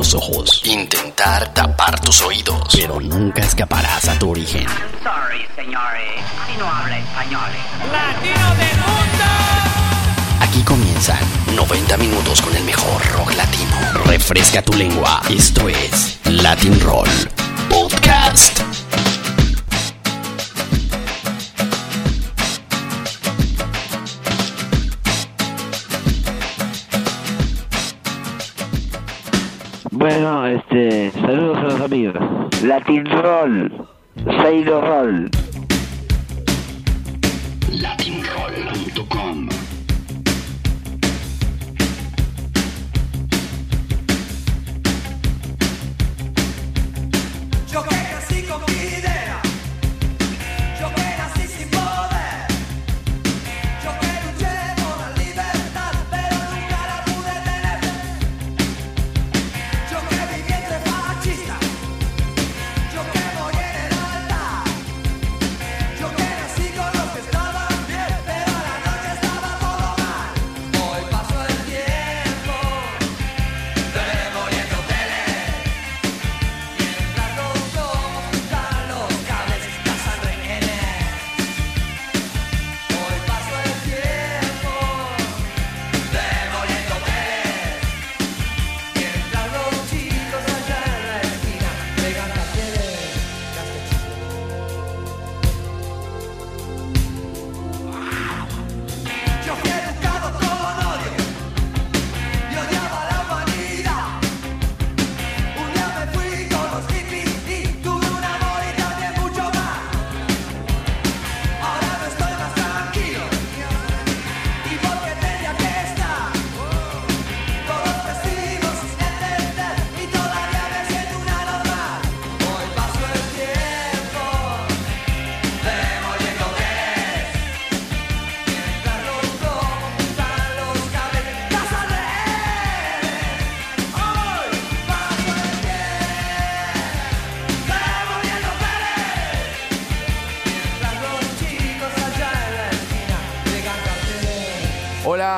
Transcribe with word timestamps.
los 0.00 0.14
ojos, 0.14 0.62
intentar 0.64 1.52
tapar 1.52 2.00
tus 2.00 2.22
oídos, 2.22 2.74
pero 2.74 2.98
nunca 3.00 3.42
escaparás 3.42 4.08
a 4.08 4.18
tu 4.18 4.30
origen. 4.30 4.66
Sorry, 5.02 5.46
señores. 5.54 6.22
Si 6.46 6.56
no 6.56 6.66
habla 6.66 6.98
español. 6.98 7.50
¡Latino 7.92 8.48
del 8.54 8.76
mundo! 8.78 9.24
Aquí 10.40 10.62
comienzan 10.62 11.18
90 11.54 11.98
minutos 11.98 12.40
con 12.40 12.56
el 12.56 12.64
mejor 12.64 13.06
rock 13.12 13.34
latino. 13.36 13.76
Refresca 14.06 14.62
tu 14.62 14.72
lengua. 14.72 15.20
Esto 15.28 15.68
es 15.68 16.18
Latin 16.24 16.80
Roll 16.80 17.10
Podcast. 17.68 18.60
Bueno, 30.00 30.46
este, 30.46 31.10
saludos 31.10 31.58
a 31.58 31.62
los 31.64 31.80
amigos. 31.82 32.16
Latin 32.62 33.04
Roll, 33.04 33.86
Sailor 34.24 34.82
Roll. 34.82 35.30
latinroll.com 37.70 39.59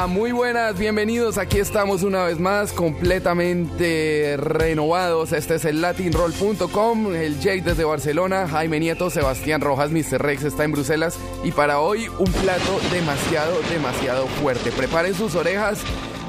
Muy 0.09 0.33
buenas, 0.33 0.79
bienvenidos. 0.79 1.39
Aquí 1.39 1.59
estamos 1.59 2.03
una 2.03 2.25
vez 2.25 2.41
más, 2.41 2.73
completamente 2.73 4.37
renovados. 4.37 5.33
Este 5.33 5.55
es 5.55 5.65
el 5.65 5.81
latinroll.com, 5.81 7.15
el 7.15 7.39
Jake 7.39 7.63
desde 7.63 7.85
Barcelona, 7.85 8.49
Jaime 8.49 8.81
Nieto, 8.81 9.11
Sebastián 9.11 9.61
Rojas, 9.61 9.91
Mr. 9.91 10.21
Rex 10.21 10.43
está 10.43 10.65
en 10.65 10.73
Bruselas. 10.73 11.19
Y 11.45 11.53
para 11.53 11.79
hoy, 11.79 12.09
un 12.19 12.33
plato 12.33 12.81
demasiado, 12.91 13.55
demasiado 13.71 14.27
fuerte. 14.27 14.73
Preparen 14.73 15.15
sus 15.15 15.37
orejas. 15.37 15.79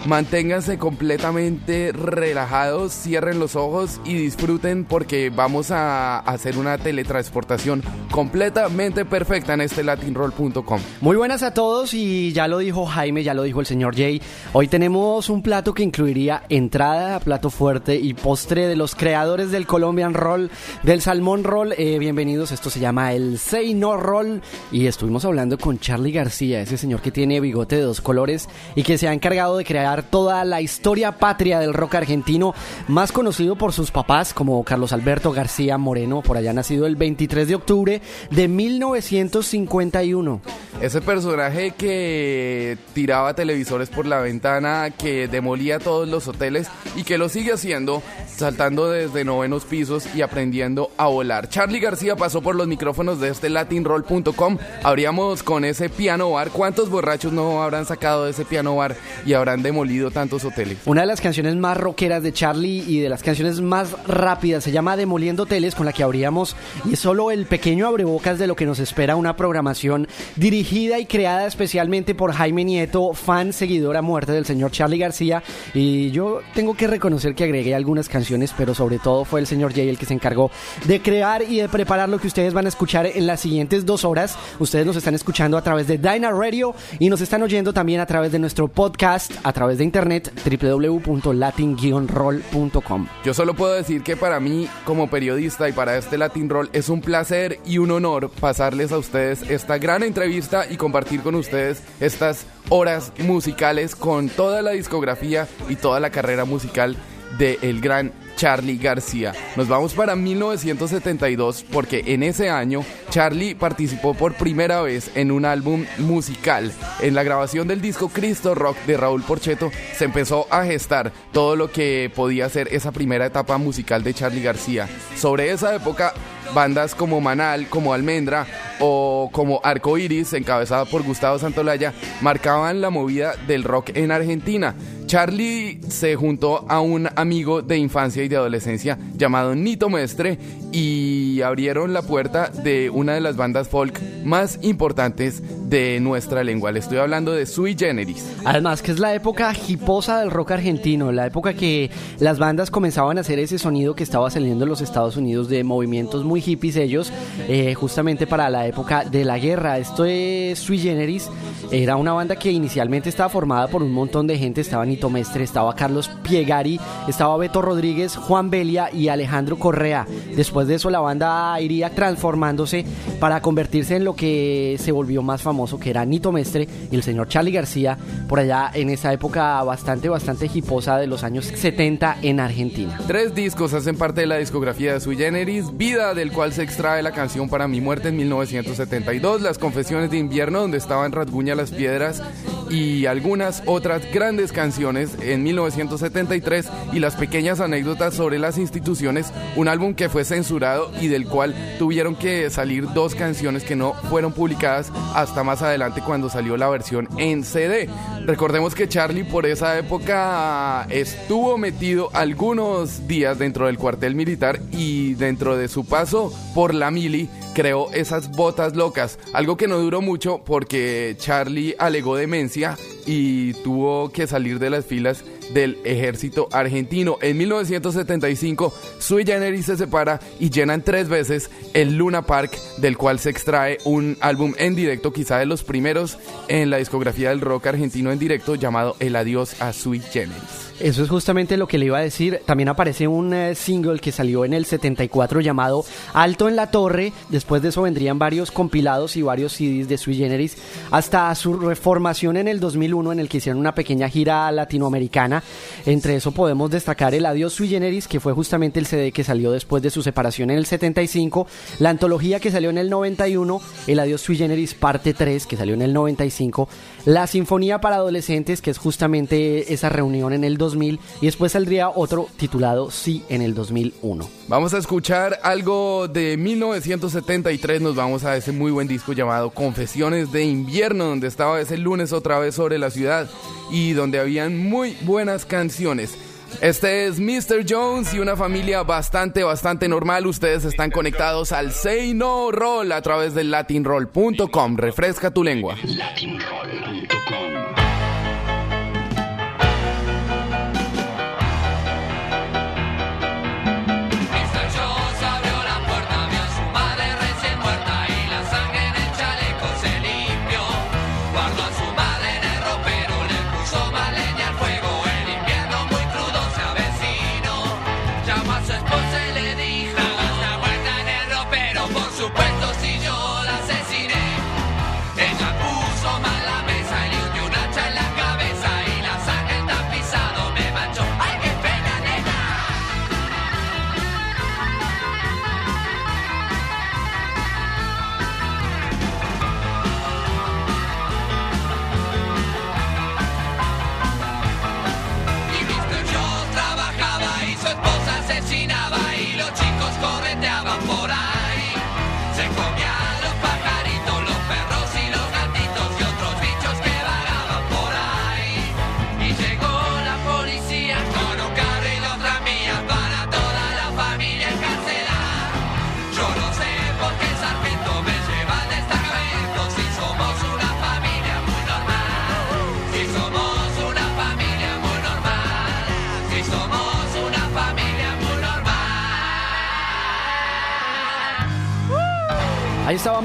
Manténganse 0.05 0.77
completamente 0.77 1.93
relajados, 1.93 2.91
cierren 2.91 3.39
los 3.39 3.55
ojos 3.55 4.01
y 4.03 4.15
disfruten 4.15 4.83
porque 4.83 5.29
vamos 5.29 5.71
a 5.71 6.19
hacer 6.19 6.57
una 6.57 6.77
teletransportación 6.77 7.81
completamente 8.13 9.05
perfecta 9.05 9.55
en 9.55 9.61
este 9.61 9.83
latinroll.com. 9.83 10.79
Muy 11.01 11.17
buenas 11.17 11.41
a 11.41 11.51
todos 11.51 11.95
y 11.95 12.31
ya 12.31 12.47
lo 12.47 12.59
dijo 12.59 12.85
Jaime, 12.85 13.23
ya 13.23 13.33
lo 13.33 13.41
dijo 13.41 13.59
el 13.59 13.65
señor 13.65 13.95
Jay. 13.95 14.21
Hoy 14.53 14.67
tenemos 14.67 15.31
un 15.31 15.41
plato 15.41 15.73
que 15.73 15.81
incluiría 15.81 16.43
entrada, 16.47 17.19
plato 17.21 17.49
fuerte 17.49 17.95
y 17.95 18.13
postre 18.13 18.67
de 18.67 18.75
los 18.75 18.93
creadores 18.93 19.49
del 19.49 19.65
Colombian 19.65 20.13
Roll, 20.13 20.51
del 20.83 21.01
Salmón 21.01 21.43
Roll. 21.43 21.73
Eh, 21.75 21.97
bienvenidos, 21.97 22.51
esto 22.51 22.69
se 22.69 22.79
llama 22.79 23.13
el 23.13 23.39
Say 23.39 23.73
No 23.73 23.97
Roll 23.97 24.43
y 24.71 24.85
estuvimos 24.85 25.25
hablando 25.25 25.57
con 25.57 25.79
Charlie 25.79 26.11
García, 26.11 26.61
ese 26.61 26.77
señor 26.77 27.01
que 27.01 27.09
tiene 27.09 27.39
bigote 27.39 27.77
de 27.77 27.81
dos 27.81 27.99
colores 27.99 28.47
y 28.75 28.83
que 28.83 28.99
se 28.99 29.07
ha 29.07 29.13
encargado 29.13 29.57
de 29.57 29.65
crear 29.65 30.03
toda 30.03 30.45
la 30.45 30.61
historia 30.61 31.13
patria 31.13 31.57
del 31.57 31.73
rock 31.73 31.95
argentino, 31.95 32.53
más 32.87 33.11
conocido 33.11 33.55
por 33.55 33.73
sus 33.73 33.89
papás 33.89 34.35
como 34.35 34.63
Carlos 34.63 34.93
Alberto 34.93 35.31
García 35.31 35.79
Moreno, 35.79 36.21
por 36.21 36.37
allá 36.37 36.53
nacido 36.53 36.85
el 36.85 36.95
23 36.95 37.47
de 37.47 37.55
octubre 37.55 38.02
de 38.29 38.47
1951. 38.47 40.41
Ese 40.81 41.01
personaje 41.01 41.71
que 41.71 42.77
tiraba 42.93 43.35
televisores 43.35 43.89
por 43.89 44.05
la 44.05 44.19
ventana, 44.19 44.89
que 44.89 45.27
demolía 45.27 45.79
todos 45.79 46.07
los 46.09 46.27
hoteles 46.27 46.67
y 46.95 47.03
que 47.03 47.17
lo 47.17 47.29
sigue 47.29 47.53
haciendo, 47.53 48.01
saltando 48.27 48.89
desde 48.89 49.23
novenos 49.23 49.65
pisos 49.65 50.07
y 50.15 50.21
aprendiendo 50.21 50.91
a 50.97 51.07
volar. 51.07 51.47
Charlie 51.47 51.79
García 51.79 52.15
pasó 52.15 52.41
por 52.41 52.55
los 52.55 52.67
micrófonos 52.67 53.19
de 53.19 53.29
este 53.29 53.49
latinroll.com. 53.49 54.57
Habríamos 54.83 55.43
con 55.43 55.63
ese 55.63 55.89
piano 55.89 56.31
bar. 56.31 56.49
¿Cuántos 56.49 56.89
borrachos 56.89 57.31
no 57.31 57.63
habrán 57.63 57.85
sacado 57.85 58.25
de 58.25 58.31
ese 58.31 58.43
piano 58.43 58.75
bar 58.75 58.95
y 59.25 59.33
habrán 59.33 59.63
demolido 59.63 60.11
tantos 60.11 60.43
hoteles? 60.43 60.79
Una 60.85 61.01
de 61.01 61.07
las 61.07 61.21
canciones 61.21 61.55
más 61.55 61.77
rockeras 61.77 62.23
de 62.23 62.33
Charlie 62.33 62.83
y 62.87 62.99
de 62.99 63.09
las 63.09 63.23
canciones 63.23 63.61
más 63.61 63.95
rápidas 64.07 64.63
se 64.63 64.71
llama 64.71 64.97
Demoliendo 64.97 65.43
Hoteles, 65.43 65.75
con 65.75 65.85
la 65.85 65.93
que 65.93 66.03
abríamos 66.03 66.55
y 66.85 66.93
es 66.93 66.99
solo 66.99 67.31
el 67.31 67.45
pequeño 67.45 67.87
abrebocas 67.93 68.39
de 68.39 68.47
lo 68.47 68.55
que 68.55 68.65
nos 68.65 68.79
espera 68.79 69.15
una 69.15 69.35
programación 69.35 70.07
dirigida 70.35 70.97
y 70.97 71.05
creada 71.05 71.45
especialmente 71.45 72.15
por 72.15 72.33
Jaime 72.33 72.65
Nieto, 72.65 73.13
fan 73.13 73.53
seguidor 73.53 73.97
a 73.97 74.01
muerte 74.01 74.31
del 74.31 74.45
señor 74.45 74.71
Charlie 74.71 74.97
García. 74.97 75.43
Y 75.75 76.09
yo 76.11 76.41
tengo 76.55 76.75
que 76.75 76.87
reconocer 76.87 77.35
que 77.35 77.43
agregué 77.43 77.75
algunas 77.75 78.09
canciones, 78.09 78.51
pero 78.57 78.73
sobre 78.73 78.97
todo 78.97 79.25
fue 79.25 79.41
el 79.41 79.47
señor 79.47 79.73
Jay 79.73 79.89
el 79.89 79.99
que 79.99 80.07
se 80.07 80.13
encargó 80.13 80.49
de 80.85 81.01
crear 81.01 81.43
y 81.43 81.59
de 81.59 81.67
preparar 81.69 82.09
lo 82.09 82.19
que 82.19 82.27
ustedes 82.27 82.53
van 82.53 82.65
a 82.65 82.69
escuchar 82.69 83.05
en 83.05 83.27
las 83.27 83.41
siguientes 83.41 83.85
dos 83.85 84.05
horas. 84.05 84.35
Ustedes 84.59 84.87
nos 84.87 84.95
están 84.95 85.13
escuchando 85.13 85.55
a 85.57 85.61
través 85.61 85.85
de 85.87 85.99
Dyna 85.99 86.31
Radio 86.31 86.73
y 86.97 87.09
nos 87.09 87.21
están 87.21 87.43
oyendo 87.43 87.73
también 87.73 87.99
a 87.99 88.07
través 88.07 88.31
de 88.31 88.39
nuestro 88.39 88.67
podcast, 88.67 89.33
a 89.43 89.53
través 89.53 89.77
de 89.77 89.83
internet 89.83 90.31
www.latin-roll.com. 90.43 93.07
Yo 93.23 93.33
solo 93.33 93.53
puedo 93.53 93.73
decir 93.73 94.01
que 94.01 94.17
para 94.17 94.39
mí, 94.39 94.67
como 94.83 95.09
periodista 95.09 95.69
y 95.69 95.73
para 95.73 95.95
este 95.97 96.17
Latin 96.17 96.49
Roll, 96.49 96.71
es 96.73 96.89
un 96.89 97.01
placer 97.01 97.59
y 97.65 97.77
un 97.77 97.82
honor 97.91 98.29
pasarles 98.29 98.91
a 98.91 98.97
ustedes 98.97 99.43
esta 99.49 99.77
gran 99.77 100.03
entrevista 100.03 100.65
y 100.69 100.77
compartir 100.77 101.21
con 101.21 101.35
ustedes 101.35 101.81
estas 101.99 102.45
horas 102.69 103.11
musicales 103.19 103.95
con 103.95 104.29
toda 104.29 104.61
la 104.61 104.71
discografía 104.71 105.47
y 105.69 105.75
toda 105.75 105.99
la 105.99 106.09
carrera 106.09 106.45
musical 106.45 106.97
de 107.37 107.59
el 107.61 107.81
gran 107.81 108.11
Charlie 108.35 108.77
García. 108.77 109.33
Nos 109.55 109.67
vamos 109.67 109.93
para 109.93 110.15
1972 110.15 111.65
porque 111.71 112.03
en 112.07 112.23
ese 112.23 112.49
año 112.49 112.83
Charlie 113.09 113.55
participó 113.55 114.13
por 114.13 114.33
primera 114.33 114.81
vez 114.81 115.11
en 115.15 115.31
un 115.31 115.45
álbum 115.45 115.85
musical. 115.99 116.71
En 116.99 117.15
la 117.15 117.23
grabación 117.23 117.67
del 117.67 117.81
disco 117.81 118.09
Cristo 118.09 118.55
Rock 118.55 118.77
de 118.85 118.97
Raúl 118.97 119.23
Porcheto 119.23 119.71
se 119.95 120.05
empezó 120.05 120.47
a 120.51 120.65
gestar 120.65 121.11
todo 121.31 121.55
lo 121.55 121.71
que 121.71 122.11
podía 122.15 122.49
ser 122.49 122.67
esa 122.73 122.91
primera 122.91 123.25
etapa 123.25 123.57
musical 123.57 124.03
de 124.03 124.13
Charlie 124.13 124.43
García. 124.43 124.87
Sobre 125.15 125.51
esa 125.51 125.75
época 125.75 126.13
bandas 126.53 126.95
como 126.95 127.21
Manal, 127.21 127.67
como 127.67 127.93
Almendra 127.93 128.45
o 128.79 129.29
como 129.31 129.59
Arco 129.63 129.97
Iris, 129.97 130.33
encabezada 130.33 130.85
por 130.85 131.03
Gustavo 131.03 131.39
Santolaya, 131.39 131.93
marcaban 132.21 132.81
la 132.81 132.89
movida 132.89 133.35
del 133.47 133.63
rock 133.63 133.91
en 133.95 134.11
Argentina. 134.11 134.75
Charlie 135.13 135.79
se 135.89 136.15
juntó 136.15 136.65
a 136.67 136.81
un 136.81 137.07
amigo 137.15 137.61
de 137.61 137.77
infancia 137.77 138.23
y 138.23 138.27
de 138.27 138.35
adolescencia 138.35 138.97
llamado 139.15 139.53
Nito 139.53 139.87
Mestre 139.87 140.39
y 140.71 141.39
abrieron 141.43 141.93
la 141.93 142.01
puerta 142.01 142.49
de 142.49 142.89
una 142.89 143.13
de 143.13 143.21
las 143.21 143.35
bandas 143.35 143.69
folk 143.69 144.01
más 144.25 144.57
importantes 144.63 145.43
de 145.69 145.99
nuestra 145.99 146.43
lengua. 146.43 146.71
Le 146.71 146.79
estoy 146.79 146.97
hablando 146.97 147.31
de 147.31 147.45
Sui 147.45 147.75
Generis. 147.77 148.25
Además 148.43 148.81
que 148.81 148.91
es 148.91 148.97
la 148.97 149.13
época 149.13 149.53
hiposa 149.67 150.19
del 150.19 150.31
rock 150.31 150.51
argentino, 150.51 151.11
la 151.11 151.27
época 151.27 151.53
que 151.53 151.91
las 152.17 152.39
bandas 152.39 152.71
comenzaban 152.71 153.19
a 153.19 153.21
hacer 153.21 153.37
ese 153.37 153.59
sonido 153.59 153.95
que 153.95 154.03
estaba 154.03 154.31
saliendo 154.31 154.63
en 154.63 154.69
los 154.69 154.81
Estados 154.81 155.15
Unidos 155.15 155.47
de 155.47 155.63
movimientos 155.63 156.23
muy 156.23 156.41
hippies 156.41 156.75
ellos, 156.75 157.13
eh, 157.47 157.75
justamente 157.75 158.25
para 158.25 158.49
la 158.49 158.65
época 158.65 159.03
de 159.05 159.25
la 159.25 159.37
guerra. 159.37 159.77
Esto 159.77 160.05
es 160.05 160.57
Sui 160.57 160.79
Generis, 160.79 161.29
era 161.71 161.97
una 161.97 162.13
banda 162.13 162.35
que 162.35 162.51
inicialmente 162.51 163.09
estaba 163.09 163.29
formada 163.29 163.67
por 163.67 163.83
un 163.83 163.91
montón 163.91 164.25
de 164.25 164.39
gente, 164.39 164.61
estaba 164.61 164.85
Nito 164.85 165.02
Estaba 165.03 165.75
Carlos 165.75 166.09
Piegari, 166.23 166.79
estaba 167.09 167.35
Beto 167.35 167.61
Rodríguez, 167.61 168.15
Juan 168.15 168.49
Belia 168.49 168.89
y 168.93 169.09
Alejandro 169.09 169.59
Correa. 169.59 170.07
Después 170.33 170.65
de 170.67 170.75
eso 170.75 170.89
la 170.89 171.01
banda 171.01 171.59
iría 171.59 171.89
transformándose 171.89 172.85
para 173.19 173.41
convertirse 173.41 173.97
en 173.97 174.05
lo 174.05 174.15
que 174.15 174.77
se 174.79 174.93
volvió 174.93 175.21
más 175.21 175.41
famoso, 175.41 175.77
que 175.77 175.89
era 175.89 176.05
Nito 176.05 176.31
Mestre 176.31 176.69
y 176.89 176.95
el 176.95 177.03
señor 177.03 177.27
Charlie 177.27 177.51
García, 177.51 177.97
por 178.29 178.39
allá 178.39 178.71
en 178.73 178.89
esa 178.89 179.11
época 179.11 179.61
bastante, 179.63 180.07
bastante 180.07 180.49
hiposa 180.53 180.97
de 180.97 181.07
los 181.07 181.25
años 181.25 181.45
70 181.45 182.19
en 182.21 182.39
Argentina. 182.39 182.97
Tres 183.05 183.35
discos 183.35 183.73
hacen 183.73 183.97
parte 183.97 184.21
de 184.21 184.27
la 184.27 184.37
discografía 184.37 184.93
de 184.93 185.01
Sui 185.01 185.17
Generis, 185.17 185.75
Vida, 185.75 186.13
del 186.13 186.31
cual 186.31 186.53
se 186.53 186.63
extrae 186.63 187.03
la 187.03 187.11
canción 187.11 187.49
Para 187.49 187.67
mi 187.67 187.81
muerte 187.81 188.07
en 188.07 188.15
1972, 188.15 189.41
Las 189.41 189.57
confesiones 189.57 190.11
de 190.11 190.17
invierno, 190.17 190.61
donde 190.61 190.77
estaban 190.77 191.11
Rasguña 191.11 191.55
las 191.55 191.71
piedras, 191.71 192.21
y 192.69 193.05
algunas 193.05 193.61
otras 193.65 194.01
grandes 194.11 194.51
canciones 194.51 194.92
en 194.95 195.43
1973 195.43 196.69
y 196.91 196.99
las 196.99 197.15
pequeñas 197.15 197.59
anécdotas 197.59 198.13
sobre 198.13 198.39
las 198.39 198.57
instituciones, 198.57 199.31
un 199.55 199.67
álbum 199.67 199.93
que 199.93 200.09
fue 200.09 200.25
censurado 200.25 200.91
y 201.01 201.07
del 201.07 201.27
cual 201.27 201.55
tuvieron 201.79 202.15
que 202.15 202.49
salir 202.49 202.91
dos 202.93 203.15
canciones 203.15 203.63
que 203.63 203.75
no 203.75 203.93
fueron 204.09 204.33
publicadas 204.33 204.91
hasta 205.15 205.43
más 205.43 205.61
adelante 205.61 206.01
cuando 206.05 206.29
salió 206.29 206.57
la 206.57 206.69
versión 206.69 207.07
en 207.17 207.43
CD. 207.43 207.89
Recordemos 208.25 208.75
que 208.75 208.87
Charlie 208.87 209.23
por 209.23 209.45
esa 209.45 209.77
época 209.77 210.87
estuvo 210.89 211.57
metido 211.57 212.09
algunos 212.13 213.07
días 213.07 213.39
dentro 213.39 213.65
del 213.65 213.77
cuartel 213.77 214.15
militar 214.15 214.59
y 214.71 215.13
dentro 215.15 215.57
de 215.57 215.67
su 215.67 215.85
paso 215.85 216.31
por 216.53 216.73
la 216.73 216.91
mili 216.91 217.29
creó 217.53 217.91
esas 217.93 218.31
botas 218.31 218.75
locas, 218.75 219.19
algo 219.33 219.57
que 219.57 219.67
no 219.67 219.77
duró 219.77 220.01
mucho 220.01 220.41
porque 220.43 221.15
Charlie 221.19 221.75
alegó 221.77 222.15
demencia 222.15 222.77
y 223.05 223.53
tuvo 223.63 224.09
que 224.09 224.27
salir 224.27 224.59
de 224.59 224.69
las 224.69 224.85
filas 224.85 225.23
del 225.53 225.77
ejército 225.83 226.47
argentino. 226.51 227.17
En 227.21 227.37
1975, 227.37 228.73
Sui 228.99 229.25
Generis 229.25 229.65
se 229.65 229.77
separa 229.77 230.19
y 230.39 230.49
llenan 230.49 230.83
tres 230.83 231.09
veces 231.09 231.49
el 231.73 231.97
Luna 231.97 232.23
Park, 232.23 232.57
del 232.77 232.97
cual 232.97 233.19
se 233.19 233.29
extrae 233.29 233.77
un 233.83 234.17
álbum 234.21 234.53
en 234.57 234.75
directo, 234.75 235.13
quizá 235.13 235.37
de 235.37 235.45
los 235.45 235.63
primeros 235.63 236.17
en 236.47 236.69
la 236.69 236.77
discografía 236.77 237.29
del 237.29 237.41
rock 237.41 237.67
argentino 237.67 238.11
en 238.11 238.19
directo, 238.19 238.55
llamado 238.55 238.95
El 238.99 239.15
Adiós 239.15 239.61
a 239.61 239.73
Sui 239.73 239.99
Generis. 239.99 240.72
Eso 240.83 241.01
es 241.01 241.07
justamente 241.07 241.55
lo 241.55 241.65
que 241.65 241.77
le 241.77 241.85
iba 241.85 241.97
a 241.97 242.01
decir. 242.01 242.41
También 242.45 242.67
aparece 242.67 243.07
un 243.07 243.33
eh, 243.33 243.55
single 243.55 243.99
que 243.99 244.11
salió 244.11 244.43
en 244.43 244.53
el 244.53 244.65
74 244.65 245.39
llamado 245.39 245.85
Alto 246.13 246.49
en 246.49 246.57
la 246.57 246.71
Torre. 246.71 247.13
Después 247.29 247.61
de 247.61 247.69
eso 247.69 247.83
vendrían 247.83 248.19
varios 248.19 248.51
compilados 248.51 249.15
y 249.15 249.21
varios 249.21 249.53
CDs 249.53 249.87
de 249.87 249.97
Sui 249.97 250.17
Generis 250.17 250.57
hasta 250.91 251.33
su 251.35 251.53
reformación 251.53 252.35
en 252.35 252.49
el 252.49 252.59
2001 252.59 253.13
en 253.13 253.19
el 253.21 253.29
que 253.29 253.37
hicieron 253.37 253.61
una 253.61 253.73
pequeña 253.73 254.09
gira 254.09 254.51
latinoamericana. 254.51 255.41
Entre 255.85 256.17
eso 256.17 256.33
podemos 256.33 256.69
destacar 256.69 257.15
el 257.15 257.27
Adiós 257.27 257.53
Sui 257.53 257.69
Generis, 257.69 258.09
que 258.09 258.19
fue 258.19 258.33
justamente 258.33 258.77
el 258.77 258.85
CD 258.85 259.13
que 259.13 259.23
salió 259.23 259.53
después 259.53 259.81
de 259.83 259.89
su 259.89 260.03
separación 260.03 260.51
en 260.51 260.57
el 260.57 260.65
75, 260.65 261.47
la 261.79 261.91
antología 261.91 262.41
que 262.41 262.51
salió 262.51 262.69
en 262.69 262.77
el 262.77 262.89
91, 262.89 263.61
el 263.87 263.99
Adiós 263.99 264.19
Sui 264.19 264.35
Generis 264.35 264.73
parte 264.73 265.13
3 265.13 265.47
que 265.47 265.55
salió 265.55 265.75
en 265.75 265.81
el 265.81 265.93
95, 265.93 266.67
la 267.05 267.25
Sinfonía 267.25 267.79
para 267.79 267.95
Adolescentes, 267.95 268.61
que 268.61 268.71
es 268.71 268.77
justamente 268.77 269.73
esa 269.73 269.87
reunión 269.87 270.33
en 270.33 270.43
el 270.43 270.57
2000, 270.57 270.72
y 270.73 270.99
después 271.21 271.51
saldría 271.51 271.89
otro 271.89 272.27
titulado 272.37 272.91
Sí 272.91 273.23
en 273.29 273.41
el 273.41 273.53
2001. 273.53 274.27
Vamos 274.47 274.73
a 274.73 274.77
escuchar 274.77 275.39
algo 275.43 276.07
de 276.07 276.37
1973, 276.37 277.81
nos 277.81 277.95
vamos 277.95 278.23
a 278.23 278.35
ese 278.35 278.51
muy 278.51 278.71
buen 278.71 278.87
disco 278.87 279.13
llamado 279.13 279.51
Confesiones 279.51 280.31
de 280.31 280.43
Invierno, 280.43 281.05
donde 281.05 281.27
estaba 281.27 281.61
ese 281.61 281.77
lunes 281.77 282.11
otra 282.11 282.39
vez 282.39 282.55
sobre 282.55 282.79
la 282.79 282.89
ciudad 282.89 283.29
y 283.71 283.93
donde 283.93 284.19
habían 284.19 284.57
muy 284.57 284.97
buenas 285.01 285.45
canciones. 285.45 286.17
Este 286.61 287.07
es 287.07 287.19
Mr. 287.19 287.65
Jones 287.67 288.13
y 288.13 288.19
una 288.19 288.35
familia 288.35 288.83
bastante, 288.83 289.43
bastante 289.43 289.87
normal. 289.87 290.27
Ustedes 290.27 290.65
están 290.65 290.91
conectados 290.91 291.51
al 291.51 291.71
Say 291.71 292.13
No 292.13 292.51
Roll 292.51 292.91
a 292.91 293.01
través 293.01 293.33
del 293.33 293.51
latinroll.com. 293.51 294.77
Refresca 294.77 295.31
tu 295.31 295.43
lengua. 295.43 295.75
latinroll.com 295.83 297.82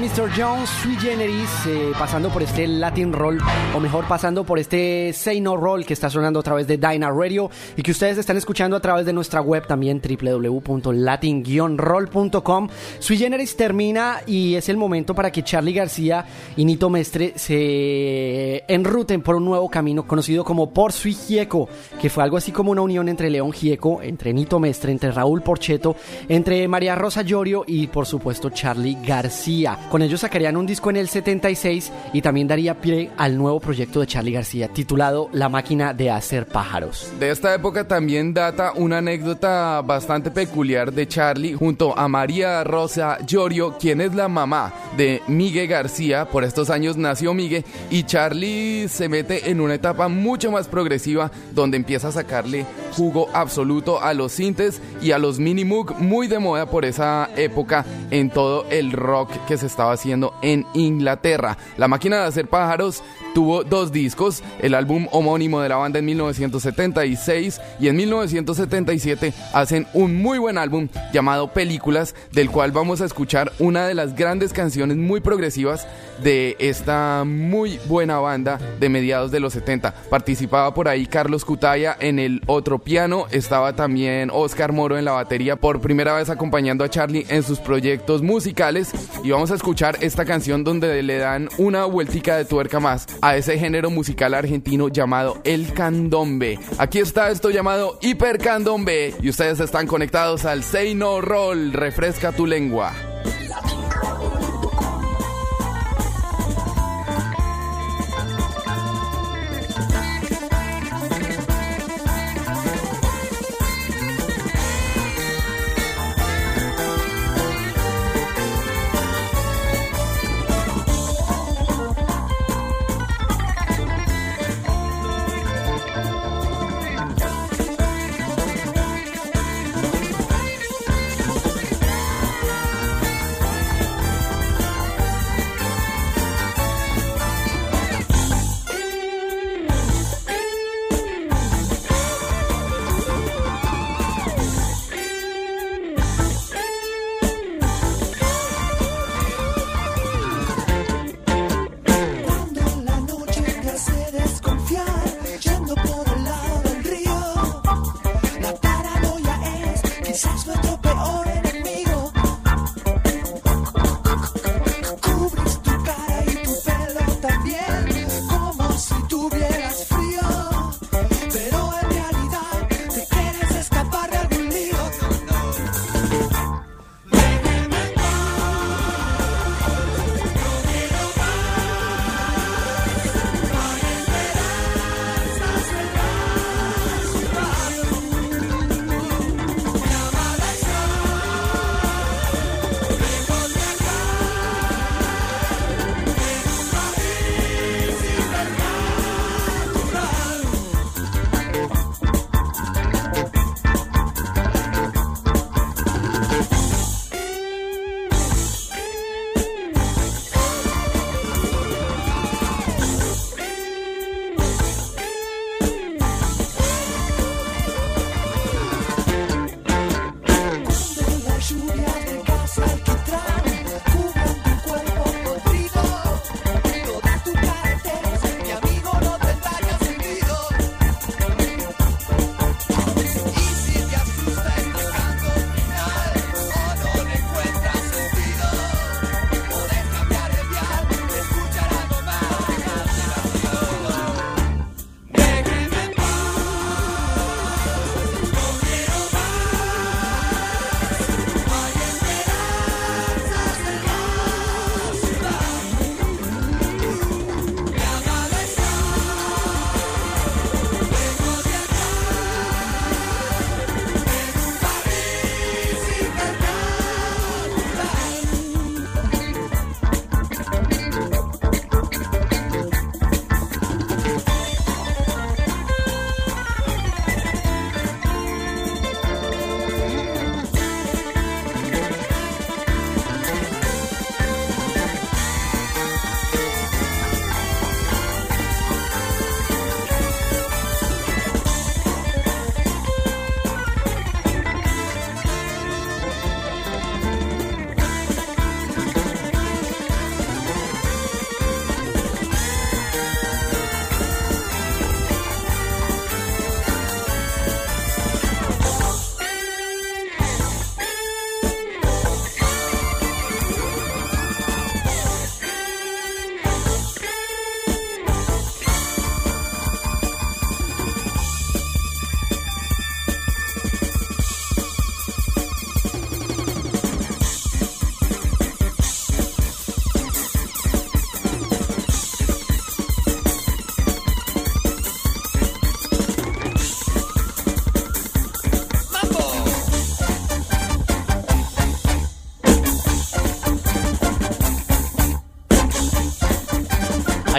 Ahí 0.09 0.28
Jones, 0.35 0.67
Sui 0.69 0.97
Generis, 0.97 1.49
eh, 1.67 1.91
pasando 1.97 2.27
por 2.29 2.43
este 2.43 2.67
Latin 2.67 3.13
Roll, 3.13 3.39
o 3.75 3.79
mejor 3.79 4.05
pasando 4.07 4.43
por 4.43 4.59
este 4.59 5.13
Say 5.13 5.39
No 5.41 5.55
Roll 5.55 5.85
que 5.85 5.93
está 5.93 6.09
sonando 6.09 6.39
a 6.39 6.43
través 6.43 6.67
de 6.67 6.77
Dyna 6.77 7.11
Radio 7.11 7.49
y 7.77 7.81
que 7.81 7.91
ustedes 7.91 8.17
están 8.17 8.35
escuchando 8.37 8.75
a 8.75 8.79
través 8.79 9.05
de 9.05 9.13
nuestra 9.13 9.41
web 9.41 9.67
también 9.67 10.01
www.latin-roll.com. 10.01 12.69
Sui 12.99 13.17
Generis 13.17 13.55
termina 13.55 14.21
y 14.25 14.55
es 14.55 14.67
el 14.69 14.77
momento 14.77 15.13
para 15.15 15.31
que 15.31 15.43
Charlie 15.43 15.73
García 15.73 16.25
y 16.57 16.65
Nito 16.65 16.89
Mestre 16.89 17.33
se 17.35 18.63
enruten 18.67 19.21
por 19.21 19.35
un 19.35 19.45
nuevo 19.45 19.69
camino 19.69 20.07
conocido 20.07 20.43
como 20.43 20.73
Por 20.73 20.91
Sui 20.91 21.13
Gieco, 21.13 21.69
que 22.01 22.09
fue 22.09 22.23
algo 22.23 22.37
así 22.37 22.51
como 22.51 22.71
una 22.71 22.81
unión 22.81 23.07
entre 23.09 23.29
León 23.29 23.51
Gieco, 23.51 24.01
entre 24.01 24.33
Nito 24.33 24.59
Mestre, 24.59 24.91
entre 24.91 25.11
Raúl 25.11 25.41
Porcheto, 25.41 25.95
entre 26.27 26.67
María 26.67 26.95
Rosa 26.95 27.21
Llorio 27.21 27.63
y 27.65 27.87
por 27.87 28.05
supuesto 28.05 28.49
Charlie. 28.49 28.97
García. 29.05 29.77
Con 29.89 30.01
ellos 30.01 30.18
sacarían 30.19 30.57
un 30.57 30.65
disco 30.65 30.89
en 30.89 30.97
el 30.97 31.09
76 31.09 31.91
y 32.13 32.21
también 32.21 32.47
daría 32.47 32.79
pie 32.79 33.09
al 33.17 33.37
nuevo 33.37 33.59
proyecto 33.59 34.01
de 34.01 34.07
Charlie 34.07 34.33
García 34.33 34.67
titulado 34.67 35.29
La 35.31 35.49
máquina 35.49 35.93
de 35.93 36.11
hacer 36.11 36.45
pájaros. 36.45 37.11
De 37.19 37.31
esta 37.31 37.55
época 37.55 37.87
también 37.87 38.33
data 38.33 38.73
una 38.75 38.99
anécdota 38.99 39.81
bastante 39.81 40.31
peculiar 40.31 40.93
de 40.93 41.07
Charlie 41.07 41.53
junto 41.53 41.97
a 41.97 42.07
María 42.07 42.63
Rosa 42.63 43.17
Llorio, 43.25 43.77
quien 43.77 44.01
es 44.01 44.13
la 44.13 44.27
mamá 44.27 44.73
de 44.97 45.21
Miguel 45.27 45.67
García. 45.67 46.25
Por 46.25 46.43
estos 46.43 46.69
años 46.69 46.97
nació 46.97 47.33
Miguel 47.33 47.65
y 47.89 48.03
Charlie 48.03 48.87
se 48.89 49.09
mete 49.09 49.49
en 49.49 49.61
una 49.61 49.75
etapa 49.75 50.07
mucho 50.07 50.51
más 50.51 50.67
progresiva 50.67 51.31
donde 51.53 51.77
empieza 51.77 52.09
a 52.09 52.11
sacarle 52.11 52.65
jugo 52.91 53.29
absoluto 53.33 54.01
a 54.01 54.13
los 54.13 54.33
sintes 54.33 54.81
y 55.01 55.11
a 55.11 55.17
los 55.17 55.39
mini 55.39 55.63
moog 55.63 55.99
muy 55.99 56.27
de 56.27 56.39
moda 56.39 56.65
por 56.65 56.85
esa 56.85 57.29
época 57.35 57.85
en 58.11 58.29
todo 58.29 58.65
el 58.69 58.91
rock 58.91 59.31
que 59.47 59.57
se 59.57 59.67
estaba 59.67 59.93
haciendo 59.93 60.08
en 60.41 60.65
Inglaterra. 60.73 61.57
La 61.77 61.87
máquina 61.87 62.21
de 62.21 62.27
hacer 62.27 62.47
pájaros 62.47 63.03
tuvo 63.39 63.63
dos 63.63 63.93
discos, 63.93 64.43
el 64.61 64.75
álbum 64.75 65.07
homónimo 65.13 65.61
de 65.61 65.69
la 65.69 65.77
banda 65.77 65.99
en 65.99 66.03
1976 66.03 67.61
y 67.79 67.87
en 67.87 67.95
1977 67.95 69.33
hacen 69.53 69.87
un 69.93 70.21
muy 70.21 70.39
buen 70.39 70.57
álbum 70.57 70.89
llamado 71.13 71.53
Películas, 71.53 72.15
del 72.33 72.51
cual 72.51 72.73
vamos 72.73 72.99
a 72.99 73.05
escuchar 73.05 73.53
una 73.57 73.87
de 73.87 73.93
las 73.93 74.13
grandes 74.13 74.51
canciones 74.51 74.97
muy 74.97 75.21
progresivas 75.21 75.87
de 76.21 76.57
esta 76.59 77.23
muy 77.25 77.79
buena 77.85 78.19
banda 78.19 78.59
de 78.77 78.89
mediados 78.89 79.31
de 79.31 79.39
los 79.39 79.53
70. 79.53 79.93
Participaba 80.09 80.73
por 80.73 80.89
ahí 80.89 81.05
Carlos 81.05 81.45
Cutaya 81.45 81.95
en 81.97 82.19
el 82.19 82.41
otro 82.45 82.79
piano, 82.79 83.27
estaba 83.31 83.73
también 83.73 84.31
Oscar 84.33 84.73
Moro 84.73 84.97
en 84.97 85.05
la 85.05 85.13
batería, 85.13 85.55
por 85.55 85.79
primera 85.79 86.13
vez 86.13 86.29
acompañando 86.29 86.83
a 86.83 86.89
Charlie 86.89 87.25
en 87.29 87.43
sus 87.43 87.59
proyectos 87.59 88.21
musicales 88.21 88.91
y 89.23 89.31
vamos 89.31 89.49
a 89.51 89.55
escuchar 89.55 89.97
esta 90.01 90.25
canción 90.25 90.65
donde 90.65 91.01
le 91.03 91.17
dan 91.19 91.47
una 91.57 91.85
vueltica 91.85 92.35
de 92.35 92.43
tuerca 92.43 92.81
más 92.81 93.07
a 93.21 93.28
ese 93.35 93.57
género 93.57 93.89
musical 93.89 94.33
argentino 94.33 94.87
llamado 94.87 95.41
el 95.43 95.73
candombe. 95.73 96.59
Aquí 96.77 96.99
está 96.99 97.29
esto 97.29 97.49
llamado 97.49 97.97
hipercandombe 98.01 99.13
y 99.21 99.29
ustedes 99.29 99.59
están 99.59 99.87
conectados 99.87 100.45
al 100.45 100.63
Say 100.63 100.95
No 100.95 101.21
Roll, 101.21 101.73
refresca 101.73 102.31
tu 102.31 102.45
lengua. 102.45 102.93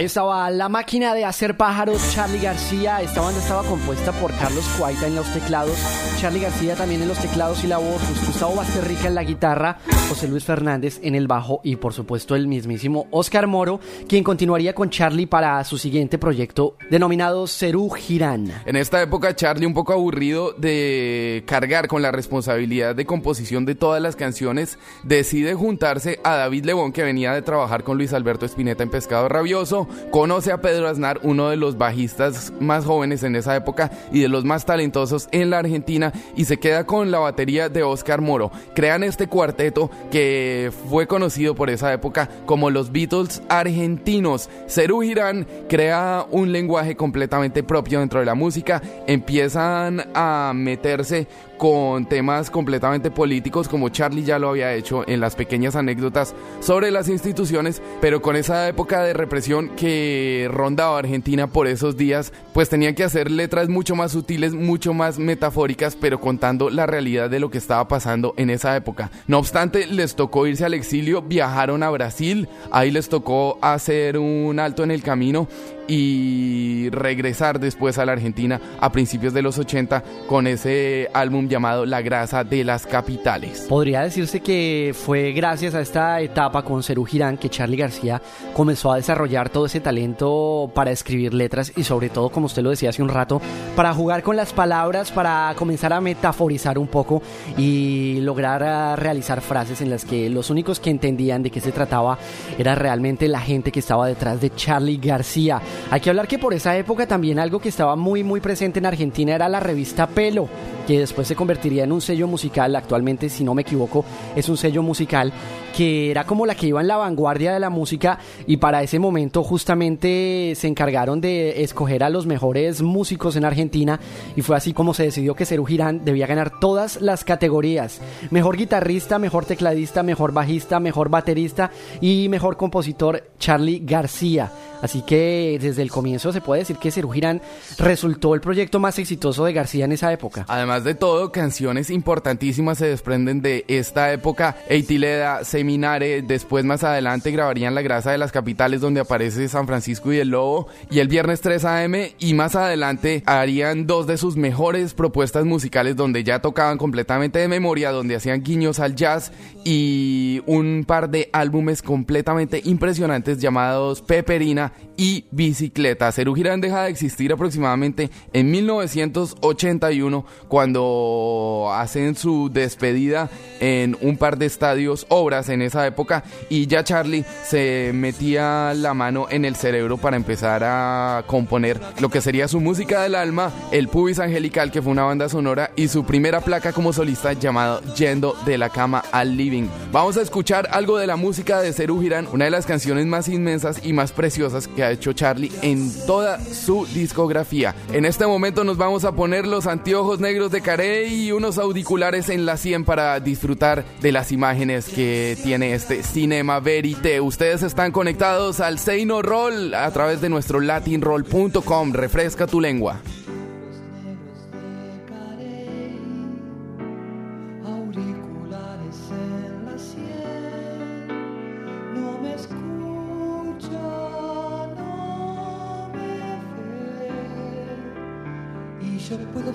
Ahí 0.00 0.06
estaba 0.06 0.50
la 0.50 0.70
máquina 0.70 1.12
de 1.12 1.26
hacer 1.26 1.58
pájaros, 1.58 2.00
Charlie 2.14 2.40
García. 2.40 3.02
Esta 3.02 3.20
banda 3.20 3.38
estaba 3.38 3.62
compuesta 3.64 4.12
por 4.12 4.34
Carlos 4.38 4.64
Cuaita 4.78 5.06
en 5.06 5.14
los 5.14 5.30
teclados, 5.34 5.76
Charlie 6.20 6.40
García 6.40 6.74
también 6.74 7.00
en 7.00 7.08
los 7.08 7.18
teclados 7.18 7.64
y 7.64 7.66
la 7.66 7.78
voz, 7.78 8.02
Gustavo 8.26 8.54
Basterrica 8.54 9.08
en 9.08 9.14
la 9.14 9.24
guitarra, 9.24 9.78
José 10.10 10.28
Luis 10.28 10.44
Fernández 10.44 11.00
en 11.02 11.14
el 11.14 11.26
bajo 11.26 11.62
y 11.64 11.76
por 11.76 11.94
supuesto 11.94 12.36
el 12.36 12.46
mismísimo 12.46 13.06
Oscar 13.10 13.46
Moro, 13.46 13.80
quien 14.06 14.22
continuaría 14.22 14.74
con 14.74 14.90
Charlie 14.90 15.24
para 15.24 15.64
su 15.64 15.78
siguiente 15.78 16.18
proyecto 16.18 16.76
denominado 16.90 17.46
Cerú 17.46 17.88
Girán. 17.88 18.52
En 18.66 18.76
esta 18.76 19.00
época, 19.00 19.34
Charlie, 19.34 19.64
un 19.64 19.72
poco 19.72 19.94
aburrido 19.94 20.52
de 20.52 21.42
cargar 21.46 21.88
con 21.88 22.02
la 22.02 22.10
responsabilidad 22.10 22.94
de 22.94 23.06
composición 23.06 23.64
de 23.64 23.74
todas 23.74 24.02
las 24.02 24.14
canciones, 24.14 24.78
decide 25.04 25.54
juntarse 25.54 26.20
a 26.22 26.36
David 26.36 26.66
Lebón, 26.66 26.92
que 26.92 27.02
venía 27.02 27.32
de 27.32 27.40
trabajar 27.40 27.82
con 27.82 27.96
Luis 27.96 28.12
Alberto 28.12 28.44
Spinetta 28.44 28.82
en 28.82 28.90
Pescado 28.90 29.26
Rabioso, 29.30 29.88
conoce 30.10 30.52
a 30.52 30.60
Pedro 30.60 30.86
Aznar, 30.86 31.20
uno 31.22 31.48
de 31.48 31.56
los 31.56 31.78
bajistas 31.78 32.52
más 32.60 32.84
jóvenes 32.84 33.22
en 33.22 33.36
esa 33.36 33.56
época 33.56 33.90
y 34.12 34.20
de 34.20 34.28
los 34.28 34.44
más 34.44 34.66
talentosos 34.66 35.26
en 35.32 35.48
la 35.48 35.60
Argentina, 35.60 36.09
y 36.36 36.44
se 36.44 36.58
queda 36.58 36.84
con 36.84 37.10
la 37.10 37.18
batería 37.18 37.68
de 37.68 37.82
Oscar 37.82 38.20
Moro. 38.20 38.50
Crean 38.74 39.02
este 39.02 39.26
cuarteto 39.26 39.90
que 40.10 40.72
fue 40.88 41.06
conocido 41.06 41.54
por 41.54 41.70
esa 41.70 41.92
época 41.92 42.28
como 42.46 42.70
los 42.70 42.92
Beatles 42.92 43.42
argentinos. 43.48 44.48
Cerú 44.68 45.02
Girán 45.02 45.46
crea 45.68 46.26
un 46.30 46.52
lenguaje 46.52 46.96
completamente 46.96 47.62
propio 47.62 48.00
dentro 48.00 48.20
de 48.20 48.26
la 48.26 48.34
música, 48.34 48.82
empiezan 49.06 50.04
a 50.14 50.52
meterse 50.54 51.26
con 51.60 52.06
temas 52.06 52.48
completamente 52.48 53.10
políticos 53.10 53.68
como 53.68 53.90
Charlie 53.90 54.24
ya 54.24 54.38
lo 54.38 54.48
había 54.48 54.72
hecho 54.72 55.06
en 55.06 55.20
las 55.20 55.36
pequeñas 55.36 55.76
anécdotas 55.76 56.34
sobre 56.60 56.90
las 56.90 57.10
instituciones, 57.10 57.82
pero 58.00 58.22
con 58.22 58.34
esa 58.34 58.66
época 58.66 59.02
de 59.02 59.12
represión 59.12 59.68
que 59.76 60.48
rondaba 60.50 60.98
Argentina 60.98 61.48
por 61.48 61.66
esos 61.66 61.98
días, 61.98 62.32
pues 62.54 62.70
tenían 62.70 62.94
que 62.94 63.04
hacer 63.04 63.30
letras 63.30 63.68
mucho 63.68 63.94
más 63.94 64.12
sutiles, 64.12 64.54
mucho 64.54 64.94
más 64.94 65.18
metafóricas, 65.18 65.96
pero 65.96 66.18
contando 66.18 66.70
la 66.70 66.86
realidad 66.86 67.28
de 67.28 67.40
lo 67.40 67.50
que 67.50 67.58
estaba 67.58 67.86
pasando 67.88 68.32
en 68.38 68.48
esa 68.48 68.74
época. 68.74 69.10
No 69.26 69.38
obstante, 69.38 69.86
les 69.86 70.16
tocó 70.16 70.46
irse 70.46 70.64
al 70.64 70.72
exilio, 70.72 71.20
viajaron 71.20 71.82
a 71.82 71.90
Brasil, 71.90 72.48
ahí 72.70 72.90
les 72.90 73.10
tocó 73.10 73.58
hacer 73.60 74.16
un 74.16 74.58
alto 74.60 74.82
en 74.82 74.92
el 74.92 75.02
camino 75.02 75.46
y 75.90 76.88
regresar 76.90 77.58
después 77.58 77.98
a 77.98 78.06
la 78.06 78.12
Argentina 78.12 78.60
a 78.78 78.92
principios 78.92 79.34
de 79.34 79.42
los 79.42 79.58
80 79.58 80.04
con 80.28 80.46
ese 80.46 81.10
álbum 81.12 81.48
llamado 81.48 81.84
La 81.84 82.00
grasa 82.00 82.44
de 82.44 82.62
las 82.62 82.86
capitales. 82.86 83.66
Podría 83.68 84.02
decirse 84.02 84.38
que 84.38 84.94
fue 84.94 85.32
gracias 85.32 85.74
a 85.74 85.80
esta 85.80 86.20
etapa 86.20 86.62
con 86.62 86.84
Cerú 86.84 87.04
Girán 87.04 87.36
que 87.38 87.48
Charlie 87.48 87.76
García 87.76 88.22
comenzó 88.54 88.92
a 88.92 88.96
desarrollar 88.96 89.50
todo 89.50 89.66
ese 89.66 89.80
talento 89.80 90.70
para 90.72 90.92
escribir 90.92 91.34
letras 91.34 91.72
y 91.76 91.82
sobre 91.82 92.08
todo, 92.08 92.30
como 92.30 92.46
usted 92.46 92.62
lo 92.62 92.70
decía 92.70 92.90
hace 92.90 93.02
un 93.02 93.08
rato, 93.08 93.40
para 93.74 93.92
jugar 93.92 94.22
con 94.22 94.36
las 94.36 94.52
palabras, 94.52 95.10
para 95.10 95.52
comenzar 95.56 95.92
a 95.92 96.00
metaforizar 96.00 96.78
un 96.78 96.86
poco 96.86 97.20
y 97.56 98.20
lograr 98.20 98.62
a 98.62 98.94
realizar 98.94 99.40
frases 99.40 99.80
en 99.80 99.90
las 99.90 100.04
que 100.04 100.30
los 100.30 100.50
únicos 100.50 100.78
que 100.78 100.90
entendían 100.90 101.42
de 101.42 101.50
qué 101.50 101.60
se 101.60 101.72
trataba 101.72 102.16
era 102.58 102.76
realmente 102.76 103.26
la 103.26 103.40
gente 103.40 103.72
que 103.72 103.80
estaba 103.80 104.06
detrás 104.06 104.40
de 104.40 104.54
Charlie 104.54 104.98
García. 104.98 105.60
Hay 105.90 106.00
que 106.00 106.10
hablar 106.10 106.28
que 106.28 106.38
por 106.38 106.54
esa 106.54 106.76
época 106.76 107.06
también 107.06 107.38
algo 107.38 107.60
que 107.60 107.68
estaba 107.68 107.96
muy 107.96 108.22
muy 108.22 108.40
presente 108.40 108.78
en 108.78 108.86
Argentina 108.86 109.34
era 109.34 109.48
la 109.48 109.60
revista 109.60 110.06
Pelo, 110.06 110.48
que 110.90 110.98
después 110.98 111.28
se 111.28 111.36
convertiría 111.36 111.84
en 111.84 111.92
un 111.92 112.00
sello 112.00 112.26
musical, 112.26 112.74
actualmente 112.74 113.28
si 113.28 113.44
no 113.44 113.54
me 113.54 113.62
equivoco 113.62 114.04
es 114.34 114.48
un 114.48 114.56
sello 114.56 114.82
musical 114.82 115.32
que 115.76 116.10
era 116.10 116.24
como 116.24 116.46
la 116.46 116.56
que 116.56 116.66
iba 116.66 116.80
en 116.80 116.88
la 116.88 116.96
vanguardia 116.96 117.52
de 117.52 117.60
la 117.60 117.70
música 117.70 118.18
y 118.44 118.56
para 118.56 118.82
ese 118.82 118.98
momento 118.98 119.44
justamente 119.44 120.52
se 120.56 120.66
encargaron 120.66 121.20
de 121.20 121.62
escoger 121.62 122.02
a 122.02 122.10
los 122.10 122.26
mejores 122.26 122.82
músicos 122.82 123.36
en 123.36 123.44
Argentina 123.44 124.00
y 124.34 124.42
fue 124.42 124.56
así 124.56 124.72
como 124.72 124.92
se 124.92 125.04
decidió 125.04 125.36
que 125.36 125.46
Cerú 125.46 125.64
Girán 125.64 126.04
debía 126.04 126.26
ganar 126.26 126.58
todas 126.58 127.00
las 127.00 127.22
categorías, 127.22 128.00
mejor 128.32 128.56
guitarrista, 128.56 129.20
mejor 129.20 129.44
tecladista, 129.44 130.02
mejor 130.02 130.32
bajista, 130.32 130.80
mejor 130.80 131.08
baterista 131.08 131.70
y 132.00 132.28
mejor 132.28 132.56
compositor 132.56 133.30
Charlie 133.38 133.80
García. 133.84 134.50
Así 134.82 135.02
que 135.02 135.58
desde 135.60 135.82
el 135.82 135.90
comienzo 135.90 136.32
se 136.32 136.40
puede 136.40 136.60
decir 136.60 136.76
que 136.76 136.90
Cerú 136.90 137.10
Girán 137.10 137.42
resultó 137.78 138.34
el 138.34 138.40
proyecto 138.40 138.80
más 138.80 138.98
exitoso 138.98 139.44
de 139.44 139.52
García 139.52 139.84
en 139.84 139.92
esa 139.92 140.10
época. 140.12 140.46
Además 140.48 140.79
de 140.84 140.94
todo, 140.94 141.32
canciones 141.32 141.90
importantísimas 141.90 142.78
se 142.78 142.86
desprenden 142.86 143.42
de 143.42 143.64
esta 143.68 144.12
época. 144.12 144.56
Eitileda, 144.68 145.44
Seminare, 145.44 146.22
después 146.22 146.64
más 146.64 146.84
adelante 146.84 147.30
grabarían 147.30 147.74
La 147.74 147.82
Grasa 147.82 148.10
de 148.10 148.18
las 148.18 148.32
Capitales 148.32 148.80
donde 148.80 149.00
aparece 149.00 149.48
San 149.48 149.66
Francisco 149.66 150.12
y 150.12 150.18
el 150.18 150.28
Lobo 150.28 150.68
y 150.90 151.00
el 151.00 151.08
viernes 151.08 151.40
3 151.40 151.64
AM 151.64 151.94
y 152.18 152.34
más 152.34 152.56
adelante 152.56 153.22
harían 153.26 153.86
dos 153.86 154.06
de 154.06 154.16
sus 154.16 154.36
mejores 154.36 154.94
propuestas 154.94 155.44
musicales 155.44 155.96
donde 155.96 156.24
ya 156.24 156.40
tocaban 156.40 156.78
completamente 156.78 157.38
de 157.38 157.48
memoria, 157.48 157.90
donde 157.90 158.16
hacían 158.16 158.42
guiños 158.42 158.80
al 158.80 158.94
jazz 158.94 159.32
y 159.64 160.42
un 160.46 160.84
par 160.86 161.10
de 161.10 161.28
álbumes 161.32 161.82
completamente 161.82 162.60
impresionantes 162.64 163.38
llamados 163.38 164.02
Peperina 164.02 164.72
y 165.00 165.24
Bicicleta. 165.30 166.12
Cerú 166.12 166.34
Girán 166.34 166.60
deja 166.60 166.84
de 166.84 166.90
existir 166.90 167.32
aproximadamente 167.32 168.10
en 168.34 168.50
1981 168.50 170.26
cuando 170.46 171.70
hacen 171.72 172.14
su 172.14 172.50
despedida 172.52 173.30
en 173.60 173.96
un 174.02 174.18
par 174.18 174.36
de 174.36 174.44
estadios, 174.44 175.06
obras 175.08 175.48
en 175.48 175.62
esa 175.62 175.86
época 175.86 176.22
y 176.50 176.66
ya 176.66 176.84
Charlie 176.84 177.24
se 177.44 177.92
metía 177.94 178.74
la 178.74 178.92
mano 178.92 179.26
en 179.30 179.46
el 179.46 179.56
cerebro 179.56 179.96
para 179.96 180.18
empezar 180.18 180.64
a 180.64 181.24
componer 181.26 181.80
lo 181.98 182.10
que 182.10 182.20
sería 182.20 182.46
su 182.46 182.60
música 182.60 183.02
del 183.02 183.14
alma, 183.14 183.50
el 183.72 183.88
Pubis 183.88 184.18
Angelical 184.18 184.70
que 184.70 184.82
fue 184.82 184.92
una 184.92 185.04
banda 185.04 185.30
sonora 185.30 185.70
y 185.76 185.88
su 185.88 186.04
primera 186.04 186.42
placa 186.42 186.74
como 186.74 186.92
solista 186.92 187.32
llamado 187.32 187.80
Yendo 187.94 188.36
de 188.44 188.58
la 188.58 188.68
cama 188.68 189.02
al 189.12 189.34
living. 189.34 189.66
Vamos 189.92 190.18
a 190.18 190.22
escuchar 190.22 190.68
algo 190.72 190.98
de 190.98 191.06
la 191.06 191.16
música 191.16 191.62
de 191.62 191.72
Cerú 191.72 192.02
Girán, 192.02 192.28
una 192.30 192.44
de 192.44 192.50
las 192.50 192.66
canciones 192.66 193.06
más 193.06 193.28
inmensas 193.28 193.80
y 193.82 193.94
más 193.94 194.12
preciosas 194.12 194.68
que 194.68 194.84
ha 194.84 194.89
hecho 194.90 195.12
Charlie 195.12 195.52
en 195.62 195.90
toda 196.06 196.38
su 196.40 196.86
discografía. 196.86 197.74
En 197.92 198.04
este 198.04 198.26
momento 198.26 198.64
nos 198.64 198.76
vamos 198.76 199.04
a 199.04 199.12
poner 199.12 199.46
los 199.46 199.66
anteojos 199.66 200.20
negros 200.20 200.50
de 200.50 200.60
Carey 200.60 201.26
y 201.26 201.32
unos 201.32 201.58
auriculares 201.58 202.28
en 202.28 202.46
la 202.46 202.56
100 202.56 202.84
para 202.84 203.20
disfrutar 203.20 203.84
de 204.00 204.12
las 204.12 204.32
imágenes 204.32 204.88
que 204.88 205.36
tiene 205.42 205.74
este 205.74 206.02
Cinema 206.02 206.60
Verite. 206.60 207.20
Ustedes 207.20 207.62
están 207.62 207.92
conectados 207.92 208.60
al 208.60 208.78
Seino 208.78 209.22
Roll 209.22 209.74
a 209.74 209.90
través 209.90 210.20
de 210.20 210.28
nuestro 210.28 210.60
latinroll.com. 210.60 211.92
Refresca 211.92 212.46
tu 212.46 212.60
lengua. 212.60 213.00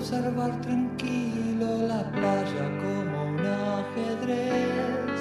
Observar 0.06 0.52
tranquilo 0.60 1.88
la 1.88 2.02
playa 2.12 2.64
como 2.80 3.24
un 3.24 3.40
ajedrez, 3.40 5.20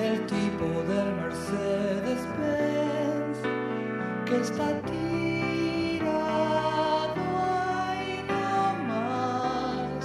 el 0.00 0.26
tipo 0.26 0.66
del 0.88 1.14
Mercedes 1.14 2.22
Benz 2.40 3.38
que 4.26 4.36
está 4.40 4.68
tirado 4.90 6.12
ahí 7.46 8.24
nomás. 8.26 10.04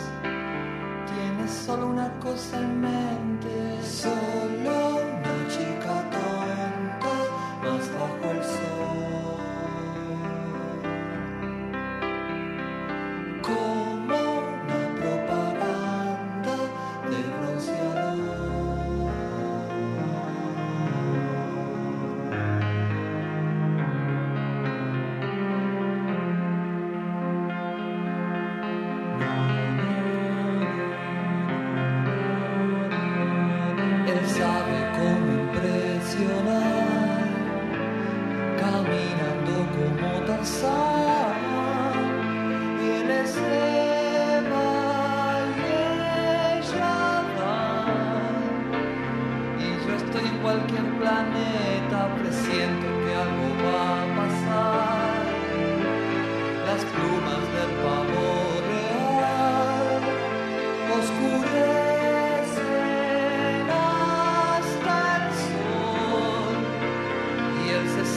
Tienes 1.12 1.52
solo 1.52 1.88
una 1.88 2.12
cosa 2.20 2.60
en 2.60 2.82
mente, 2.82 3.82
solo 3.82 5.17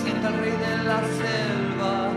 sienta 0.02 0.28
el 0.28 0.38
rey 0.38 0.52
de 0.52 0.84
la 0.84 1.00
selva. 1.00 2.09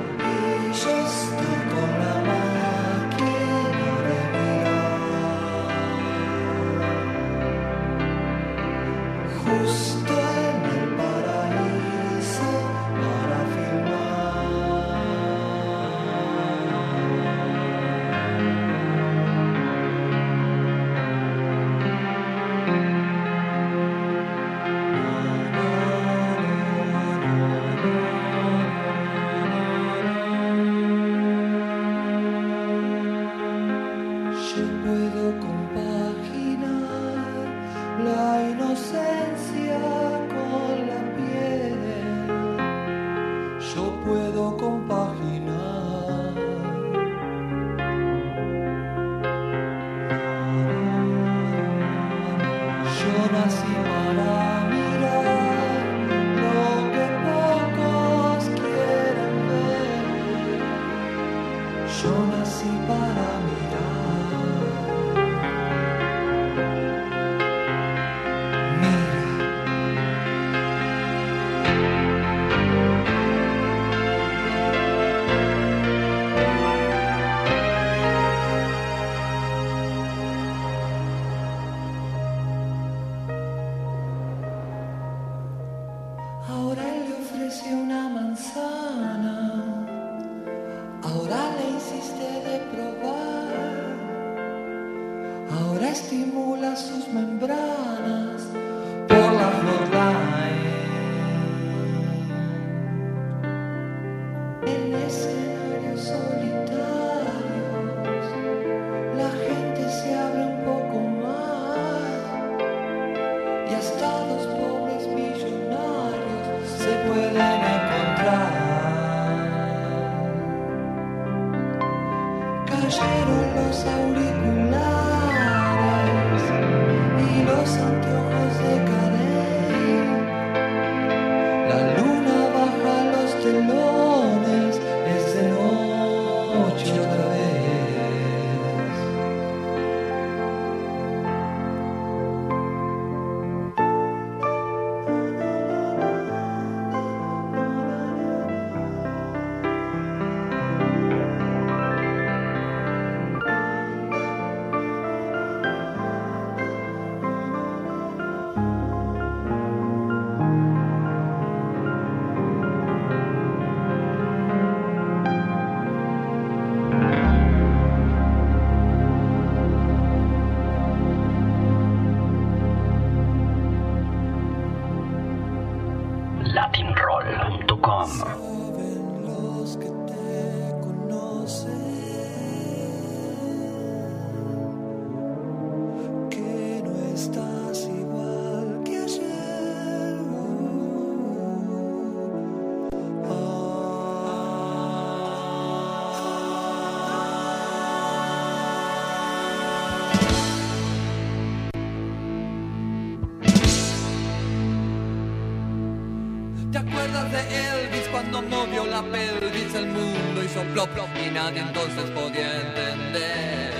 cuando 208.34 208.58
movió 208.58 208.86
la 208.86 209.04
pelvis 209.04 209.76
el 209.76 209.86
mundo 209.88 210.44
hizo 210.44 210.64
plop 210.74 210.90
plop 210.90 211.08
y 211.24 211.30
nadie 211.30 211.60
entonces 211.60 212.10
podía 212.10 212.62
entender. 212.62 213.74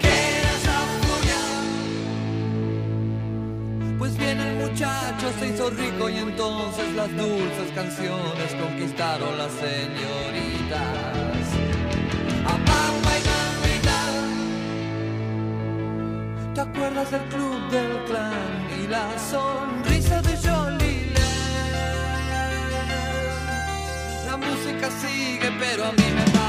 ¿Qué 0.00 0.08
era 0.08 0.50
esa? 0.56 0.80
Pues 3.98 4.16
bien 4.18 4.40
el 4.40 4.56
muchacho 4.56 5.32
se 5.38 5.48
hizo 5.48 5.70
rico 5.70 6.08
y 6.08 6.16
entonces 6.16 6.92
las 6.94 7.16
dulces 7.16 7.70
canciones 7.74 8.54
conquistaron 8.60 9.38
las 9.38 9.52
señoritas. 9.52 10.80
A 12.44 12.56
papa 12.70 13.12
y 13.18 13.22
mamita, 13.30 14.00
¿te 16.54 16.60
acuerdas 16.60 17.10
del 17.10 17.22
club 17.22 17.70
del 17.70 18.04
clan 18.06 18.68
y 18.82 18.86
la 18.88 19.06
sonrisa? 19.18 19.99
persigue, 24.90 25.52
pero 25.58 25.84
a 25.86 25.92
mí 25.92 26.04
me 26.14 26.39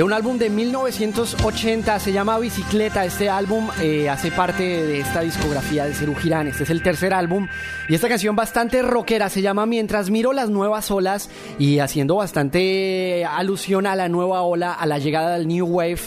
De 0.00 0.04
un 0.04 0.14
álbum 0.14 0.38
de 0.38 0.48
1980, 0.48 1.98
se 1.98 2.10
llama 2.10 2.38
Bicicleta. 2.38 3.04
Este 3.04 3.28
álbum 3.28 3.68
eh, 3.82 4.08
hace 4.08 4.30
parte 4.30 4.62
de 4.62 5.00
esta 5.00 5.20
discografía 5.20 5.84
de 5.84 5.92
Cerú 5.92 6.14
Girán. 6.14 6.46
Este 6.46 6.62
es 6.62 6.70
el 6.70 6.82
tercer 6.82 7.12
álbum. 7.12 7.48
Y 7.86 7.96
esta 7.96 8.08
canción 8.08 8.34
bastante 8.34 8.80
rockera 8.80 9.28
se 9.28 9.42
llama 9.42 9.66
Mientras 9.66 10.08
miro 10.08 10.32
las 10.32 10.48
nuevas 10.48 10.90
olas 10.90 11.28
y 11.58 11.80
haciendo 11.80 12.16
bastante 12.16 13.26
alusión 13.26 13.86
a 13.86 13.94
la 13.94 14.08
nueva 14.08 14.40
ola, 14.40 14.72
a 14.72 14.86
la 14.86 14.96
llegada 14.96 15.36
del 15.36 15.46
New 15.46 15.66
Wave 15.66 16.00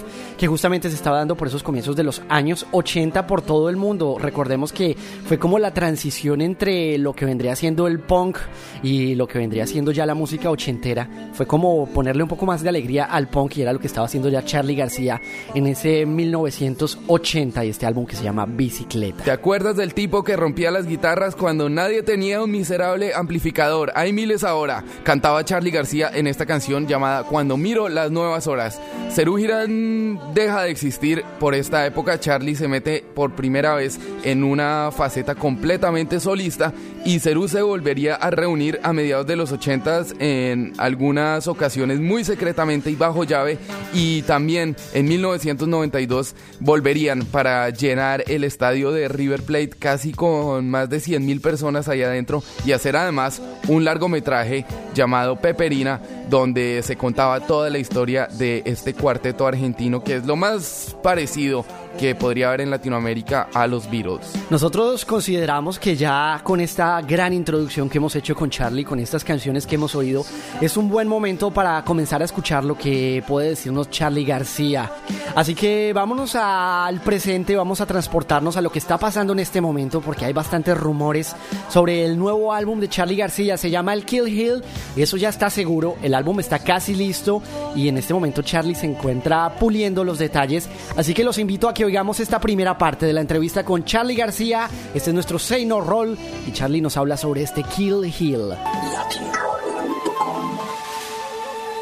que 0.43 0.47
justamente 0.49 0.89
se 0.89 0.95
estaba 0.97 1.19
dando 1.19 1.37
por 1.37 1.47
esos 1.47 1.63
comienzos 1.63 1.95
de 1.95 2.03
los 2.03 2.21
años 2.27 2.65
80 2.73 3.25
por 3.27 3.41
todo 3.41 3.69
el 3.69 3.77
mundo. 3.77 4.17
Recordemos 4.19 4.73
que 4.73 4.93
fue 5.25 5.39
como 5.39 5.57
la 5.57 5.73
transición 5.73 6.41
entre 6.41 6.97
lo 6.97 7.13
que 7.13 7.23
vendría 7.23 7.55
siendo 7.55 7.87
el 7.87 8.01
punk 8.01 8.39
y 8.81 9.15
lo 9.15 9.25
que 9.25 9.39
vendría 9.39 9.65
siendo 9.65 9.93
ya 9.93 10.05
la 10.05 10.15
música 10.15 10.49
ochentera. 10.49 11.07
Fue 11.31 11.47
como 11.47 11.85
ponerle 11.85 12.23
un 12.23 12.27
poco 12.27 12.45
más 12.45 12.61
de 12.61 12.67
alegría 12.67 13.05
al 13.05 13.29
punk 13.29 13.55
y 13.55 13.61
era 13.61 13.71
lo 13.71 13.79
que 13.79 13.87
estaba 13.87 14.05
haciendo 14.05 14.27
ya 14.27 14.43
Charlie 14.43 14.75
García 14.75 15.21
en 15.55 15.65
ese 15.65 16.05
1980 16.05 17.63
y 17.63 17.69
este 17.69 17.85
álbum 17.85 18.05
que 18.05 18.17
se 18.17 18.25
llama 18.25 18.45
Bicicleta. 18.45 19.23
¿Te 19.23 19.31
acuerdas 19.31 19.77
del 19.77 19.93
tipo 19.93 20.25
que 20.25 20.35
rompía 20.35 20.71
las 20.71 20.87
guitarras 20.87 21.37
cuando 21.37 21.69
nadie 21.69 22.03
tenía 22.03 22.43
un 22.43 22.51
miserable 22.51 23.13
amplificador? 23.13 23.93
Hay 23.95 24.11
miles 24.11 24.43
ahora. 24.43 24.83
Cantaba 25.03 25.45
Charlie 25.45 25.71
García 25.71 26.11
en 26.13 26.27
esta 26.27 26.45
canción 26.45 26.85
llamada 26.85 27.23
Cuando 27.23 27.55
miro 27.55 27.87
las 27.87 28.11
nuevas 28.11 28.45
horas. 28.47 28.81
Cerú 29.09 29.37
Girán 29.37 30.32
deja 30.33 30.63
de 30.63 30.71
existir 30.71 31.23
por 31.39 31.55
esta 31.55 31.85
época. 31.85 32.19
Charlie 32.19 32.55
se 32.55 32.67
mete 32.67 33.03
por 33.13 33.35
primera 33.35 33.75
vez 33.75 33.99
en 34.23 34.43
una 34.43 34.89
faceta 34.95 35.35
completamente 35.35 36.19
solista 36.19 36.73
y 37.05 37.19
Cerú 37.19 37.47
se 37.47 37.61
volvería 37.61 38.15
a 38.15 38.29
reunir 38.29 38.79
a 38.83 38.93
mediados 38.93 39.27
de 39.27 39.35
los 39.35 39.53
80s 39.53 40.15
en 40.19 40.73
algunas 40.77 41.47
ocasiones 41.47 41.99
muy 41.99 42.23
secretamente 42.23 42.89
y 42.89 42.95
bajo 42.95 43.23
llave 43.23 43.57
y 43.93 44.21
también 44.23 44.75
en 44.93 45.07
1992 45.07 46.35
volverían 46.59 47.25
para 47.25 47.69
llenar 47.69 48.23
el 48.27 48.43
estadio 48.43 48.91
de 48.91 49.07
River 49.07 49.43
Plate 49.43 49.71
casi 49.77 50.13
con 50.13 50.69
más 50.69 50.89
de 50.89 50.99
100 50.99 51.25
mil 51.25 51.41
personas 51.41 51.87
allá 51.87 52.07
adentro 52.07 52.43
y 52.65 52.71
hacer 52.71 52.95
además 52.95 53.41
un 53.67 53.83
largometraje 53.83 54.65
llamado 54.93 55.39
Peperina 55.39 56.01
donde 56.29 56.81
se 56.83 56.95
contaba 56.95 57.39
toda 57.41 57.69
la 57.69 57.77
historia 57.77 58.27
de 58.27 58.63
este 58.65 58.93
cuarteto 58.93 59.47
argentino 59.47 60.03
que 60.03 60.15
es 60.15 60.25
lo 60.25 60.35
más 60.35 60.95
parecido 61.03 61.65
que 61.97 62.15
podría 62.15 62.47
haber 62.47 62.61
en 62.61 62.69
Latinoamérica 62.69 63.49
a 63.53 63.67
los 63.67 63.89
Beatles. 63.89 64.33
Nosotros 64.49 65.05
consideramos 65.05 65.79
que 65.79 65.95
ya 65.95 66.41
con 66.43 66.59
esta 66.61 67.01
gran 67.01 67.33
introducción 67.33 67.89
que 67.89 67.97
hemos 67.97 68.15
hecho 68.15 68.35
con 68.35 68.49
Charlie, 68.49 68.83
con 68.83 68.99
estas 68.99 69.23
canciones 69.23 69.65
que 69.65 69.75
hemos 69.75 69.95
oído, 69.95 70.25
es 70.61 70.77
un 70.77 70.89
buen 70.89 71.07
momento 71.07 71.51
para 71.51 71.83
comenzar 71.83 72.21
a 72.21 72.25
escuchar 72.25 72.63
lo 72.63 72.77
que 72.77 73.23
puede 73.27 73.49
decirnos 73.49 73.89
Charlie 73.89 74.25
García. 74.25 74.91
Así 75.35 75.55
que 75.55 75.93
vámonos 75.93 76.35
al 76.35 77.01
presente, 77.01 77.55
vamos 77.55 77.81
a 77.81 77.85
transportarnos 77.85 78.57
a 78.57 78.61
lo 78.61 78.71
que 78.71 78.79
está 78.79 78.97
pasando 78.97 79.33
en 79.33 79.39
este 79.39 79.61
momento, 79.61 80.01
porque 80.01 80.25
hay 80.25 80.33
bastantes 80.33 80.77
rumores 80.77 81.35
sobre 81.69 82.05
el 82.05 82.17
nuevo 82.17 82.53
álbum 82.53 82.79
de 82.79 82.89
Charlie 82.89 83.15
García, 83.15 83.57
se 83.57 83.69
llama 83.69 83.93
El 83.93 84.05
Kill 84.05 84.27
Hill, 84.27 84.63
eso 84.95 85.17
ya 85.17 85.29
está 85.29 85.49
seguro, 85.49 85.95
el 86.01 86.13
álbum 86.13 86.39
está 86.39 86.59
casi 86.59 86.93
listo 86.95 87.41
y 87.75 87.87
en 87.87 87.97
este 87.97 88.13
momento 88.13 88.41
Charlie 88.41 88.75
se 88.75 88.85
encuentra 88.85 89.55
puliendo 89.55 90.03
los 90.03 90.19
detalles, 90.19 90.69
así 90.95 91.13
que 91.13 91.23
los 91.23 91.37
invito 91.37 91.67
a 91.67 91.73
que 91.73 91.82
oigamos 91.85 92.19
esta 92.19 92.39
primera 92.39 92.77
parte 92.77 93.05
de 93.05 93.13
la 93.13 93.21
entrevista 93.21 93.63
con 93.63 93.83
Charlie 93.83 94.15
García. 94.15 94.69
Este 94.93 95.09
es 95.09 95.13
nuestro 95.13 95.39
Say 95.39 95.65
No 95.65 95.81
Roll 95.81 96.17
y 96.47 96.51
Charlie 96.51 96.81
nos 96.81 96.97
habla 96.97 97.17
sobre 97.17 97.43
este 97.43 97.63
Kill 97.63 98.05
Hill. 98.05 98.53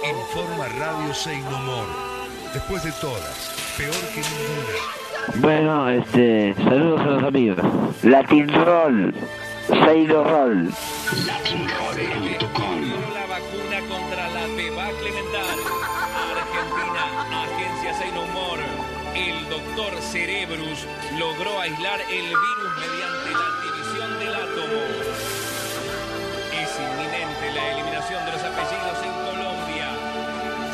Informa 0.03 0.67
Radio 0.79 1.13
Say 1.13 1.39
No 1.41 1.59
More. 1.59 1.87
Después 2.53 2.83
de 2.83 2.91
todas, 2.93 3.51
peor 3.77 3.93
que 4.13 4.21
ninguna. 4.21 5.01
Bueno, 5.35 5.89
este, 5.89 6.53
saludos 6.55 7.01
a 7.01 7.05
los 7.05 7.23
amigos. 7.23 7.65
Latin 8.03 8.49
Roll, 8.49 9.13
Sailor 9.67 10.27
Roll. 10.27 10.69
La 11.25 11.37
El 19.13 19.49
doctor 19.49 19.91
Cerebrus 20.01 20.87
logró 21.19 21.59
aislar 21.59 21.99
el 21.99 22.27
virus 22.27 22.71
mediante 22.79 23.31
la 23.31 23.49
división 23.61 24.19
del 24.19 24.33
átomo. 24.33 24.81
Es 26.55 26.79
inminente 26.79 27.51
la 27.53 27.71
eliminación 27.73 28.25
de 28.25 28.31
los 28.31 28.41
apellidos 28.41 29.03
en 29.03 29.11
Colombia. 29.27 29.87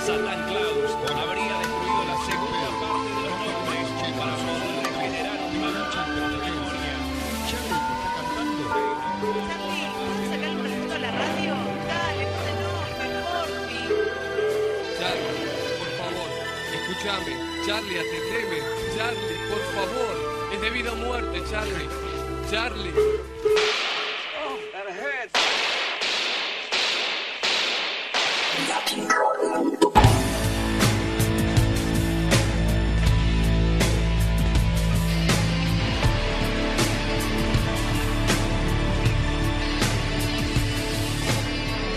Satan 0.05 0.45
Claus 0.45 0.93
habría 1.17 1.57
destruido 1.57 2.03
la 2.05 2.17
segunda 2.29 2.69
parte 2.77 3.09
de 3.09 3.21
los 3.25 3.35
nombres 3.41 3.87
para 4.19 4.33
poder 4.37 4.85
regenerar 4.85 5.39
contra 5.41 6.07
la 6.07 6.37
memoria. 6.37 6.95
Charlie, 7.49 7.81
¿vamos 9.49 9.73
a 10.29 10.93
a 10.93 10.99
la 10.99 11.11
radio? 11.11 11.53
Dale, 11.89 12.25
no, 12.61 12.71
Charlie, 14.99 15.41
por 15.79 15.89
favor, 15.97 16.29
escúchame. 16.71 17.46
Charlie, 17.67 17.99
atendeme. 17.99 18.61
Charlie, 18.95 19.37
por 19.49 19.59
favor. 19.75 20.53
Es 20.53 20.61
de 20.61 20.69
vida 20.69 20.93
o 20.93 20.95
muerte, 20.95 21.43
Charlie. 21.51 21.89
Charlie. 22.49 22.93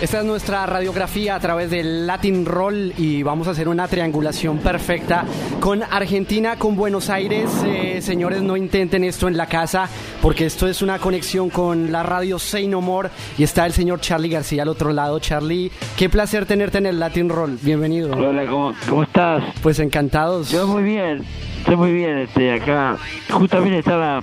Esta 0.00 0.20
es 0.20 0.24
nuestra 0.24 0.64
radiografía 0.64 1.34
a 1.34 1.40
través 1.40 1.68
del 1.70 2.06
Latin 2.06 2.46
Roll 2.46 2.94
y 2.96 3.22
vamos 3.22 3.48
a 3.48 3.50
hacer 3.50 3.68
una 3.68 3.86
triangulación 3.86 4.56
perfecta 4.56 5.26
con 5.60 5.82
Argentina, 5.82 6.56
con 6.56 6.74
Buenos 6.74 7.10
Aires. 7.10 7.50
Eh, 7.66 8.00
señores, 8.00 8.40
no 8.40 8.56
intenten 8.56 9.04
esto 9.04 9.28
en 9.28 9.36
la 9.36 9.44
casa 9.44 9.90
porque 10.22 10.46
esto 10.46 10.66
es 10.66 10.80
una 10.80 10.98
conexión 10.98 11.50
con 11.50 11.92
la 11.92 12.02
radio 12.02 12.38
Say 12.38 12.66
No 12.66 12.80
More 12.80 13.10
y 13.36 13.42
está 13.42 13.66
el 13.66 13.74
señor 13.74 14.00
Charlie 14.00 14.30
García 14.30 14.62
al 14.62 14.68
otro 14.68 14.94
lado. 14.94 15.18
Charlie, 15.18 15.70
qué 15.98 16.08
placer 16.08 16.46
tenerte 16.46 16.78
en 16.78 16.86
el 16.86 16.98
Latin 16.98 17.28
Roll. 17.28 17.58
Bienvenido. 17.60 18.16
Hola, 18.16 18.46
¿cómo, 18.46 18.72
cómo 18.88 19.02
estás? 19.02 19.44
Pues 19.62 19.80
encantados. 19.80 20.50
Yo 20.50 20.66
muy 20.66 20.82
bien, 20.82 21.22
estoy 21.58 21.76
muy 21.76 21.92
bien 21.92 22.16
este, 22.20 22.54
acá. 22.54 22.96
Justamente 23.30 23.80
estaba 23.80 24.22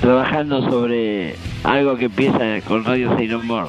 trabajando 0.00 0.62
sobre 0.70 1.36
algo 1.62 1.98
que 1.98 2.06
empieza 2.06 2.62
con 2.66 2.84
Radio 2.86 3.14
Say 3.14 3.28
No 3.28 3.42
More. 3.42 3.68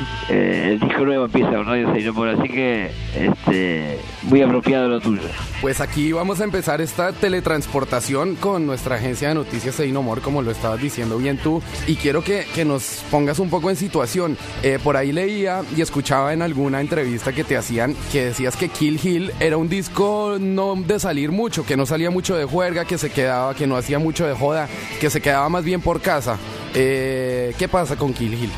Thank 0.00 0.12
you. 0.12 0.19
Eh, 0.30 0.68
el 0.72 0.78
disco 0.78 1.04
nuevo 1.04 1.24
empieza 1.24 1.50
con 1.50 1.66
Radio 1.66 1.92
Say 1.92 2.04
No 2.04 2.12
More, 2.12 2.32
así 2.32 2.48
que 2.48 2.92
este, 3.16 3.98
muy 4.22 4.40
apropiado 4.42 4.86
lo 4.86 5.00
tuyo. 5.00 5.22
Pues 5.60 5.80
aquí 5.80 6.12
vamos 6.12 6.40
a 6.40 6.44
empezar 6.44 6.80
esta 6.80 7.12
teletransportación 7.12 8.36
con 8.36 8.64
nuestra 8.64 8.94
agencia 8.94 9.28
de 9.28 9.34
noticias 9.34 9.74
Seinomor, 9.74 10.20
como 10.20 10.40
lo 10.42 10.52
estabas 10.52 10.80
diciendo 10.80 11.18
bien 11.18 11.36
tú. 11.36 11.60
Y 11.88 11.96
quiero 11.96 12.22
que, 12.22 12.46
que 12.54 12.64
nos 12.64 13.02
pongas 13.10 13.40
un 13.40 13.50
poco 13.50 13.70
en 13.70 13.76
situación. 13.76 14.38
Eh, 14.62 14.78
por 14.82 14.96
ahí 14.96 15.10
leía 15.10 15.62
y 15.76 15.80
escuchaba 15.80 16.32
en 16.32 16.42
alguna 16.42 16.80
entrevista 16.80 17.32
que 17.32 17.42
te 17.42 17.56
hacían 17.56 17.96
que 18.12 18.26
decías 18.26 18.56
que 18.56 18.68
Kill 18.68 19.00
Hill 19.02 19.32
era 19.40 19.56
un 19.56 19.68
disco 19.68 20.36
no 20.38 20.76
de 20.76 21.00
salir 21.00 21.32
mucho, 21.32 21.66
que 21.66 21.76
no 21.76 21.86
salía 21.86 22.10
mucho 22.10 22.36
de 22.36 22.44
juerga, 22.44 22.84
que 22.84 22.98
se 22.98 23.10
quedaba, 23.10 23.54
que 23.54 23.66
no 23.66 23.76
hacía 23.76 23.98
mucho 23.98 24.28
de 24.28 24.34
joda, 24.34 24.68
que 25.00 25.10
se 25.10 25.20
quedaba 25.20 25.48
más 25.48 25.64
bien 25.64 25.80
por 25.80 26.00
casa. 26.00 26.38
Eh, 26.74 27.52
¿Qué 27.58 27.66
pasa 27.66 27.96
con 27.96 28.12
Kill 28.12 28.34
Hill? 28.34 28.50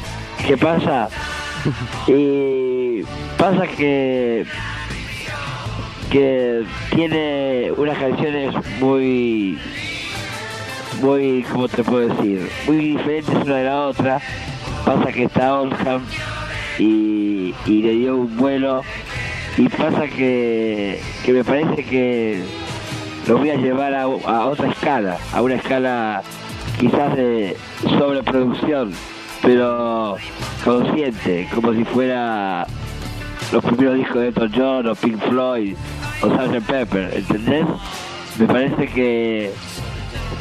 ¿Qué 0.46 0.56
pasa? 0.56 1.08
Y 2.06 3.02
pasa 3.38 3.66
que 3.66 4.44
que 6.10 6.64
tiene 6.94 7.72
unas 7.76 7.96
canciones 7.96 8.54
muy 8.80 9.58
muy 11.00 11.42
cómo 11.50 11.68
te 11.68 11.82
puedo 11.82 12.08
decir 12.08 12.50
muy 12.66 12.76
diferentes 12.76 13.34
una 13.34 13.56
de 13.56 13.64
la 13.64 13.86
otra. 13.86 14.20
Pasa 14.84 15.12
que 15.12 15.24
está 15.24 15.60
Oldham 15.60 16.02
y, 16.78 17.54
y 17.66 17.82
le 17.82 17.92
dio 17.92 18.16
un 18.16 18.36
vuelo. 18.36 18.82
Y 19.56 19.68
pasa 19.68 20.08
que, 20.08 21.00
que 21.24 21.32
me 21.32 21.44
parece 21.44 21.84
que 21.84 22.42
lo 23.28 23.38
voy 23.38 23.50
a 23.50 23.56
llevar 23.56 23.94
a, 23.94 24.02
a 24.02 24.46
otra 24.46 24.70
escala 24.70 25.18
a 25.32 25.42
una 25.42 25.54
escala 25.54 26.22
quizás 26.80 27.14
de 27.14 27.56
sobreproducción 27.98 28.92
pero 29.42 30.16
consciente 30.64 31.48
como 31.54 31.74
si 31.74 31.84
fuera 31.84 32.66
los 33.52 33.64
primeros 33.64 33.96
discos 33.96 34.22
de 34.22 34.28
Elton 34.28 34.52
John 34.54 34.86
o 34.86 34.94
Pink 34.94 35.18
Floyd 35.28 35.74
o 36.22 36.28
Sgt. 36.28 36.66
Pepper, 36.66 37.10
¿entendés? 37.14 37.66
Me 38.38 38.46
parece 38.46 38.86
que, 38.86 39.52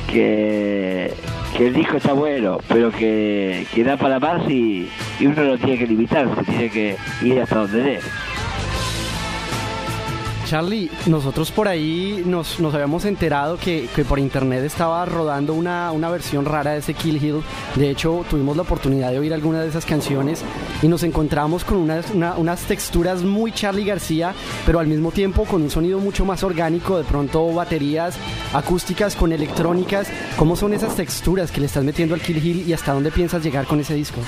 que, 0.08 1.14
el 1.60 1.74
disco 1.74 1.98
está 1.98 2.14
bueno, 2.14 2.60
pero 2.68 2.92
que, 2.92 3.68
que 3.74 3.84
da 3.84 3.98
para 3.98 4.20
más 4.20 4.50
y, 4.50 4.88
y 5.20 5.26
uno 5.26 5.44
no 5.44 5.58
tiene 5.58 5.78
que 5.78 5.88
limitarse, 5.88 6.44
tiene 6.44 6.70
que 6.70 6.96
ir 7.22 7.42
hasta 7.42 7.56
donde 7.56 7.82
dé. 7.82 8.00
Charlie, 10.52 10.92
nosotros 11.06 11.50
por 11.50 11.70
ahí 11.70 12.24
nos, 12.26 12.60
nos 12.60 12.74
habíamos 12.74 13.06
enterado 13.06 13.56
que, 13.56 13.88
que 13.96 14.04
por 14.04 14.20
internet 14.20 14.66
estaba 14.66 15.06
rodando 15.06 15.54
una, 15.54 15.94
una 15.94 16.10
versión 16.10 16.44
rara 16.44 16.72
de 16.72 16.80
ese 16.80 16.94
Kill 16.94 17.24
Hill. 17.24 17.42
De 17.76 17.90
hecho, 17.90 18.26
tuvimos 18.30 18.58
la 18.58 18.64
oportunidad 18.64 19.12
de 19.12 19.20
oír 19.20 19.34
algunas 19.34 19.62
de 19.64 19.70
esas 19.70 19.86
canciones 19.86 20.44
y 20.82 20.90
nos 20.90 21.04
encontramos 21.04 21.64
con 21.64 21.78
unas, 21.78 22.10
una- 22.12 22.34
unas 22.36 22.64
texturas 22.64 23.24
muy 23.24 23.54
Charlie 23.54 23.86
García, 23.86 24.34
pero 24.66 24.80
al 24.80 24.88
mismo 24.88 25.12
tiempo 25.14 25.46
con 25.46 25.62
un 25.62 25.70
sonido 25.70 26.00
mucho 26.00 26.26
más 26.26 26.44
orgánico, 26.44 26.98
de 26.98 27.06
pronto 27.06 27.54
baterías 27.54 28.18
acústicas 28.54 29.16
con 29.16 29.32
electrónicas. 29.32 30.10
¿Cómo 30.36 30.58
son 30.58 30.74
esas 30.74 30.98
texturas 30.98 31.50
que 31.50 31.62
le 31.62 31.68
estás 31.68 31.86
metiendo 31.86 32.14
al 32.14 32.20
Kill 32.20 32.46
Hill 32.46 32.68
y 32.68 32.74
hasta 32.74 32.92
dónde 32.92 33.10
piensas 33.12 33.42
llegar 33.42 33.66
con 33.68 33.80
ese 33.80 33.94
disco? 33.96 34.20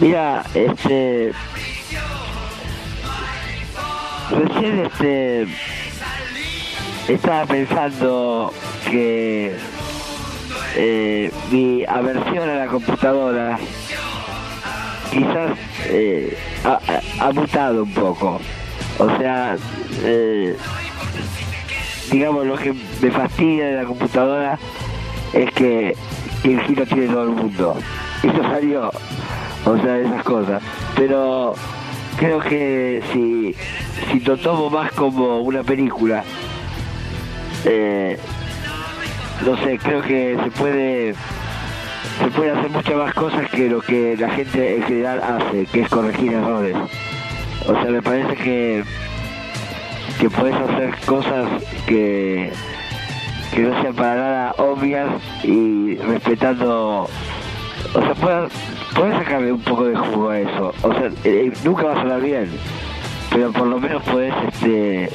Mira, 0.00 0.44
este. 0.52 1.32
Recién 4.30 4.86
este. 4.86 5.46
Estaba 7.08 7.46
pensando 7.46 8.52
que 8.90 9.54
eh, 10.74 11.30
mi 11.50 11.84
aversión 11.86 12.48
a 12.48 12.54
la 12.56 12.66
computadora 12.66 13.58
quizás 15.12 15.56
eh, 15.84 16.36
ha, 17.20 17.32
mutado 17.32 17.84
un 17.84 17.94
poco. 17.94 18.40
O 18.98 19.18
sea, 19.18 19.56
eh, 20.02 20.56
digamos, 22.10 22.46
lo 22.46 22.56
que 22.56 22.74
me 23.00 23.10
fastidia 23.12 23.66
de 23.66 23.76
la 23.76 23.84
computadora 23.84 24.58
es 25.32 25.50
que 25.52 25.96
el 26.42 26.60
giro 26.62 26.84
tiene 26.86 27.06
todo 27.06 27.22
el 27.22 27.30
mundo. 27.30 27.76
Eso 28.22 28.42
salió, 28.42 28.90
o 29.64 29.76
sea, 29.78 29.98
esas 29.98 30.22
cosas. 30.24 30.62
Pero 30.96 31.54
creo 32.16 32.40
que 32.40 33.02
si, 33.12 33.54
si 34.10 34.20
lo 34.20 34.36
tomo 34.36 34.70
más 34.70 34.92
como 34.92 35.40
una 35.40 35.62
película, 35.62 36.24
eh, 37.64 38.18
no 39.44 39.56
sé, 39.58 39.78
creo 39.78 40.02
que 40.02 40.38
se 40.42 40.50
puede 40.50 41.14
se 42.20 42.28
puede 42.28 42.50
hacer 42.50 42.70
muchas 42.70 42.96
más 42.96 43.14
cosas 43.14 43.50
que 43.50 43.68
lo 43.68 43.80
que 43.80 44.16
la 44.16 44.30
gente 44.30 44.76
en 44.76 44.82
general 44.84 45.20
hace, 45.22 45.66
que 45.66 45.82
es 45.82 45.88
corregir 45.88 46.32
errores. 46.32 46.76
O 47.66 47.72
sea, 47.74 47.84
me 47.84 48.00
parece 48.02 48.34
que 48.36 48.84
que 50.18 50.30
puedes 50.30 50.56
hacer 50.56 50.94
cosas 51.04 51.48
que 51.86 52.50
que 53.54 53.60
no 53.62 53.80
sean 53.82 53.94
para 53.94 54.14
nada 54.14 54.54
obvias 54.58 55.10
y 55.42 55.96
respetando 55.96 57.08
o 57.96 58.00
sea 58.02 58.14
puedes, 58.14 58.52
puedes 58.94 59.14
sacarle 59.18 59.52
un 59.52 59.60
poco 59.60 59.84
de 59.84 59.96
jugo 59.96 60.30
a 60.30 60.38
eso. 60.40 60.72
O 60.82 60.92
sea 60.92 61.10
eh, 61.24 61.52
nunca 61.64 61.84
va 61.84 61.92
a 61.92 62.02
sonar 62.02 62.20
bien. 62.20 62.50
Pero 63.30 63.52
por 63.52 63.66
lo 63.66 63.78
menos 63.80 64.02
puedes 64.04 64.34
este 64.52 65.08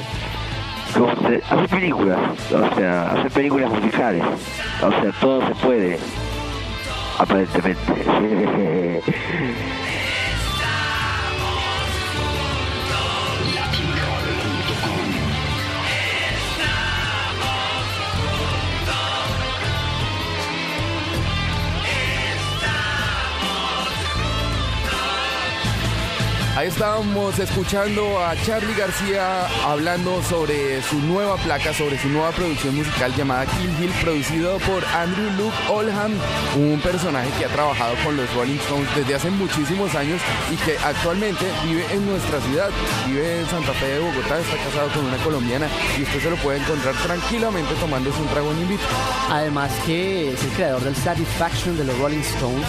¿cómo 0.94 1.08
se- 1.28 1.42
hacer 1.50 1.68
películas. 1.68 2.18
O 2.52 2.74
sea 2.76 3.12
hacer 3.12 3.30
películas 3.32 3.70
musicales. 3.70 4.24
O 4.82 4.90
sea 4.90 5.12
todo 5.20 5.46
se 5.46 5.54
puede. 5.56 5.98
Aparentemente 7.18 9.00
Ahí 26.54 26.68
estábamos 26.68 27.38
escuchando 27.38 28.22
a 28.22 28.36
Charlie 28.44 28.74
García 28.74 29.46
hablando 29.64 30.22
sobre 30.22 30.82
su 30.82 30.98
nueva 30.98 31.36
placa, 31.38 31.72
sobre 31.72 31.98
su 31.98 32.10
nueva 32.10 32.30
producción 32.32 32.76
musical 32.76 33.10
llamada 33.16 33.46
Kill 33.46 33.70
Hill, 33.80 33.90
producido 34.02 34.58
por 34.58 34.84
Andrew 34.84 35.30
Luke 35.38 35.56
Oldham, 35.70 36.12
un 36.56 36.78
personaje 36.82 37.30
que 37.38 37.46
ha 37.46 37.48
trabajado 37.48 37.94
con 38.04 38.18
los 38.18 38.32
Rolling 38.34 38.58
Stones 38.58 38.86
desde 38.94 39.14
hace 39.14 39.30
muchísimos 39.30 39.94
años 39.94 40.20
y 40.52 40.56
que 40.56 40.76
actualmente 40.76 41.46
vive 41.64 41.86
en 41.90 42.06
nuestra 42.06 42.38
ciudad, 42.42 42.68
vive 43.06 43.40
en 43.40 43.46
Santa 43.46 43.72
Fe 43.72 43.86
de 43.86 44.00
Bogotá, 44.00 44.38
está 44.38 44.56
casado 44.58 44.90
con 44.90 45.06
una 45.06 45.16
colombiana 45.24 45.68
y 45.98 46.02
usted 46.02 46.20
se 46.20 46.30
lo 46.30 46.36
puede 46.36 46.58
encontrar 46.58 46.94
tranquilamente 46.96 47.74
tomándose 47.76 48.20
un 48.20 48.28
trago 48.28 48.52
en 48.52 48.60
invito. 48.60 48.84
Además 49.30 49.72
que 49.86 50.34
es 50.34 50.44
el 50.44 50.50
creador 50.50 50.82
del 50.82 50.96
Satisfaction 50.96 51.78
de 51.78 51.84
los 51.84 51.98
Rolling 51.98 52.20
Stones. 52.20 52.66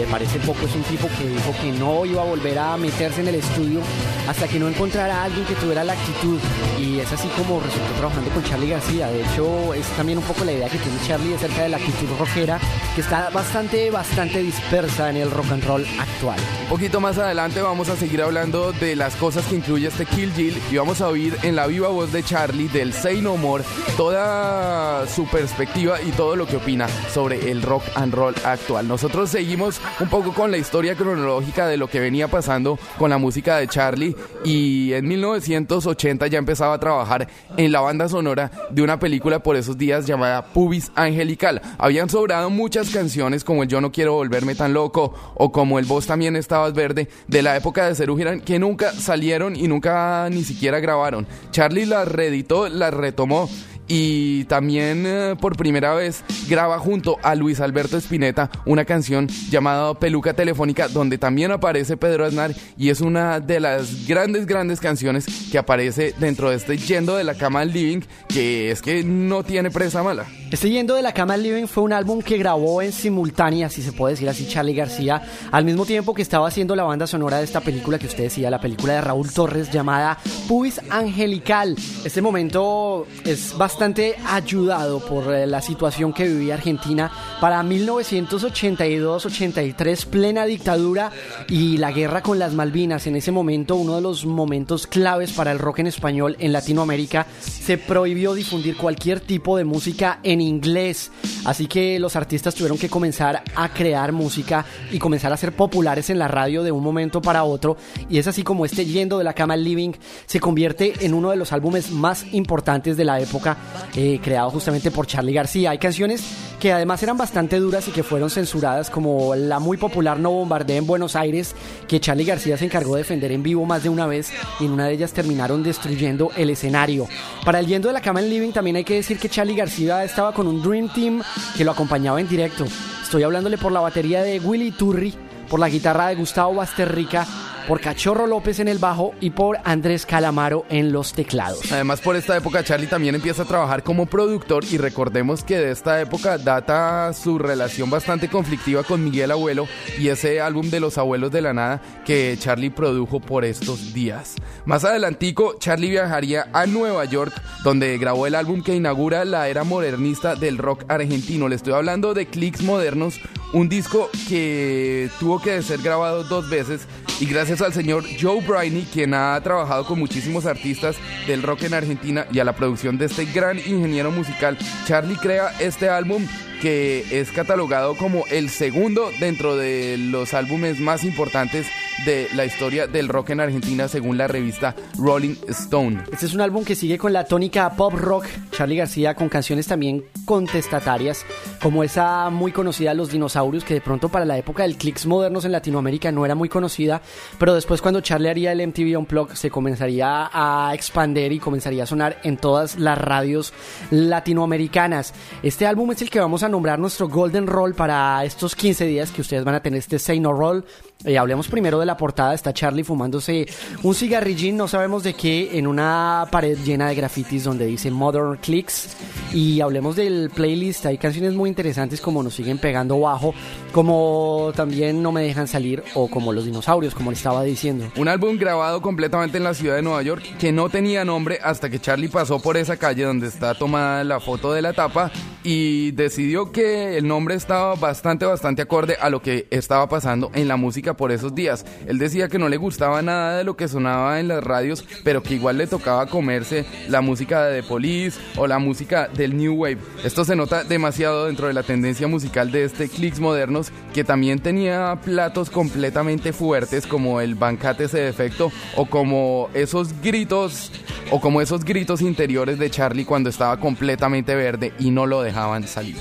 Le 0.00 0.06
parece 0.06 0.38
poco, 0.38 0.64
es 0.64 0.74
un 0.74 0.82
tipo 0.84 1.08
que 1.18 1.28
dijo 1.28 1.54
que 1.60 1.72
no 1.72 2.06
iba 2.06 2.22
a 2.22 2.24
volver 2.24 2.58
a 2.58 2.74
meterse 2.78 3.20
en 3.20 3.28
el 3.28 3.34
estudio 3.34 3.80
hasta 4.26 4.48
que 4.48 4.58
no 4.58 4.66
encontrara 4.66 5.20
a 5.20 5.24
alguien 5.24 5.44
que 5.44 5.54
tuviera 5.56 5.84
la 5.84 5.92
actitud. 5.92 6.38
Y 6.78 7.00
es 7.00 7.12
así 7.12 7.28
como 7.36 7.60
resultó 7.60 7.92
trabajando 7.98 8.30
con 8.30 8.42
Charlie 8.42 8.70
García. 8.70 9.08
De 9.08 9.20
hecho, 9.20 9.74
es 9.74 9.86
también 9.98 10.16
un 10.16 10.24
poco 10.24 10.42
la 10.46 10.52
idea 10.52 10.70
que 10.70 10.78
tiene 10.78 10.96
Charlie 11.06 11.34
acerca 11.34 11.64
de 11.64 11.68
la 11.68 11.76
actitud 11.76 12.06
rockera, 12.18 12.58
que 12.94 13.02
está 13.02 13.28
bastante, 13.28 13.90
bastante 13.90 14.42
dispersa 14.42 15.10
en 15.10 15.18
el 15.18 15.30
rock 15.30 15.52
and 15.52 15.64
roll 15.64 15.86
actual. 15.98 16.40
Un 16.62 16.68
poquito 16.70 16.98
más 16.98 17.18
adelante 17.18 17.60
vamos 17.60 17.90
a 17.90 17.96
seguir 17.96 18.22
hablando 18.22 18.72
de 18.72 18.96
las 18.96 19.14
cosas 19.16 19.44
que 19.44 19.56
incluye 19.56 19.88
este 19.88 20.06
Kill 20.06 20.32
Jill 20.32 20.62
y 20.70 20.76
vamos 20.78 21.02
a 21.02 21.08
oír 21.08 21.36
en 21.42 21.56
la 21.56 21.66
viva 21.66 21.88
voz 21.88 22.10
de 22.10 22.22
Charlie 22.22 22.68
del 22.68 22.94
Say 22.94 23.20
No 23.20 23.36
More 23.36 23.64
toda 23.98 25.06
su 25.08 25.26
perspectiva 25.26 26.00
y 26.00 26.10
todo 26.12 26.36
lo 26.36 26.46
que 26.46 26.56
opina 26.56 26.88
sobre 27.12 27.50
el 27.50 27.60
rock 27.60 27.82
and 27.96 28.14
roll 28.14 28.34
actual. 28.44 28.88
Nosotros 28.88 29.28
seguimos 29.28 29.78
un 29.98 30.08
poco 30.08 30.32
con 30.32 30.50
la 30.50 30.58
historia 30.58 30.94
cronológica 30.94 31.66
de 31.66 31.76
lo 31.76 31.88
que 31.88 32.00
venía 32.00 32.28
pasando 32.28 32.78
con 32.98 33.10
la 33.10 33.18
música 33.18 33.56
de 33.56 33.68
Charlie 33.68 34.16
y 34.44 34.92
en 34.92 35.08
1980 35.08 36.26
ya 36.28 36.38
empezaba 36.38 36.74
a 36.74 36.80
trabajar 36.80 37.28
en 37.56 37.72
la 37.72 37.80
banda 37.80 38.08
sonora 38.08 38.50
de 38.70 38.82
una 38.82 38.98
película 38.98 39.42
por 39.42 39.56
esos 39.56 39.76
días 39.76 40.06
llamada 40.06 40.44
Pubis 40.44 40.92
Angelical. 40.94 41.60
Habían 41.78 42.08
sobrado 42.08 42.50
muchas 42.50 42.90
canciones 42.90 43.44
como 43.44 43.62
el 43.62 43.68
Yo 43.68 43.80
no 43.80 43.92
quiero 43.92 44.14
volverme 44.14 44.54
tan 44.54 44.72
loco 44.72 45.14
o 45.34 45.52
como 45.52 45.78
el 45.78 45.84
Vos 45.84 46.06
también 46.06 46.36
estabas 46.36 46.72
verde 46.72 47.08
de 47.26 47.42
la 47.42 47.56
época 47.56 47.86
de 47.86 47.94
Serú 47.94 48.16
que 48.44 48.58
nunca 48.58 48.92
salieron 48.92 49.56
y 49.56 49.66
nunca 49.66 50.28
ni 50.30 50.44
siquiera 50.44 50.80
grabaron. 50.80 51.26
Charlie 51.50 51.86
las 51.86 52.06
reeditó, 52.06 52.68
las 52.68 52.92
retomó 52.92 53.48
y 53.92 54.44
también 54.44 55.04
eh, 55.04 55.34
por 55.38 55.56
primera 55.56 55.92
vez 55.94 56.22
graba 56.48 56.78
junto 56.78 57.18
a 57.24 57.34
Luis 57.34 57.60
Alberto 57.60 57.96
Spinetta 57.96 58.48
una 58.64 58.84
canción 58.84 59.26
llamada 59.50 59.92
Peluca 59.94 60.32
Telefónica 60.32 60.86
donde 60.86 61.18
también 61.18 61.50
aparece 61.50 61.96
Pedro 61.96 62.24
Aznar 62.24 62.54
y 62.78 62.90
es 62.90 63.00
una 63.00 63.40
de 63.40 63.58
las 63.58 64.06
grandes 64.06 64.46
grandes 64.46 64.78
canciones 64.78 65.26
que 65.50 65.58
aparece 65.58 66.14
dentro 66.20 66.50
de 66.50 66.56
este 66.56 66.78
Yendo 66.78 67.16
de 67.16 67.24
la 67.24 67.34
cama 67.34 67.62
al 67.62 67.72
living 67.72 68.02
que 68.28 68.70
es 68.70 68.80
que 68.80 69.02
no 69.02 69.42
tiene 69.42 69.72
presa 69.72 70.04
mala. 70.04 70.26
Este 70.52 70.70
Yendo 70.70 70.94
de 70.94 71.02
la 71.02 71.12
Cama 71.12 71.34
al 71.34 71.44
Living 71.44 71.66
fue 71.66 71.84
un 71.84 71.92
álbum 71.92 72.22
que 72.22 72.36
grabó 72.36 72.82
en 72.82 72.90
simultánea, 72.90 73.68
si 73.68 73.82
se 73.82 73.92
puede 73.92 74.14
decir 74.14 74.28
así, 74.28 74.48
Charlie 74.48 74.74
García, 74.74 75.22
al 75.52 75.64
mismo 75.64 75.86
tiempo 75.86 76.12
que 76.12 76.22
estaba 76.22 76.48
haciendo 76.48 76.74
la 76.74 76.82
banda 76.82 77.06
sonora 77.06 77.38
de 77.38 77.44
esta 77.44 77.60
película 77.60 78.00
que 78.00 78.06
usted 78.06 78.24
decía, 78.24 78.50
la 78.50 78.60
película 78.60 78.94
de 78.94 79.00
Raúl 79.00 79.32
Torres 79.32 79.70
llamada 79.70 80.18
Pubis 80.48 80.80
Angelical. 80.90 81.76
Este 82.04 82.20
momento 82.20 83.06
es 83.24 83.56
bastante 83.56 83.79
ayudado 83.82 85.00
por 85.00 85.32
eh, 85.32 85.46
la 85.46 85.62
situación 85.62 86.12
que 86.12 86.28
vivía 86.28 86.52
Argentina 86.52 87.10
para 87.40 87.62
1982-83, 87.62 90.04
plena 90.04 90.44
dictadura 90.44 91.10
y 91.48 91.78
la 91.78 91.90
guerra 91.90 92.20
con 92.20 92.38
las 92.38 92.52
Malvinas. 92.52 93.06
En 93.06 93.16
ese 93.16 93.32
momento, 93.32 93.76
uno 93.76 93.96
de 93.96 94.02
los 94.02 94.26
momentos 94.26 94.86
claves 94.86 95.32
para 95.32 95.50
el 95.50 95.58
rock 95.58 95.78
en 95.78 95.86
español 95.86 96.36
en 96.40 96.52
Latinoamérica, 96.52 97.26
se 97.40 97.78
prohibió 97.78 98.34
difundir 98.34 98.76
cualquier 98.76 99.20
tipo 99.20 99.56
de 99.56 99.64
música 99.64 100.20
en 100.24 100.42
inglés. 100.42 101.10
Así 101.46 101.66
que 101.66 101.98
los 101.98 102.16
artistas 102.16 102.54
tuvieron 102.54 102.76
que 102.76 102.90
comenzar 102.90 103.42
a 103.56 103.70
crear 103.70 104.12
música 104.12 104.66
y 104.92 104.98
comenzar 104.98 105.32
a 105.32 105.38
ser 105.38 105.56
populares 105.56 106.10
en 106.10 106.18
la 106.18 106.28
radio 106.28 106.62
de 106.62 106.70
un 106.70 106.82
momento 106.82 107.22
para 107.22 107.44
otro. 107.44 107.78
Y 108.10 108.18
es 108.18 108.26
así 108.26 108.42
como 108.42 108.66
este 108.66 108.84
Yendo 108.84 109.16
de 109.16 109.24
la 109.24 109.32
Cama 109.32 109.56
Living 109.56 109.92
se 110.26 110.38
convierte 110.38 110.92
en 111.00 111.14
uno 111.14 111.30
de 111.30 111.36
los 111.36 111.54
álbumes 111.54 111.90
más 111.90 112.26
importantes 112.34 112.98
de 112.98 113.04
la 113.04 113.20
época, 113.20 113.56
eh, 113.94 114.20
creado 114.22 114.50
justamente 114.50 114.90
por 114.90 115.06
Charlie 115.06 115.32
García. 115.32 115.70
Hay 115.70 115.78
canciones 115.78 116.22
que 116.60 116.72
además 116.72 117.02
eran 117.02 117.16
bastante 117.16 117.58
duras 117.58 117.88
y 117.88 117.90
que 117.90 118.02
fueron 118.02 118.30
censuradas, 118.30 118.90
como 118.90 119.34
la 119.34 119.58
muy 119.58 119.76
popular 119.76 120.20
No 120.20 120.30
Bombardea 120.30 120.76
en 120.76 120.86
Buenos 120.86 121.16
Aires, 121.16 121.54
que 121.88 122.00
Charlie 122.00 122.24
García 122.24 122.56
se 122.56 122.66
encargó 122.66 122.94
de 122.94 123.02
defender 123.02 123.32
en 123.32 123.42
vivo 123.42 123.64
más 123.64 123.82
de 123.82 123.88
una 123.88 124.06
vez 124.06 124.30
y 124.60 124.66
en 124.66 124.72
una 124.72 124.86
de 124.86 124.92
ellas 124.92 125.12
terminaron 125.12 125.62
destruyendo 125.62 126.30
el 126.36 126.50
escenario. 126.50 127.08
Para 127.44 127.58
el 127.58 127.66
Yendo 127.66 127.88
de 127.88 127.94
la 127.94 128.02
Cama 128.02 128.20
al 128.20 128.28
Living 128.28 128.52
también 128.52 128.76
hay 128.76 128.84
que 128.84 128.94
decir 128.94 129.18
que 129.18 129.28
Charlie 129.28 129.56
García 129.56 130.04
estaba 130.04 130.32
con 130.32 130.46
un 130.46 130.62
Dream 130.62 130.92
Team 130.92 131.22
que 131.56 131.64
lo 131.64 131.72
acompañaba 131.72 132.20
en 132.20 132.28
directo. 132.28 132.66
Estoy 133.02 133.22
hablándole 133.22 133.58
por 133.58 133.72
la 133.72 133.80
batería 133.80 134.22
de 134.22 134.38
Willy 134.38 134.70
Turri, 134.70 135.14
por 135.48 135.58
la 135.58 135.68
guitarra 135.68 136.08
de 136.08 136.16
Gustavo 136.16 136.54
Basterrica, 136.54 137.26
por 137.70 137.80
Cachorro 137.80 138.26
López 138.26 138.58
en 138.58 138.66
el 138.66 138.78
bajo 138.78 139.14
y 139.20 139.30
por 139.30 139.58
Andrés 139.62 140.04
Calamaro 140.04 140.64
en 140.70 140.90
los 140.90 141.12
teclados. 141.12 141.70
Además, 141.70 142.00
por 142.00 142.16
esta 142.16 142.36
época, 142.36 142.64
Charlie 142.64 142.88
también 142.88 143.14
empieza 143.14 143.42
a 143.42 143.44
trabajar 143.44 143.84
como 143.84 144.06
productor 144.06 144.64
y 144.64 144.76
recordemos 144.76 145.44
que 145.44 145.56
de 145.56 145.70
esta 145.70 146.00
época 146.00 146.36
data 146.36 147.12
su 147.12 147.38
relación 147.38 147.88
bastante 147.88 148.26
conflictiva 148.26 148.82
con 148.82 149.04
Miguel 149.04 149.30
Abuelo 149.30 149.68
y 150.00 150.08
ese 150.08 150.40
álbum 150.40 150.68
de 150.68 150.80
Los 150.80 150.98
Abuelos 150.98 151.30
de 151.30 151.42
la 151.42 151.52
Nada 151.52 151.80
que 152.04 152.36
Charlie 152.40 152.70
produjo 152.70 153.20
por 153.20 153.44
estos 153.44 153.94
días. 153.94 154.34
Más 154.64 154.84
adelantico, 154.84 155.54
Charlie 155.60 155.90
viajaría 155.90 156.48
a 156.52 156.66
Nueva 156.66 157.04
York, 157.04 157.40
donde 157.62 157.96
grabó 157.98 158.26
el 158.26 158.34
álbum 158.34 158.64
que 158.64 158.74
inaugura 158.74 159.24
la 159.24 159.46
era 159.48 159.62
modernista 159.62 160.34
del 160.34 160.58
rock 160.58 160.86
argentino. 160.88 161.46
Le 161.46 161.54
estoy 161.54 161.74
hablando 161.74 162.14
de 162.14 162.26
Clicks 162.26 162.62
Modernos, 162.62 163.20
un 163.52 163.68
disco 163.68 164.10
que 164.28 165.08
tuvo 165.20 165.40
que 165.40 165.62
ser 165.62 165.80
grabado 165.82 166.24
dos 166.24 166.50
veces 166.50 166.88
y 167.20 167.26
gracias 167.26 167.59
al 167.62 167.72
señor 167.72 168.04
Joe 168.20 168.40
Briney, 168.40 168.86
quien 168.92 169.14
ha 169.14 169.40
trabajado 169.42 169.84
con 169.84 169.98
muchísimos 169.98 170.46
artistas 170.46 170.96
del 171.26 171.42
rock 171.42 171.64
en 171.64 171.74
Argentina 171.74 172.26
y 172.32 172.38
a 172.38 172.44
la 172.44 172.54
producción 172.54 172.96
de 172.96 173.06
este 173.06 173.24
gran 173.26 173.58
ingeniero 173.58 174.10
musical, 174.10 174.56
Charlie 174.86 175.16
crea 175.16 175.52
este 175.58 175.88
álbum 175.88 176.26
que 176.60 177.04
es 177.10 177.32
catalogado 177.32 177.96
como 177.96 178.24
el 178.30 178.50
segundo 178.50 179.10
dentro 179.18 179.56
de 179.56 179.96
los 179.96 180.34
álbumes 180.34 180.78
más 180.78 181.04
importantes 181.04 181.66
de 182.04 182.28
la 182.34 182.44
historia 182.44 182.86
del 182.86 183.08
rock 183.08 183.30
en 183.30 183.40
Argentina 183.40 183.88
según 183.88 184.16
la 184.16 184.26
revista 184.26 184.74
Rolling 184.98 185.36
Stone. 185.48 186.02
Este 186.12 186.26
es 186.26 186.34
un 186.34 186.40
álbum 186.40 186.64
que 186.64 186.74
sigue 186.74 186.98
con 186.98 187.12
la 187.12 187.24
tónica 187.24 187.70
pop 187.70 187.94
rock, 187.94 188.26
Charlie 188.52 188.76
García 188.76 189.14
con 189.14 189.28
canciones 189.28 189.66
también 189.66 190.04
contestatarias, 190.24 191.24
como 191.62 191.82
esa 191.82 192.30
muy 192.30 192.52
conocida 192.52 192.94
Los 192.94 193.10
Dinosaurios, 193.10 193.64
que 193.64 193.74
de 193.74 193.80
pronto 193.80 194.08
para 194.08 194.24
la 194.24 194.38
época 194.38 194.62
del 194.62 194.76
clicks 194.76 195.06
modernos 195.06 195.44
en 195.44 195.52
Latinoamérica 195.52 196.12
no 196.12 196.24
era 196.24 196.34
muy 196.34 196.48
conocida, 196.48 197.02
pero 197.38 197.54
después 197.54 197.82
cuando 197.82 198.00
Charlie 198.00 198.28
haría 198.28 198.52
el 198.52 198.66
MTV 198.66 198.98
Unplugged 198.98 199.34
se 199.34 199.50
comenzaría 199.50 200.30
a 200.32 200.72
expander 200.74 201.32
y 201.32 201.38
comenzaría 201.38 201.84
a 201.84 201.86
sonar 201.86 202.18
en 202.22 202.36
todas 202.36 202.78
las 202.78 202.98
radios 202.98 203.52
latinoamericanas. 203.90 205.14
Este 205.42 205.66
álbum 205.66 205.90
es 205.92 206.02
el 206.02 206.10
que 206.10 206.20
vamos 206.20 206.42
a 206.42 206.48
nombrar 206.50 206.78
nuestro 206.78 207.08
Golden 207.08 207.46
Roll 207.46 207.74
para 207.74 208.24
estos 208.24 208.54
15 208.54 208.84
días 208.86 209.10
que 209.10 209.20
ustedes 209.20 209.44
van 209.44 209.54
a 209.54 209.62
tener 209.62 209.78
este 209.78 209.98
Say 209.98 210.20
No 210.20 210.32
Roll. 210.32 210.64
Eh, 211.04 211.16
hablemos 211.16 211.48
primero 211.48 211.78
de 211.80 211.86
la 211.86 211.96
portada. 211.96 212.34
Está 212.34 212.52
Charlie 212.52 212.84
fumándose 212.84 213.46
un 213.82 213.94
cigarrillín, 213.94 214.58
no 214.58 214.68
sabemos 214.68 215.02
de 215.02 215.14
qué, 215.14 215.56
en 215.58 215.66
una 215.66 216.28
pared 216.30 216.58
llena 216.62 216.88
de 216.88 216.94
grafitis 216.94 217.44
donde 217.44 217.64
dice 217.64 217.90
Modern 217.90 218.36
Clicks. 218.36 218.96
Y 219.32 219.62
hablemos 219.62 219.96
del 219.96 220.28
playlist. 220.28 220.84
Hay 220.84 220.98
canciones 220.98 221.32
muy 221.32 221.48
interesantes 221.48 222.02
como 222.02 222.22
Nos 222.22 222.34
siguen 222.34 222.58
pegando 222.58 223.00
bajo, 223.00 223.32
como 223.72 224.52
también 224.54 225.02
No 225.02 225.10
me 225.10 225.22
dejan 225.22 225.48
salir 225.48 225.82
o 225.94 226.08
como 226.08 226.34
Los 226.34 226.44
dinosaurios, 226.44 226.94
como 226.94 227.10
le 227.10 227.16
estaba 227.16 227.44
diciendo. 227.44 227.90
Un 227.96 228.08
álbum 228.08 228.36
grabado 228.36 228.82
completamente 228.82 229.38
en 229.38 229.44
la 229.44 229.54
ciudad 229.54 229.76
de 229.76 229.82
Nueva 229.82 230.02
York 230.02 230.22
que 230.38 230.52
no 230.52 230.68
tenía 230.68 231.04
nombre 231.04 231.38
hasta 231.42 231.70
que 231.70 231.80
Charlie 231.80 232.08
pasó 232.08 232.40
por 232.40 232.58
esa 232.58 232.76
calle 232.76 233.04
donde 233.04 233.28
está 233.28 233.54
tomada 233.54 234.04
la 234.04 234.20
foto 234.20 234.52
de 234.52 234.60
la 234.60 234.74
tapa 234.74 235.10
y 235.42 235.92
decidió 235.92 236.52
que 236.52 236.98
el 236.98 237.08
nombre 237.08 237.34
estaba 237.34 237.74
bastante, 237.74 238.26
bastante 238.26 238.62
acorde 238.62 238.96
a 239.00 239.08
lo 239.08 239.22
que 239.22 239.46
estaba 239.50 239.88
pasando 239.88 240.30
en 240.34 240.48
la 240.48 240.56
música 240.56 240.89
por 240.94 241.12
esos 241.12 241.34
días. 241.34 241.64
Él 241.86 241.98
decía 241.98 242.28
que 242.28 242.38
no 242.38 242.48
le 242.48 242.56
gustaba 242.56 243.02
nada 243.02 243.38
de 243.38 243.44
lo 243.44 243.56
que 243.56 243.68
sonaba 243.68 244.20
en 244.20 244.28
las 244.28 244.42
radios, 244.42 244.84
pero 245.04 245.22
que 245.22 245.34
igual 245.34 245.58
le 245.58 245.66
tocaba 245.66 246.06
comerse 246.06 246.64
la 246.88 247.00
música 247.00 247.44
de 247.44 247.62
The 247.62 247.68
Police 247.68 248.18
o 248.36 248.46
la 248.46 248.58
música 248.58 249.08
del 249.08 249.36
New 249.36 249.54
Wave. 249.54 249.78
Esto 250.04 250.24
se 250.24 250.36
nota 250.36 250.64
demasiado 250.64 251.26
dentro 251.26 251.46
de 251.46 251.54
la 251.54 251.62
tendencia 251.62 252.06
musical 252.06 252.50
de 252.50 252.64
este 252.64 252.88
Clicks 252.88 253.20
Modernos, 253.20 253.72
que 253.92 254.04
también 254.04 254.40
tenía 254.40 254.98
platos 255.04 255.50
completamente 255.50 256.32
fuertes 256.32 256.86
como 256.86 257.20
el 257.20 257.34
bancate 257.34 257.84
ese 257.84 257.98
defecto 257.98 258.52
o 258.76 258.86
como 258.86 259.48
esos 259.54 260.00
gritos 260.00 260.72
o 261.10 261.20
como 261.20 261.40
esos 261.40 261.64
gritos 261.64 262.02
interiores 262.02 262.58
de 262.58 262.70
Charlie 262.70 263.04
cuando 263.04 263.30
estaba 263.30 263.58
completamente 263.58 264.34
verde 264.34 264.72
y 264.78 264.90
no 264.90 265.06
lo 265.06 265.22
dejaban 265.22 265.66
salir. 265.66 265.96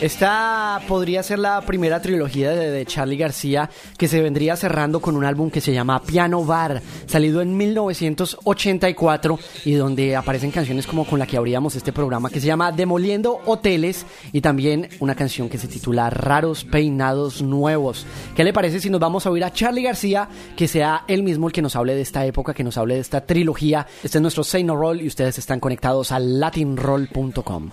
Esta 0.00 0.80
podría 0.88 1.22
ser 1.22 1.38
la 1.38 1.60
primera 1.60 2.00
trilogía 2.00 2.50
de, 2.52 2.70
de, 2.70 2.86
Charlie 2.86 3.18
García 3.18 3.68
que 3.98 4.08
se 4.08 4.22
vendría 4.30 4.54
cerrando 4.54 5.00
con 5.00 5.16
un 5.16 5.24
álbum 5.24 5.50
que 5.50 5.60
se 5.60 5.72
llama 5.72 6.00
Piano 6.02 6.44
Bar, 6.44 6.80
salido 7.06 7.42
en 7.42 7.56
1984 7.56 9.40
y 9.64 9.72
donde 9.72 10.14
aparecen 10.14 10.52
canciones 10.52 10.86
como 10.86 11.04
con 11.04 11.18
la 11.18 11.26
que 11.26 11.36
abríamos 11.36 11.74
este 11.74 11.92
programa 11.92 12.30
que 12.30 12.38
se 12.38 12.46
llama 12.46 12.70
Demoliendo 12.70 13.40
Hoteles 13.44 14.06
y 14.32 14.40
también 14.40 14.88
una 15.00 15.16
canción 15.16 15.48
que 15.48 15.58
se 15.58 15.66
titula 15.66 16.10
Raros 16.10 16.62
Peinados 16.62 17.42
Nuevos. 17.42 18.06
¿Qué 18.36 18.44
le 18.44 18.52
parece 18.52 18.78
si 18.78 18.88
nos 18.88 19.00
vamos 19.00 19.26
a 19.26 19.30
oír 19.30 19.42
a 19.42 19.52
Charlie 19.52 19.82
García 19.82 20.28
que 20.56 20.68
sea 20.68 21.02
él 21.08 21.24
mismo 21.24 21.48
el 21.48 21.52
que 21.52 21.60
nos 21.60 21.74
hable 21.74 21.96
de 21.96 22.02
esta 22.02 22.24
época, 22.24 22.54
que 22.54 22.62
nos 22.62 22.78
hable 22.78 22.94
de 22.94 23.00
esta 23.00 23.26
trilogía? 23.26 23.88
Este 24.04 24.18
es 24.18 24.22
nuestro 24.22 24.44
Say 24.44 24.62
No 24.62 24.76
Roll 24.76 25.00
y 25.00 25.08
ustedes 25.08 25.38
están 25.38 25.58
conectados 25.58 26.12
a 26.12 26.20
latinroll.com 26.20 27.70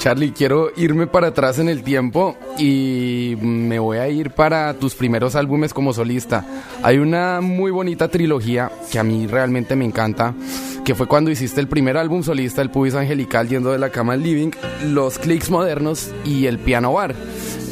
Charlie, 0.00 0.32
quiero 0.32 0.70
irme 0.76 1.06
para 1.06 1.26
atrás 1.26 1.58
en 1.58 1.68
el 1.68 1.82
tiempo 1.82 2.34
y 2.56 3.36
me 3.38 3.78
voy 3.78 3.98
a 3.98 4.08
ir 4.08 4.30
para 4.30 4.72
tus 4.72 4.94
primeros 4.94 5.36
álbumes 5.36 5.74
como 5.74 5.92
solista. 5.92 6.42
Hay 6.82 6.96
una 6.96 7.42
muy 7.42 7.70
bonita 7.70 8.08
trilogía 8.08 8.72
que 8.90 8.98
a 8.98 9.04
mí 9.04 9.26
realmente 9.26 9.76
me 9.76 9.84
encanta, 9.84 10.32
que 10.86 10.94
fue 10.94 11.06
cuando 11.06 11.30
hiciste 11.30 11.60
el 11.60 11.68
primer 11.68 11.98
álbum 11.98 12.22
solista, 12.22 12.62
El 12.62 12.70
Pubis 12.70 12.94
Angelical, 12.94 13.46
yendo 13.46 13.72
de 13.72 13.78
la 13.78 13.90
cama 13.90 14.14
al 14.14 14.22
living, 14.22 14.52
Los 14.86 15.18
Clicks 15.18 15.50
Modernos 15.50 16.10
y 16.24 16.46
El 16.46 16.58
Piano 16.58 16.94
Bar. 16.94 17.14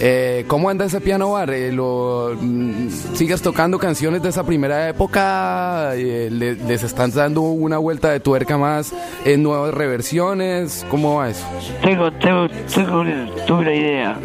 Eh, 0.01 0.45
¿Cómo 0.47 0.71
anda 0.71 0.85
ese 0.85 1.01
piano 1.01 1.33
bar? 1.33 1.51
Eh, 1.51 1.73
mm, 1.73 2.89
¿Sigues 3.15 3.43
tocando 3.43 3.79
canciones 3.79 4.23
de 4.23 4.29
esa 4.29 4.45
primera 4.45 4.89
época? 4.89 5.93
Eh, 5.97 6.29
le, 6.31 6.55
¿Les 6.55 6.85
están 6.85 7.11
dando 7.11 7.41
una 7.43 7.79
vuelta 7.79 8.11
de 8.11 8.21
tuerca 8.21 8.57
más 8.57 8.95
en 9.25 9.43
nuevas 9.43 9.75
reversiones? 9.75 10.87
¿Cómo 10.89 11.17
va 11.17 11.31
eso? 11.31 11.45
Tengo, 11.83 12.13
tengo, 12.21 12.49
tengo 12.75 13.05
tuve 13.47 13.59
una 13.61 13.75
idea 13.75 14.17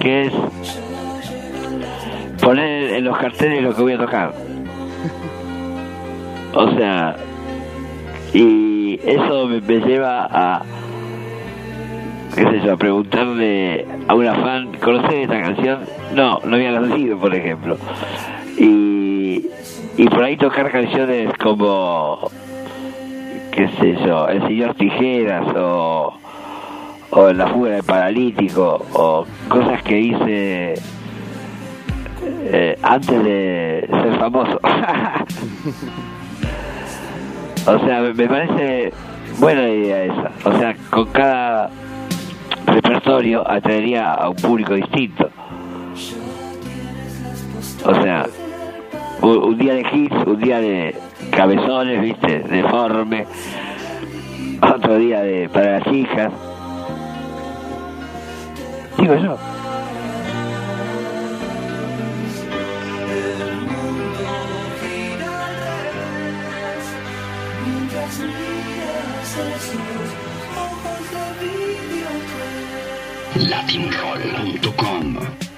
que 0.00 0.26
es 0.26 0.32
poner 2.40 2.94
en 2.94 3.04
los 3.04 3.18
carteles 3.18 3.62
lo 3.62 3.74
que 3.74 3.82
voy 3.82 3.92
a 3.92 3.98
tocar. 3.98 4.32
O 6.52 6.70
sea, 6.76 7.16
y 8.32 8.98
eso 9.04 9.46
me, 9.46 9.60
me 9.60 9.80
lleva 9.80 10.26
a 10.30 10.62
qué 12.34 12.42
sé 12.42 12.60
yo, 12.64 12.72
a 12.72 12.76
preguntarle 12.76 13.86
a 14.08 14.14
una 14.14 14.34
fan, 14.34 14.72
¿conoces 14.80 15.14
esta 15.14 15.40
canción? 15.40 15.80
No, 16.14 16.40
no 16.44 16.56
había 16.56 16.72
nacido, 16.80 17.18
por 17.18 17.34
ejemplo. 17.34 17.76
Y, 18.56 19.46
y 19.96 20.08
por 20.08 20.22
ahí 20.22 20.36
tocar 20.36 20.70
canciones 20.70 21.32
como, 21.38 22.30
qué 23.52 23.68
sé 23.80 23.96
yo, 24.06 24.28
El 24.28 24.42
Señor 24.46 24.74
Tijeras 24.74 25.46
o, 25.56 26.14
o 27.10 27.32
La 27.32 27.48
Fuga 27.48 27.70
del 27.70 27.82
Paralítico 27.82 28.86
o 28.92 29.26
cosas 29.48 29.82
que 29.82 30.00
hice 30.00 30.74
eh, 32.22 32.78
antes 32.82 33.24
de 33.24 33.88
ser 33.90 34.18
famoso. 34.18 34.60
o 37.66 37.78
sea, 37.86 38.00
me 38.00 38.28
parece 38.28 38.92
buena 39.38 39.68
idea 39.68 40.04
esa. 40.04 40.30
O 40.44 40.58
sea, 40.58 40.76
con 40.90 41.06
cada 41.06 41.70
repertorio 42.66 43.48
atraería 43.48 44.12
a 44.12 44.28
un 44.28 44.36
público 44.36 44.74
distinto. 44.74 45.30
O 47.84 47.94
sea, 48.02 48.26
un, 49.22 49.58
día 49.58 49.74
de 49.74 49.86
hits, 49.92 50.16
un 50.26 50.40
día 50.40 50.60
de 50.60 50.96
cabezones, 51.30 52.02
viste, 52.02 52.40
deforme, 52.40 53.26
otro 54.62 54.98
día 54.98 55.22
de 55.22 55.48
para 55.48 55.78
las 55.78 55.86
hijas. 55.92 56.32
Digo 58.98 59.14
yo. 59.16 59.38
latinroll.com 73.48 75.49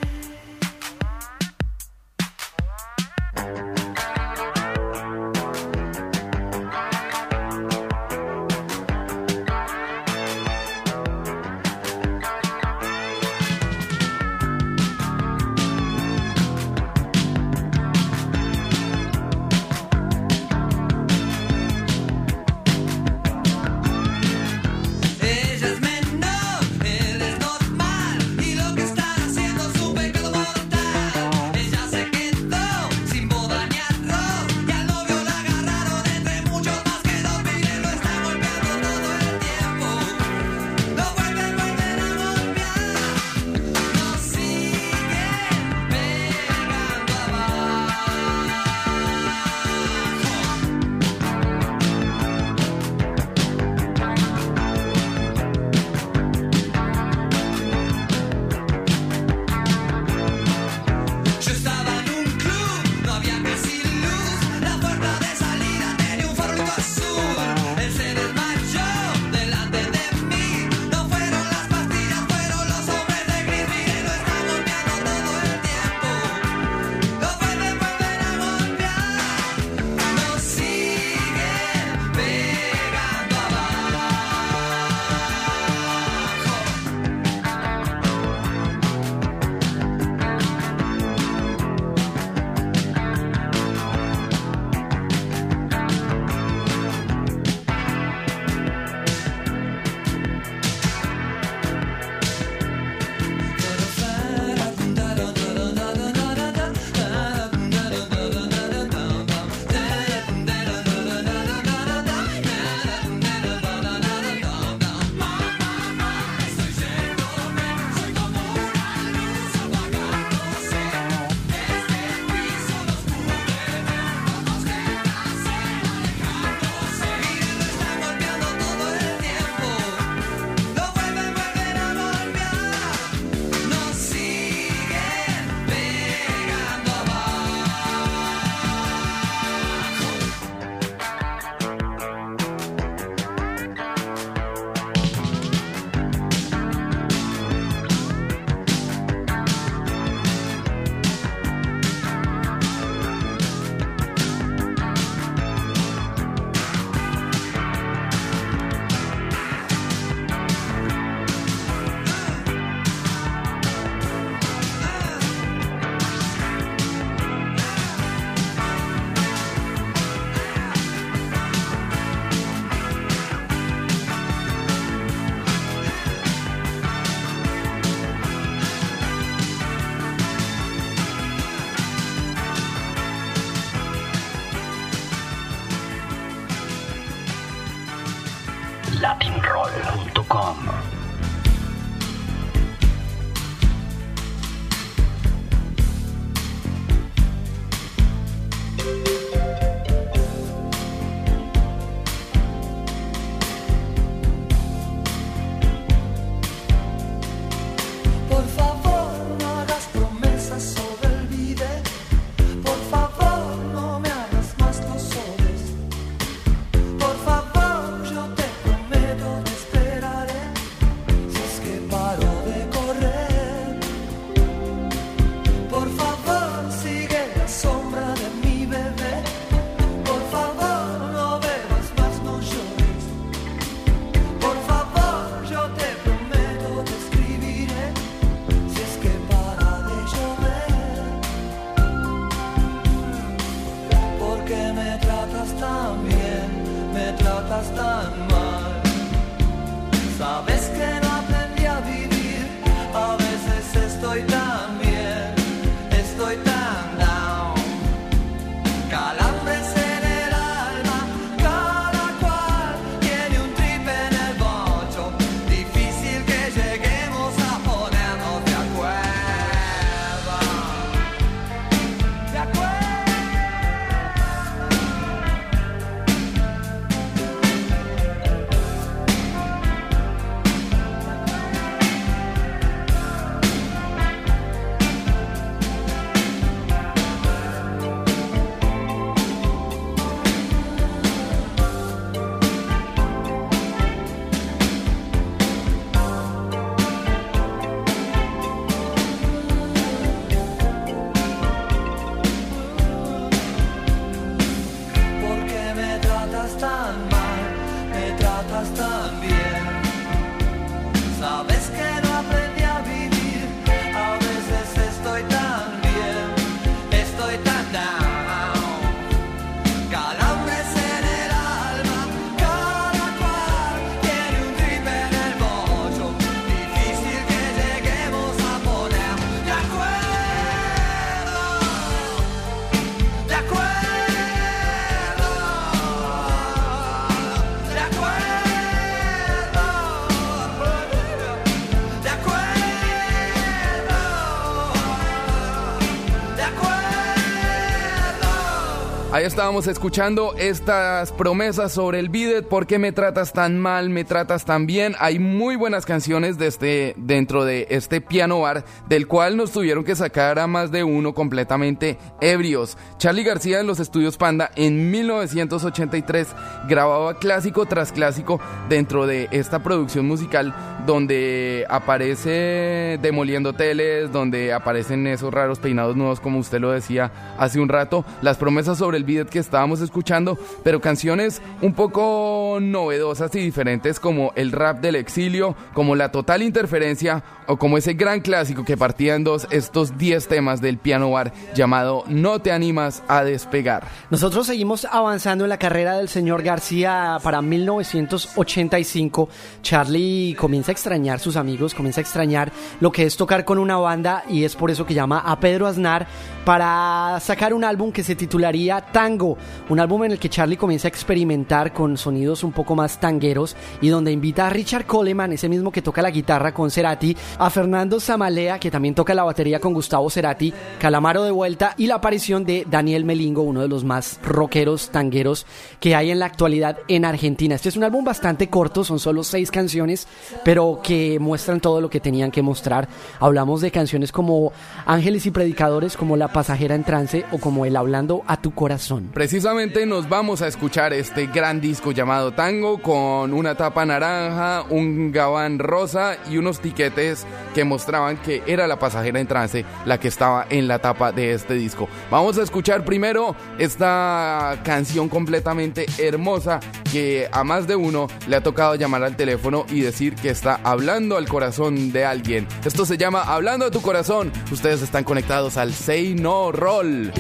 Estábamos 349.23 349.69
escuchando 349.69 350.35
estas 350.37 351.13
promesas 351.13 351.71
sobre 351.71 352.01
el 352.01 352.09
bidet, 352.09 352.49
¿por 352.49 352.67
qué 352.67 352.81
me 352.81 352.91
tratas 352.91 353.33
tan 353.33 353.57
mal, 353.57 353.89
me 353.89 354.03
tratas 354.03 354.45
tan 354.45 354.67
bien? 354.67 354.97
Hay 354.99 355.21
muy 355.21 355.55
buenas 355.55 355.87
canciones 355.87 356.41
este, 356.41 356.95
dentro 356.97 357.45
de 357.45 357.69
este 357.71 358.01
piano 358.01 358.41
bar, 358.41 358.65
del 358.89 359.07
cual 359.07 359.37
nos 359.37 359.53
tuvieron 359.53 359.85
que 359.85 359.95
sacar 359.95 360.41
a 360.41 360.49
más 360.49 360.73
de 360.73 360.83
uno 360.83 361.15
completamente 361.15 361.99
ebrios. 362.23 362.79
Charlie 362.99 363.25
García 363.25 363.61
en 363.61 363.67
los 363.67 363.81
estudios 363.81 364.17
Panda 364.17 364.51
en 364.57 364.91
1983 364.91 366.29
grababa 366.69 367.19
clásico 367.19 367.67
tras 367.67 367.93
clásico 367.93 368.41
dentro 368.69 369.07
de 369.07 369.29
esta 369.33 369.63
producción 369.63 370.07
musical 370.07 370.55
donde 370.87 371.67
aparece 371.69 372.99
demoliendo 373.03 373.53
teles, 373.53 374.13
donde 374.13 374.53
aparecen 374.53 375.07
esos 375.07 375.33
raros 375.33 375.59
peinados 375.59 375.97
nuevos 375.97 376.21
como 376.21 376.39
usted 376.39 376.61
lo 376.61 376.71
decía 376.71 377.11
hace 377.39 377.61
un 377.61 377.69
rato, 377.69 378.05
las 378.21 378.37
promesas 378.37 378.79
sobre 378.79 378.97
el 378.97 379.05
bidet 379.05 379.29
que 379.29 379.39
estábamos 379.39 379.81
escuchando, 379.81 380.39
pero 380.65 380.81
canciones 380.81 381.43
un 381.61 381.75
poco 381.75 382.59
novedosas 382.61 383.35
y 383.35 383.41
diferentes 383.41 384.01
como 384.01 384.33
el 384.37 384.53
rap 384.53 384.81
del 384.81 384.97
exilio, 384.97 385.57
como 385.75 385.97
la 385.97 386.11
total 386.13 386.43
interferencia 386.43 387.23
o 387.47 387.57
como 387.59 387.79
ese 387.79 387.95
gran 387.95 388.21
clásico 388.21 388.65
que 388.65 388.77
partía 388.77 389.15
en 389.15 389.25
dos 389.25 389.47
estos 389.51 389.99
10 389.99 390.29
temas 390.29 390.61
del 390.61 390.79
piano 390.79 391.11
bar 391.11 391.33
llamado 391.55 392.05
No 392.13 392.41
te 392.41 392.53
animas 392.53 393.03
a 393.09 393.25
despegar. 393.25 393.87
Nosotros 394.11 394.47
seguimos 394.47 394.85
avanzando 394.85 395.45
en 395.45 395.49
la 395.49 395.59
carrera 395.59 395.97
del 395.97 396.11
señor 396.11 396.43
García 396.43 397.19
para 397.23 397.41
1985. 397.41 399.31
Charlie 399.63 400.35
comienza 400.39 400.73
a 400.73 400.75
extrañar 400.75 401.21
sus 401.21 401.37
amigos, 401.37 401.73
comienza 401.73 402.01
a 402.01 402.03
extrañar 402.03 402.53
lo 402.81 402.93
que 402.93 403.05
es 403.05 403.17
tocar 403.17 403.47
con 403.47 403.59
una 403.59 403.79
banda 403.79 404.25
y 404.29 404.45
es 404.45 404.57
por 404.57 404.71
eso 404.71 404.85
que 404.85 404.93
llama 404.93 405.21
a 405.21 405.41
Pedro 405.41 405.67
Aznar 405.67 406.07
para 406.45 407.19
sacar 407.21 407.55
un 407.55 407.65
álbum 407.65 407.93
que 407.93 408.03
se 408.03 408.15
titularía 408.15 408.81
Tango, 408.81 409.39
un 409.71 409.81
álbum 409.81 410.05
en 410.05 410.13
el 410.13 410.19
que 410.19 410.29
Charlie 410.29 410.59
comienza 410.59 410.89
a 410.89 410.91
experimentar 410.91 411.73
con 411.73 411.97
sonidos 411.97 412.45
un 412.45 412.53
poco 412.53 412.75
más 412.75 413.01
tangueros 413.01 413.57
y 413.81 413.89
donde 413.89 414.13
invita 414.13 414.49
a 414.49 414.51
Richard 414.51 414.85
Coleman, 414.85 415.33
ese 415.33 415.49
mismo 415.49 415.73
que 415.73 415.81
toca 415.81 416.03
la 416.03 416.11
guitarra 416.11 416.53
con 416.53 416.71
Cerati, 416.71 417.17
a 417.39 417.49
Fernando 417.49 418.01
Zamalea, 418.01 418.59
que 418.59 418.71
también 418.71 418.95
toca 418.95 419.15
la 419.15 419.25
batería 419.25 419.61
con 419.61 419.73
Gustavo 419.73 420.11
Cerati, 420.11 420.53
Calamaro 420.79 421.23
de 421.23 421.31
vuelta 421.31 421.75
y 421.79 421.87
la 421.87 422.02
aparición 422.03 422.45
de 422.45 422.67
Daniel 422.69 423.05
Melingo, 423.05 423.43
uno 423.43 423.61
de 423.61 423.69
los 423.69 423.85
más 423.85 424.19
rockeros 424.25 424.91
tangueros 424.91 425.47
que 425.79 425.95
hay 425.95 426.11
en 426.11 426.19
la 426.19 426.27
actualidad 426.27 426.79
en 426.89 427.05
Argentina. 427.05 427.55
Este 427.55 427.69
es 427.69 427.77
un 427.77 427.85
álbum 427.85 428.05
bastante 428.05 428.51
corto, 428.51 428.83
son 428.83 428.99
solo 428.99 429.23
seis 429.23 429.53
canciones, 429.53 430.09
pero 430.45 430.81
que 430.83 431.21
muestran 431.21 431.61
todo 431.61 431.81
lo 431.81 431.89
que 431.89 432.01
tenían 432.01 432.33
que 432.33 432.43
mostrar. 432.43 432.89
Hablamos 433.21 433.61
de 433.61 433.71
canciones 433.71 434.11
como 434.11 434.53
Ángeles 434.85 435.27
y 435.27 435.31
Predicadores, 435.31 435.97
como 435.97 436.17
La 436.17 436.33
Pasajera 436.33 436.75
en 436.75 436.83
Trance 436.83 437.25
o 437.31 437.39
como 437.39 437.67
El 437.67 437.77
Hablando 437.77 438.25
a 438.27 438.43
tu 438.43 438.53
Corazón. 438.53 439.11
Precisamente 439.15 439.87
nos 439.87 440.09
vamos 440.09 440.43
a 440.43 440.49
escuchar 440.49 440.93
este 440.93 441.29
gran 441.29 441.61
disco 441.61 441.93
llamado 441.93 442.33
Tango 442.33 442.83
con 442.83 443.33
una 443.33 443.55
tapa 443.55 443.87
naranja, 443.87 444.65
un 444.71 445.13
gabán 445.13 445.61
rosa 445.61 446.17
y 446.29 446.37
unos 446.37 446.59
tiquetes 446.59 447.25
que 447.55 447.63
mostraban 447.63 448.17
que 448.17 448.43
era 448.49 448.67
la 448.67 448.81
pasajera 448.81 449.21
en 449.21 449.29
trance 449.29 449.65
la 449.87 450.01
que 450.01 450.09
estaba 450.09 450.47
en 450.51 450.67
la 450.67 450.81
tapa 450.81 451.13
de 451.13 451.35
este 451.35 451.55
disco. 451.55 451.89
Vamos 452.11 452.39
a 452.39 452.43
escuchar 452.43 452.85
primero 452.85 453.35
esta 453.59 454.61
canción 454.65 455.09
completamente 455.09 455.87
hermosa 455.99 456.61
que 456.93 457.29
a 457.33 457.45
más 457.45 457.67
de 457.67 457.77
uno 457.77 458.09
le 458.27 458.37
ha 458.37 458.43
tocado 458.43 458.75
llamar 458.75 459.03
al 459.03 459.17
teléfono 459.17 459.65
y 459.71 459.81
decir 459.81 460.15
que 460.15 460.31
está 460.31 460.61
hablando 460.63 461.17
al 461.17 461.29
corazón 461.29 461.93
de 461.93 462.05
alguien. 462.05 462.47
Esto 462.65 462.85
se 462.85 462.99
llama 462.99 463.23
Hablando 463.23 463.67
a 463.67 463.71
tu 463.71 463.81
corazón. 463.81 464.33
Ustedes 464.51 464.83
están 464.83 465.05
conectados 465.05 465.57
al 465.57 465.73
Say 465.73 466.15
No 466.15 466.53
Roll. 466.53 467.13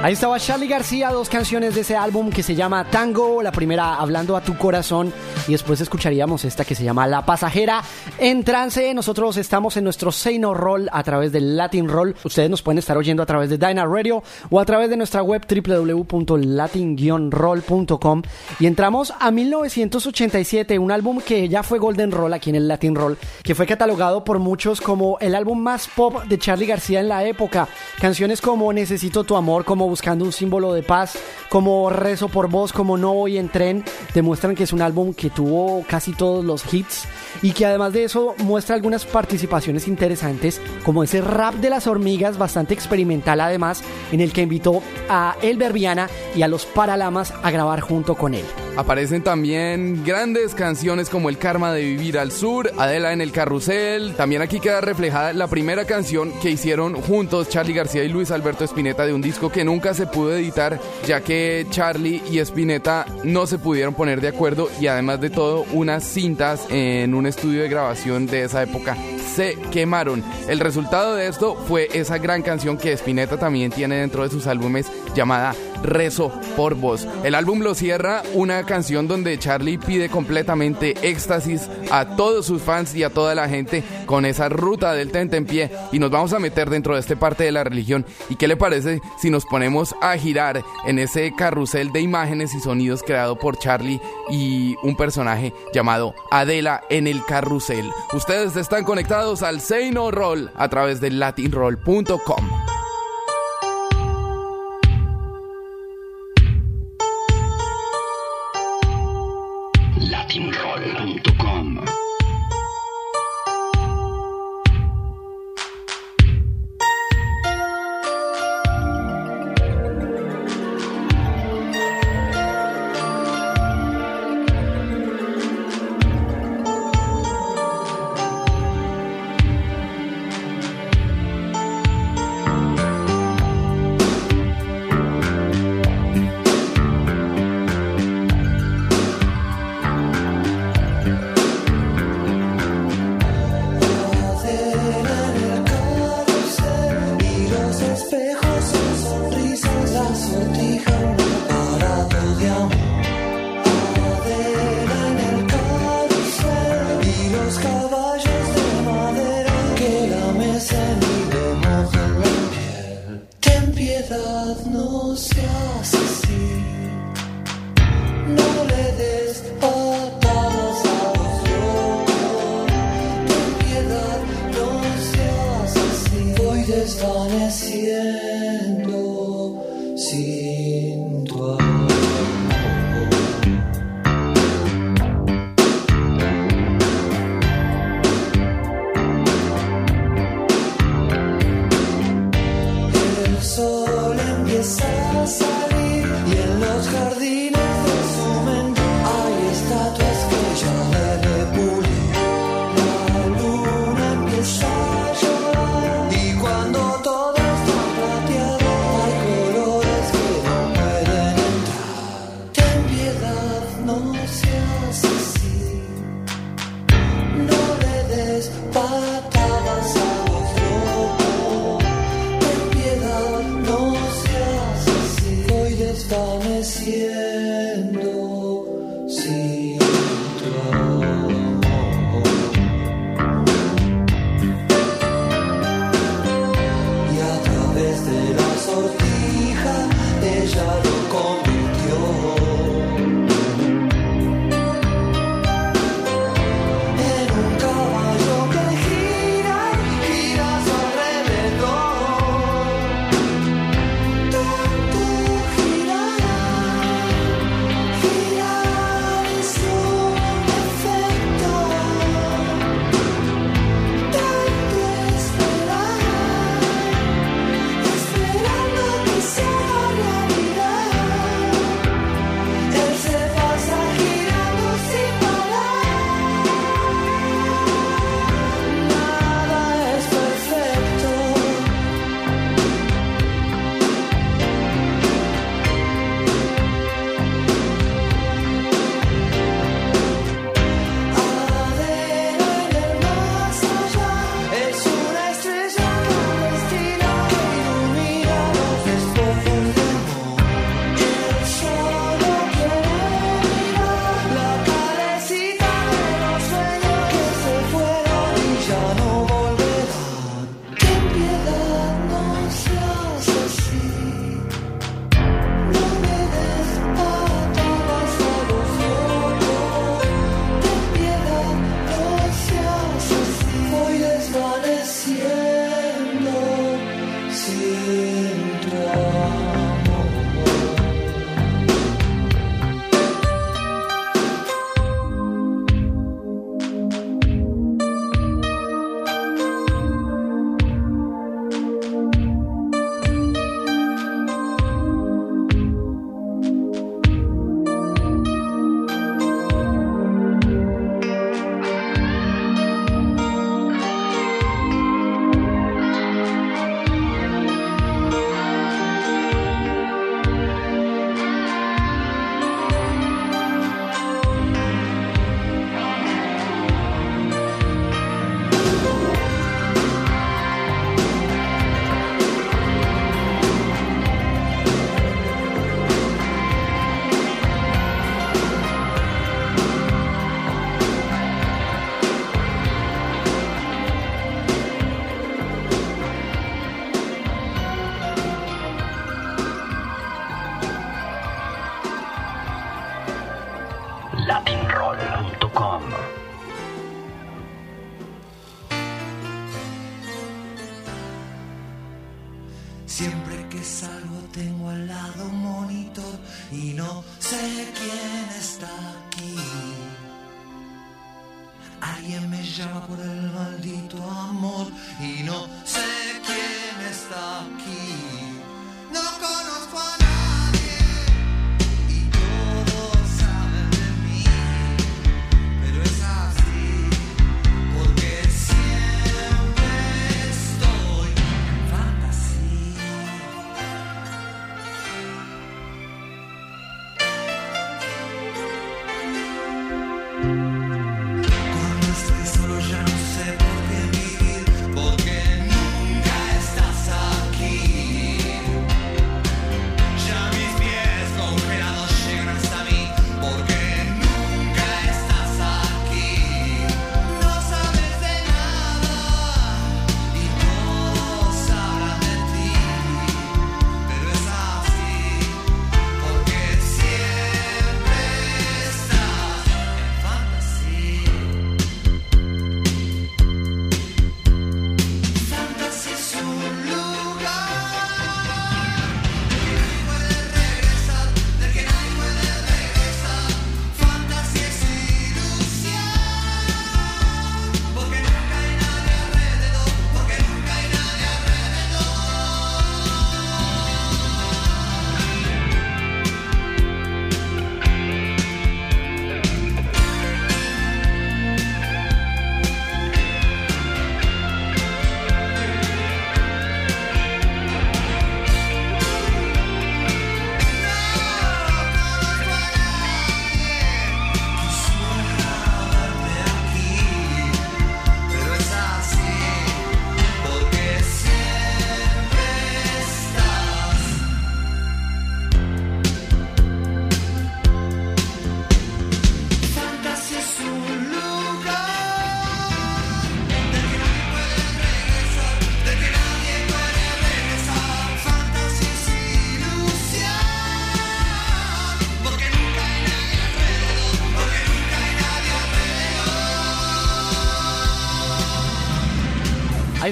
Ahí 0.00 0.12
estaba 0.12 0.38
Charlie 0.38 0.68
García, 0.68 1.10
dos 1.10 1.28
canciones 1.28 1.74
de 1.74 1.80
ese 1.80 1.96
álbum 1.96 2.30
que 2.30 2.44
se 2.44 2.54
llama 2.54 2.88
Tango, 2.88 3.42
la 3.42 3.50
primera 3.50 3.96
hablando 3.96 4.36
a 4.36 4.40
tu 4.40 4.56
corazón 4.56 5.12
y 5.48 5.52
después 5.52 5.80
escucharíamos 5.80 6.44
esta 6.44 6.64
que 6.64 6.76
se 6.76 6.84
llama 6.84 7.08
La 7.08 7.26
Pasajera 7.26 7.82
en 8.18 8.44
trance. 8.44 8.94
Nosotros 8.94 9.36
estamos 9.38 9.76
en 9.76 9.82
nuestro 9.82 10.12
Seino 10.12 10.54
Roll 10.54 10.88
a 10.92 11.02
través 11.02 11.32
del 11.32 11.56
Latin 11.56 11.88
Roll. 11.88 12.14
Ustedes 12.22 12.48
nos 12.48 12.62
pueden 12.62 12.78
estar 12.78 12.96
oyendo 12.96 13.24
a 13.24 13.26
través 13.26 13.50
de 13.50 13.58
Dyna 13.58 13.86
Radio 13.86 14.22
o 14.50 14.60
a 14.60 14.64
través 14.64 14.88
de 14.88 14.96
nuestra 14.96 15.24
web 15.24 15.44
www.latin-roll.com 15.44 18.22
y 18.60 18.66
entramos 18.66 19.12
a 19.18 19.32
1987, 19.32 20.78
un 20.78 20.92
álbum 20.92 21.20
que 21.20 21.48
ya 21.48 21.64
fue 21.64 21.80
Golden 21.80 22.12
Roll 22.12 22.34
aquí 22.34 22.50
en 22.50 22.56
el 22.56 22.68
Latin 22.68 22.94
Roll, 22.94 23.18
que 23.42 23.56
fue 23.56 23.66
catalogado 23.66 24.22
por 24.22 24.38
muchos 24.38 24.80
como 24.80 25.18
el 25.18 25.34
álbum 25.34 25.58
más 25.58 25.88
pop 25.88 26.22
de 26.22 26.38
Charlie 26.38 26.66
García 26.66 27.00
en 27.00 27.08
la 27.08 27.24
época. 27.24 27.66
Canciones 28.00 28.40
como 28.40 28.72
Necesito 28.72 29.24
tu 29.24 29.34
amor, 29.34 29.64
como 29.64 29.87
Buscando 29.88 30.24
un 30.24 30.32
símbolo 30.32 30.74
de 30.74 30.82
paz, 30.82 31.18
como 31.48 31.88
Rezo 31.90 32.28
por 32.28 32.48
vos, 32.48 32.72
como 32.72 32.96
No 32.96 33.14
voy 33.14 33.38
en 33.38 33.48
tren, 33.48 33.84
demuestran 34.14 34.54
que 34.54 34.64
es 34.64 34.72
un 34.72 34.82
álbum 34.82 35.14
que 35.14 35.30
tuvo 35.30 35.84
casi 35.88 36.12
todos 36.12 36.44
los 36.44 36.72
hits 36.72 37.06
y 37.42 37.52
que 37.52 37.66
además 37.66 37.92
de 37.92 38.04
eso 38.04 38.34
muestra 38.38 38.74
algunas 38.74 39.04
participaciones 39.04 39.88
interesantes, 39.88 40.60
como 40.84 41.02
ese 41.02 41.20
rap 41.20 41.54
de 41.54 41.70
las 41.70 41.86
hormigas, 41.86 42.38
bastante 42.38 42.74
experimental 42.74 43.40
además, 43.40 43.82
en 44.12 44.20
el 44.20 44.32
que 44.32 44.42
invitó 44.42 44.82
a 45.08 45.36
Elber 45.42 45.72
Viana 45.72 46.08
y 46.34 46.42
a 46.42 46.48
los 46.48 46.66
Paralamas 46.66 47.32
a 47.42 47.50
grabar 47.50 47.80
junto 47.80 48.14
con 48.14 48.34
él. 48.34 48.44
Aparecen 48.76 49.24
también 49.24 50.04
grandes 50.04 50.54
canciones 50.54 51.08
como 51.10 51.28
El 51.28 51.38
Karma 51.38 51.72
de 51.72 51.82
Vivir 51.82 52.16
al 52.16 52.30
Sur, 52.30 52.70
Adela 52.78 53.12
en 53.12 53.20
el 53.20 53.32
Carrusel. 53.32 54.14
También 54.14 54.40
aquí 54.40 54.60
queda 54.60 54.80
reflejada 54.80 55.32
la 55.32 55.48
primera 55.48 55.84
canción 55.84 56.32
que 56.40 56.50
hicieron 56.50 56.94
juntos 56.94 57.48
Charlie 57.48 57.74
García 57.74 58.04
y 58.04 58.08
Luis 58.08 58.30
Alberto 58.30 58.64
Spinetta 58.64 59.04
de 59.04 59.14
un 59.14 59.20
disco 59.20 59.50
que 59.50 59.64
nunca 59.78 59.94
se 59.94 60.08
pudo 60.08 60.34
editar, 60.34 60.80
ya 61.06 61.20
que 61.20 61.64
Charlie 61.70 62.20
y 62.32 62.40
Spinetta 62.40 63.06
no 63.22 63.46
se 63.46 63.58
pudieron 63.58 63.94
poner 63.94 64.20
de 64.20 64.26
acuerdo 64.26 64.68
y 64.80 64.88
además 64.88 65.20
de 65.20 65.30
todo, 65.30 65.64
unas 65.72 66.02
cintas 66.02 66.66
en 66.68 67.14
un 67.14 67.26
estudio 67.26 67.62
de 67.62 67.68
grabación 67.68 68.26
de 68.26 68.42
esa 68.42 68.64
época 68.64 68.96
se 69.36 69.56
quemaron. 69.70 70.24
El 70.48 70.58
resultado 70.58 71.14
de 71.14 71.28
esto 71.28 71.54
fue 71.54 71.86
esa 71.92 72.18
gran 72.18 72.42
canción 72.42 72.76
que 72.76 72.92
Spinetta 72.94 73.36
también 73.36 73.70
tiene 73.70 74.00
dentro 74.00 74.24
de 74.24 74.30
sus 74.30 74.48
álbumes 74.48 74.90
llamada 75.14 75.54
Rezo 75.82 76.32
por 76.56 76.74
Vos. 76.74 77.06
El 77.24 77.34
álbum 77.34 77.60
lo 77.60 77.74
cierra 77.74 78.22
una 78.34 78.64
canción 78.64 79.08
donde 79.08 79.38
Charlie 79.38 79.78
pide 79.78 80.08
completamente 80.08 80.94
éxtasis 81.02 81.68
a 81.90 82.16
todos 82.16 82.46
sus 82.46 82.62
fans 82.62 82.94
y 82.94 83.02
a 83.02 83.10
toda 83.10 83.34
la 83.34 83.48
gente 83.48 83.82
con 84.06 84.24
esa 84.24 84.48
ruta 84.48 84.92
del 84.94 85.10
tentempié 85.10 85.70
y 85.92 85.98
nos 85.98 86.10
vamos 86.10 86.32
a 86.32 86.38
meter 86.38 86.70
dentro 86.70 86.94
de 86.94 87.00
este 87.00 87.16
parte 87.16 87.44
de 87.44 87.52
la 87.52 87.64
religión. 87.64 88.04
¿Y 88.28 88.36
qué 88.36 88.48
le 88.48 88.56
parece 88.56 89.00
si 89.20 89.30
nos 89.30 89.44
ponemos 89.44 89.94
a 90.00 90.16
girar 90.16 90.62
en 90.86 90.98
ese 90.98 91.32
carrusel 91.34 91.92
de 91.92 92.00
imágenes 92.00 92.54
y 92.54 92.60
sonidos 92.60 93.02
creado 93.02 93.38
por 93.38 93.58
Charlie 93.58 94.00
y 94.30 94.76
un 94.82 94.96
personaje 94.96 95.52
llamado 95.72 96.14
Adela 96.30 96.82
en 96.90 97.06
el 97.06 97.24
carrusel? 97.24 97.90
Ustedes 98.12 98.56
están 98.56 98.84
conectados 98.84 99.42
al 99.42 99.60
Seino 99.60 100.10
Roll 100.10 100.50
a 100.56 100.68
través 100.68 101.00
de 101.00 101.10
latinroll.com. 101.10 102.77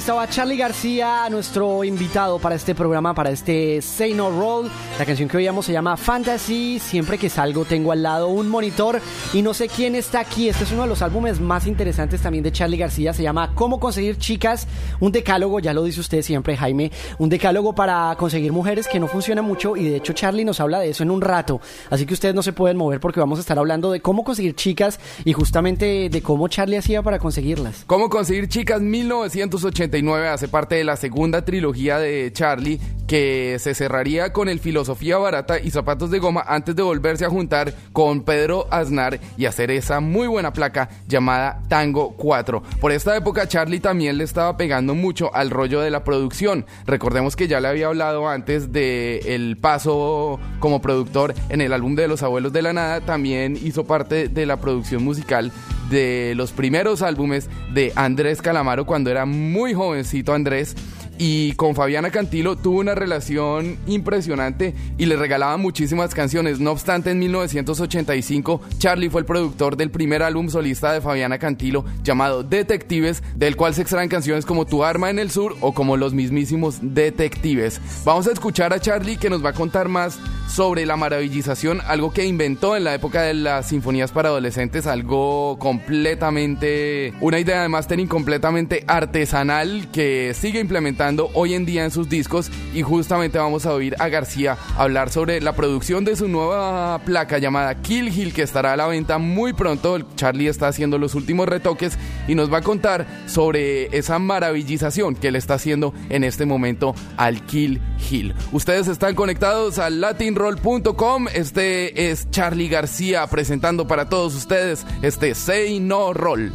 estaba 0.06 0.28
Charlie 0.28 0.56
García, 0.56 1.28
nuestro 1.30 1.82
invitado 1.82 2.38
para 2.38 2.54
este 2.54 2.76
programa, 2.76 3.12
para 3.12 3.30
este 3.30 3.82
Say 3.82 4.14
No 4.14 4.30
Roll. 4.30 4.70
La 4.98 5.04
canción 5.04 5.28
que 5.28 5.36
oíamos 5.36 5.66
se 5.66 5.74
llama 5.74 5.94
Fantasy. 5.98 6.78
Siempre 6.78 7.18
que 7.18 7.28
salgo 7.28 7.66
tengo 7.66 7.92
al 7.92 8.02
lado 8.02 8.28
un 8.28 8.48
monitor 8.48 9.02
y 9.34 9.42
no 9.42 9.52
sé 9.52 9.68
quién 9.68 9.94
está 9.94 10.20
aquí. 10.20 10.48
Este 10.48 10.64
es 10.64 10.72
uno 10.72 10.82
de 10.82 10.88
los 10.88 11.02
álbumes 11.02 11.38
más 11.38 11.66
interesantes 11.66 12.22
también 12.22 12.42
de 12.42 12.50
Charlie 12.50 12.78
García. 12.78 13.12
Se 13.12 13.22
llama 13.22 13.52
Cómo 13.54 13.78
conseguir 13.78 14.16
chicas. 14.16 14.66
Un 14.98 15.12
decálogo, 15.12 15.60
ya 15.60 15.74
lo 15.74 15.84
dice 15.84 16.00
usted 16.00 16.22
siempre, 16.22 16.56
Jaime. 16.56 16.90
Un 17.18 17.28
decálogo 17.28 17.74
para 17.74 18.16
conseguir 18.16 18.52
mujeres 18.52 18.88
que 18.88 18.98
no 18.98 19.06
funciona 19.06 19.42
mucho 19.42 19.76
y 19.76 19.86
de 19.86 19.96
hecho 19.96 20.14
Charlie 20.14 20.46
nos 20.46 20.60
habla 20.60 20.80
de 20.80 20.88
eso 20.88 21.02
en 21.02 21.10
un 21.10 21.20
rato. 21.20 21.60
Así 21.90 22.06
que 22.06 22.14
ustedes 22.14 22.34
no 22.34 22.42
se 22.42 22.54
pueden 22.54 22.78
mover 22.78 22.98
porque 22.98 23.20
vamos 23.20 23.38
a 23.38 23.42
estar 23.42 23.58
hablando 23.58 23.92
de 23.92 24.00
cómo 24.00 24.24
conseguir 24.24 24.54
chicas 24.54 24.98
y 25.26 25.34
justamente 25.34 26.08
de 26.08 26.22
cómo 26.22 26.48
Charlie 26.48 26.78
hacía 26.78 27.02
para 27.02 27.18
conseguirlas. 27.18 27.84
Cómo 27.86 28.08
conseguir 28.08 28.48
chicas 28.48 28.80
1989 28.80 30.28
hace 30.28 30.48
parte 30.48 30.76
de 30.76 30.84
la 30.84 30.96
segunda 30.96 31.44
trilogía 31.44 31.98
de 31.98 32.32
Charlie 32.32 32.80
que 33.06 33.58
se 33.60 33.74
cerraría 33.74 34.32
con 34.32 34.48
el 34.48 34.58
Filosofía 34.86 35.18
Barata 35.18 35.58
y 35.58 35.72
Zapatos 35.72 36.12
de 36.12 36.20
Goma 36.20 36.44
antes 36.46 36.76
de 36.76 36.82
volverse 36.82 37.24
a 37.24 37.28
juntar 37.28 37.74
con 37.92 38.22
Pedro 38.22 38.68
Aznar 38.70 39.18
y 39.36 39.46
hacer 39.46 39.72
esa 39.72 39.98
muy 39.98 40.28
buena 40.28 40.52
placa 40.52 40.88
llamada 41.08 41.60
Tango 41.66 42.12
4. 42.12 42.62
Por 42.80 42.92
esta 42.92 43.16
época 43.16 43.48
Charlie 43.48 43.80
también 43.80 44.16
le 44.16 44.22
estaba 44.22 44.56
pegando 44.56 44.94
mucho 44.94 45.34
al 45.34 45.50
rollo 45.50 45.80
de 45.80 45.90
la 45.90 46.04
producción. 46.04 46.66
Recordemos 46.86 47.34
que 47.34 47.48
ya 47.48 47.58
le 47.58 47.66
había 47.66 47.88
hablado 47.88 48.28
antes 48.28 48.70
de 48.70 49.34
el 49.34 49.56
paso 49.56 50.38
como 50.60 50.80
productor 50.80 51.34
en 51.48 51.62
el 51.62 51.72
álbum 51.72 51.96
de 51.96 52.06
Los 52.06 52.22
Abuelos 52.22 52.52
de 52.52 52.62
la 52.62 52.72
Nada, 52.72 53.00
también 53.00 53.58
hizo 53.60 53.86
parte 53.86 54.28
de 54.28 54.46
la 54.46 54.58
producción 54.58 55.02
musical 55.02 55.50
de 55.90 56.34
los 56.36 56.52
primeros 56.52 57.02
álbumes 57.02 57.48
de 57.74 57.92
Andrés 57.96 58.40
Calamaro 58.40 58.86
cuando 58.86 59.10
era 59.10 59.26
muy 59.26 59.74
jovencito 59.74 60.32
Andrés 60.32 60.76
y 61.18 61.52
con 61.52 61.74
Fabiana 61.74 62.10
Cantilo 62.10 62.56
tuvo 62.56 62.80
una 62.80 62.94
relación 62.94 63.78
impresionante 63.86 64.74
y 64.98 65.06
le 65.06 65.16
regalaba 65.16 65.56
muchísimas 65.56 66.14
canciones. 66.14 66.60
No 66.60 66.72
obstante, 66.72 67.10
en 67.10 67.18
1985 67.18 68.60
Charlie 68.78 69.10
fue 69.10 69.20
el 69.20 69.26
productor 69.26 69.76
del 69.76 69.90
primer 69.90 70.22
álbum 70.22 70.48
solista 70.48 70.92
de 70.92 71.00
Fabiana 71.00 71.38
Cantilo 71.38 71.84
llamado 72.02 72.42
Detectives, 72.42 73.22
del 73.34 73.56
cual 73.56 73.74
se 73.74 73.82
extraen 73.82 74.08
canciones 74.08 74.44
como 74.44 74.66
Tu 74.66 74.84
arma 74.84 75.10
en 75.10 75.18
el 75.18 75.30
sur 75.30 75.56
o 75.60 75.72
como 75.72 75.96
los 75.96 76.12
mismísimos 76.12 76.78
Detectives. 76.82 77.80
Vamos 78.04 78.26
a 78.26 78.32
escuchar 78.32 78.72
a 78.72 78.80
Charlie 78.80 79.16
que 79.16 79.30
nos 79.30 79.44
va 79.44 79.50
a 79.50 79.54
contar 79.54 79.88
más 79.88 80.18
sobre 80.48 80.86
la 80.86 80.96
maravillización, 80.96 81.80
algo 81.86 82.12
que 82.12 82.24
inventó 82.24 82.76
en 82.76 82.84
la 82.84 82.94
época 82.94 83.22
de 83.22 83.34
las 83.34 83.68
sinfonías 83.68 84.12
para 84.12 84.28
adolescentes, 84.28 84.86
algo 84.86 85.58
completamente, 85.58 87.12
una 87.20 87.40
idea 87.40 87.62
de 87.62 87.68
mastering 87.68 88.06
completamente 88.06 88.84
artesanal 88.86 89.88
que 89.92 90.32
sigue 90.34 90.60
implementando 90.60 91.05
hoy 91.34 91.54
en 91.54 91.64
día 91.64 91.84
en 91.84 91.92
sus 91.92 92.08
discos 92.08 92.50
y 92.74 92.82
justamente 92.82 93.38
vamos 93.38 93.64
a 93.64 93.72
oír 93.72 93.94
a 94.00 94.08
García 94.08 94.58
hablar 94.76 95.10
sobre 95.10 95.40
la 95.40 95.54
producción 95.54 96.04
de 96.04 96.16
su 96.16 96.26
nueva 96.26 97.00
placa 97.04 97.38
llamada 97.38 97.80
Kill 97.80 98.08
Hill 98.08 98.34
que 98.34 98.42
estará 98.42 98.72
a 98.72 98.76
la 98.76 98.88
venta 98.88 99.18
muy 99.18 99.52
pronto. 99.52 100.00
Charlie 100.16 100.48
está 100.48 100.66
haciendo 100.66 100.98
los 100.98 101.14
últimos 101.14 101.48
retoques 101.48 101.96
y 102.26 102.34
nos 102.34 102.52
va 102.52 102.58
a 102.58 102.62
contar 102.62 103.06
sobre 103.26 103.96
esa 103.96 104.18
maravillización 104.18 105.14
que 105.14 105.30
le 105.30 105.38
está 105.38 105.54
haciendo 105.54 105.94
en 106.08 106.24
este 106.24 106.44
momento 106.44 106.94
al 107.16 107.46
Kill 107.46 107.80
Hill. 108.10 108.34
Ustedes 108.50 108.88
están 108.88 109.14
conectados 109.14 109.78
a 109.78 109.90
latinroll.com. 109.90 111.28
Este 111.32 112.10
es 112.10 112.28
Charlie 112.30 112.68
García 112.68 113.26
presentando 113.28 113.86
para 113.86 114.08
todos 114.08 114.34
ustedes 114.34 114.84
este 115.02 115.36
Say 115.36 115.78
No 115.78 116.12
Roll. 116.12 116.52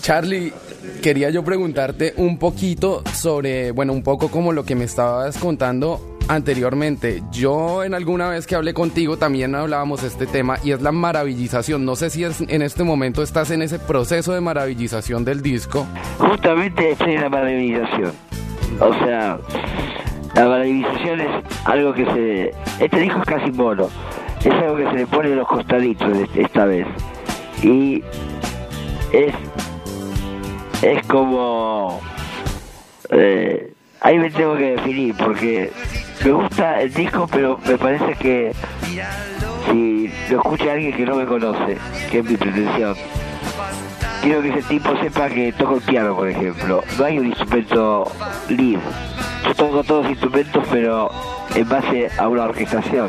Charlie, 0.00 0.52
quería 1.02 1.30
yo 1.30 1.44
preguntarte 1.44 2.14
un 2.16 2.38
poquito 2.38 3.02
sobre, 3.14 3.70
bueno, 3.72 3.92
un 3.92 4.02
poco 4.02 4.28
como 4.28 4.52
lo 4.52 4.64
que 4.64 4.74
me 4.74 4.84
estabas 4.84 5.38
contando 5.38 6.00
anteriormente. 6.28 7.22
Yo 7.32 7.84
en 7.84 7.94
alguna 7.94 8.28
vez 8.28 8.46
que 8.46 8.54
hablé 8.54 8.74
contigo 8.74 9.16
también 9.16 9.54
hablábamos 9.54 10.02
de 10.02 10.08
este 10.08 10.26
tema 10.26 10.58
y 10.62 10.72
es 10.72 10.82
la 10.82 10.92
maravillización. 10.92 11.84
No 11.84 11.96
sé 11.96 12.10
si 12.10 12.24
en 12.24 12.62
este 12.62 12.84
momento 12.84 13.22
estás 13.22 13.50
en 13.50 13.62
ese 13.62 13.78
proceso 13.78 14.32
de 14.34 14.40
maravillización 14.40 15.24
del 15.24 15.40
disco. 15.42 15.86
Justamente 16.18 16.90
estoy 16.90 17.14
en 17.14 17.22
la 17.22 17.28
maravillización. 17.30 18.12
O 18.80 18.92
sea, 19.04 19.38
la 20.34 20.48
maravillización 20.48 21.20
es 21.20 21.28
algo 21.64 21.94
que 21.94 22.04
se... 22.04 22.84
Este 22.84 23.00
disco 23.00 23.18
es 23.20 23.24
casi 23.26 23.50
mono. 23.50 23.88
Es 24.40 24.52
algo 24.52 24.76
que 24.76 24.84
se 24.84 24.92
le 24.92 25.06
pone 25.06 25.30
en 25.30 25.36
los 25.36 25.48
costaditos 25.48 26.12
de- 26.12 26.42
esta 26.42 26.64
vez. 26.66 26.86
Y 27.62 28.02
es... 29.12 29.34
Es 30.82 31.04
como... 31.06 32.00
eh, 33.10 33.72
ahí 34.00 34.18
me 34.18 34.30
tengo 34.30 34.56
que 34.56 34.76
definir 34.76 35.14
porque 35.16 35.72
me 36.24 36.30
gusta 36.30 36.80
el 36.80 36.92
disco, 36.92 37.28
pero 37.30 37.58
me 37.66 37.76
parece 37.76 38.14
que 38.14 38.52
si 39.70 40.10
lo 40.30 40.38
escucha 40.38 40.72
alguien 40.72 40.92
que 40.92 41.04
no 41.04 41.16
me 41.16 41.26
conoce, 41.26 41.78
que 42.10 42.18
es 42.18 42.24
mi 42.24 42.36
pretensión, 42.36 42.96
quiero 44.22 44.42
que 44.42 44.50
ese 44.50 44.62
tipo 44.62 44.96
sepa 45.00 45.28
que 45.28 45.52
toco 45.52 45.76
el 45.76 45.82
piano, 45.82 46.14
por 46.14 46.28
ejemplo. 46.28 46.82
No 46.98 47.04
hay 47.04 47.18
un 47.18 47.26
instrumento 47.26 48.10
libre. 48.48 48.82
Yo 49.46 49.54
toco 49.54 49.82
todos 49.82 50.02
los 50.04 50.12
instrumentos, 50.12 50.64
pero 50.70 51.10
en 51.54 51.68
base 51.68 52.10
a 52.18 52.28
una 52.28 52.44
orquestación. 52.44 53.08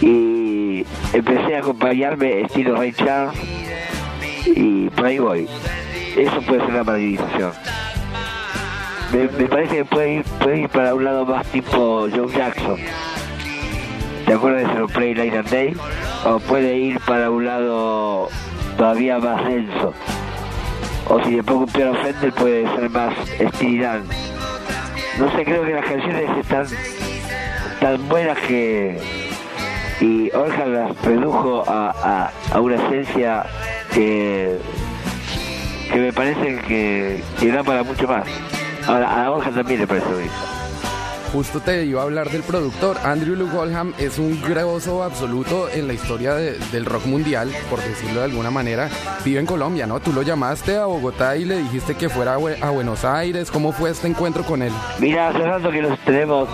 Y 0.00 0.84
empecé 1.12 1.56
a 1.56 1.60
acompañarme 1.60 2.42
estilo 2.42 2.76
Ray 2.76 2.94
y 4.46 4.90
por 4.90 5.06
ahí 5.06 5.18
voy. 5.18 5.48
Eso 6.16 6.40
puede 6.42 6.60
ser 6.60 6.74
la 6.74 6.84
maravillización. 6.84 7.52
Me, 9.12 9.26
parece 9.46 9.76
que 9.76 9.84
puede 9.86 10.22
ir, 10.56 10.68
para 10.68 10.94
un 10.94 11.04
lado 11.04 11.24
más 11.24 11.46
tipo 11.46 12.08
Joe 12.14 12.28
Jackson. 12.30 12.76
¿Te 14.26 14.34
acuerdas 14.34 14.68
de 14.68 14.84
ese 14.84 14.92
Play 14.92 15.14
Night 15.14 15.34
and 15.34 15.48
Day? 15.48 15.76
O 16.26 16.38
puede 16.40 16.76
ir 16.76 17.00
para 17.00 17.30
un 17.30 17.46
lado 17.46 18.28
todavía 18.76 19.18
más 19.18 19.46
denso. 19.46 19.94
O 21.08 21.24
si 21.24 21.36
le 21.36 21.42
pongo 21.42 21.60
un 21.60 21.72
piano 21.72 21.94
Fender 21.94 22.32
puede 22.34 22.68
ser 22.74 22.90
más 22.90 23.14
estilidad. 23.40 24.00
No 25.18 25.32
sé, 25.32 25.44
creo 25.44 25.64
que 25.64 25.72
las 25.72 25.86
canciones 25.86 26.30
están 26.38 26.66
tan 27.80 28.08
buenas 28.08 28.38
que... 28.40 29.00
Y 30.00 30.30
Orja 30.32 30.66
las 30.66 31.02
redujo 31.02 31.64
a, 31.66 31.90
a, 31.90 32.32
a 32.54 32.60
una 32.60 32.76
esencia 32.76 33.46
que, 33.92 34.58
que 35.92 35.98
me 35.98 36.12
parece 36.12 36.56
que, 36.66 37.22
que 37.40 37.52
da 37.52 37.62
para 37.64 37.82
mucho 37.82 38.06
más. 38.06 38.24
Ahora, 38.86 39.24
a 39.24 39.30
Orja 39.30 39.50
también 39.50 39.80
le 39.80 39.86
parece. 39.86 40.06
Justo 41.32 41.60
te 41.60 41.84
iba 41.84 42.00
a 42.00 42.04
hablar 42.04 42.30
del 42.30 42.42
productor. 42.42 42.96
Andrew 43.04 43.36
Luke 43.36 43.54
Oldham 43.54 43.92
es 43.98 44.18
un 44.18 44.40
grosso 44.40 45.02
absoluto 45.02 45.68
en 45.68 45.86
la 45.86 45.92
historia 45.92 46.32
de- 46.34 46.58
del 46.72 46.86
rock 46.86 47.04
mundial, 47.04 47.52
por 47.68 47.80
decirlo 47.82 48.20
de 48.20 48.24
alguna 48.26 48.50
manera. 48.50 48.88
Vive 49.26 49.38
en 49.38 49.44
Colombia, 49.44 49.86
¿no? 49.86 50.00
Tú 50.00 50.14
lo 50.14 50.22
llamaste 50.22 50.78
a 50.78 50.86
Bogotá 50.86 51.36
y 51.36 51.44
le 51.44 51.58
dijiste 51.58 51.96
que 51.96 52.08
fuera 52.08 52.32
a 52.32 52.36
a 52.36 52.70
Buenos 52.70 53.04
Aires. 53.04 53.50
¿Cómo 53.50 53.72
fue 53.72 53.90
este 53.90 54.08
encuentro 54.08 54.42
con 54.42 54.62
él? 54.62 54.72
Mira, 55.00 55.28
hace 55.28 55.40
rato 55.40 55.70
que 55.70 55.82
nos 55.82 55.98
tenemos, 56.00 56.48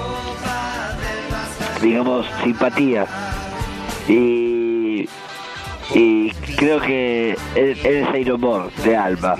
digamos, 1.80 2.26
simpatía. 2.42 3.06
Y, 4.08 4.63
y 5.92 6.30
creo 6.56 6.80
que 6.80 7.36
él, 7.54 7.78
él 7.84 8.06
es 8.08 8.20
Iron 8.20 8.40
More, 8.40 8.70
de 8.84 8.96
alma. 8.96 9.36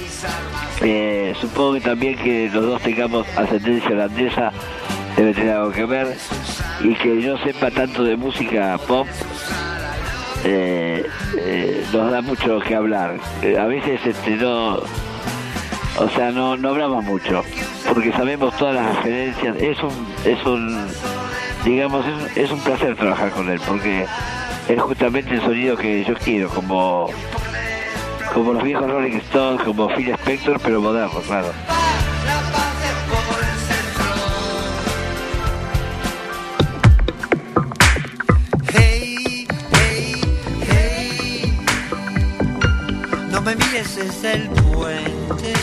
Eh, 0.83 1.35
supongo 1.41 1.75
que 1.75 1.81
también 1.81 2.17
que 2.17 2.51
los 2.53 2.65
dos 2.65 2.83
tengamos 2.83 3.27
ascendencia 3.37 3.91
holandesa 3.91 4.53
debe 5.17 5.33
tener 5.33 5.57
algo 5.57 5.73
que 5.73 5.85
ver. 5.85 6.17
Y 6.83 6.95
que 6.95 7.23
yo 7.23 7.39
sepa 7.39 7.71
tanto 7.71 8.05
de 8.05 8.17
música 8.17 8.79
pop 8.87 9.07
eh, 10.45 11.07
eh, 11.39 11.87
nos 11.93 12.11
da 12.11 12.21
mucho 12.21 12.61
que 12.61 12.75
hablar. 12.75 13.19
Eh, 13.43 13.59
a 13.59 13.65
veces 13.65 13.99
este, 14.05 14.33
no, 14.33 14.75
o 14.75 16.09
sea, 16.15 16.33
no, 16.33 16.57
no 16.57 16.69
hablamos 16.69 17.03
mucho, 17.05 17.43
porque 17.89 18.13
sabemos 18.13 18.55
todas 18.59 18.75
las 18.75 18.97
referencias. 18.97 19.57
Es 19.57 19.83
un, 19.83 20.07
es 20.25 20.45
un 20.45 20.87
digamos, 21.65 22.05
es, 22.07 22.37
es 22.37 22.51
un 22.51 22.61
placer 22.61 22.95
trabajar 22.95 23.31
con 23.31 23.49
él, 23.49 23.61
porque 23.67 24.05
es 24.69 24.81
justamente 24.81 25.35
el 25.35 25.41
sonido 25.43 25.77
que 25.77 26.05
yo 26.05 26.15
quiero, 26.15 26.49
como, 26.49 27.09
como 28.33 28.53
los 28.55 28.63
viejos 28.63 28.91
Rolling 28.91 29.17
Stones, 29.19 29.63
como 29.63 29.89
Phil 29.95 30.11
Spector, 30.11 30.61
pero 30.63 30.81
moderno, 30.81 31.21
claro. 31.21 31.49
Hey, 38.73 39.47
hey, 39.73 40.21
hey. 40.71 41.57
No 43.31 43.43
me 43.43 43.55
mires 43.55 43.97
desde 43.97 44.33
el 44.33 44.49
puente. 44.49 45.14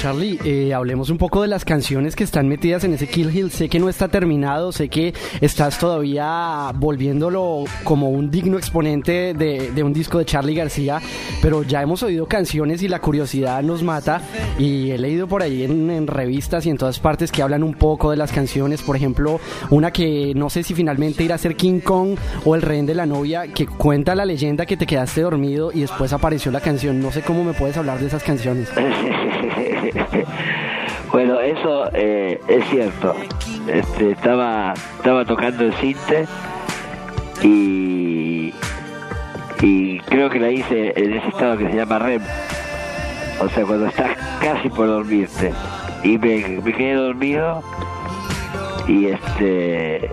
Charlie, 0.01 0.39
eh, 0.43 0.73
hablemos 0.73 1.11
un 1.11 1.19
poco 1.19 1.43
de 1.43 1.47
las 1.47 1.63
canciones 1.63 2.15
que 2.15 2.23
están 2.23 2.47
metidas 2.47 2.83
en 2.83 2.95
ese 2.95 3.05
Kill 3.07 3.37
Hill. 3.37 3.51
Sé 3.51 3.69
que 3.69 3.79
no 3.79 3.87
está 3.87 4.07
terminado, 4.07 4.71
sé 4.71 4.89
que 4.89 5.13
estás 5.41 5.77
todavía 5.77 6.71
volviéndolo 6.73 7.65
como 7.83 8.09
un 8.09 8.31
digno 8.31 8.57
exponente 8.57 9.35
de, 9.35 9.69
de 9.69 9.83
un 9.83 9.93
disco 9.93 10.17
de 10.17 10.25
Charlie 10.25 10.55
García, 10.55 10.99
pero 11.39 11.61
ya 11.61 11.83
hemos 11.83 12.01
oído 12.01 12.25
canciones 12.25 12.81
y 12.81 12.87
la 12.87 12.97
curiosidad 12.97 13.61
nos 13.61 13.83
mata. 13.83 14.23
Y 14.57 14.89
he 14.89 14.97
leído 14.97 15.27
por 15.27 15.43
ahí 15.43 15.65
en, 15.65 15.91
en 15.91 16.07
revistas 16.07 16.65
y 16.65 16.71
en 16.71 16.77
todas 16.77 16.97
partes 16.97 17.31
que 17.31 17.43
hablan 17.43 17.61
un 17.61 17.75
poco 17.75 18.09
de 18.09 18.17
las 18.17 18.31
canciones. 18.31 18.81
Por 18.81 18.95
ejemplo, 18.95 19.39
una 19.69 19.91
que 19.91 20.33
no 20.35 20.49
sé 20.49 20.63
si 20.63 20.73
finalmente 20.73 21.23
irá 21.23 21.35
a 21.35 21.37
ser 21.37 21.55
King 21.55 21.79
Kong 21.79 22.17
o 22.43 22.55
El 22.55 22.63
Rehén 22.63 22.87
de 22.87 22.95
la 22.95 23.05
Novia, 23.05 23.45
que 23.53 23.67
cuenta 23.67 24.15
la 24.15 24.25
leyenda 24.25 24.65
que 24.65 24.77
te 24.77 24.87
quedaste 24.87 25.21
dormido 25.21 25.71
y 25.71 25.81
después 25.81 26.11
apareció 26.11 26.51
la 26.51 26.59
canción. 26.59 26.99
No 26.99 27.11
sé 27.11 27.21
cómo 27.21 27.43
me 27.43 27.53
puedes 27.53 27.77
hablar 27.77 27.99
de 27.99 28.07
esas 28.07 28.23
canciones. 28.23 28.67
bueno, 31.11 31.39
eso 31.39 31.89
eh, 31.93 32.39
es 32.47 32.65
cierto. 32.69 33.15
Este, 33.67 34.11
estaba, 34.11 34.73
estaba 34.73 35.25
tocando 35.25 35.65
el 35.65 35.73
cinte 35.75 36.27
y, 37.43 38.53
y 39.61 39.99
creo 39.99 40.29
que 40.29 40.39
la 40.39 40.49
hice 40.49 40.93
en 40.95 41.13
ese 41.13 41.27
estado 41.27 41.57
que 41.57 41.69
se 41.69 41.75
llama 41.75 41.99
REM. 41.99 42.21
O 43.41 43.49
sea, 43.49 43.65
cuando 43.65 43.87
estás 43.87 44.11
casi 44.39 44.69
por 44.69 44.87
dormirte. 44.87 45.53
Y 46.03 46.17
me, 46.17 46.61
me 46.63 46.73
quedé 46.73 46.93
dormido 46.95 47.63
y 48.87 49.07
este 49.07 50.11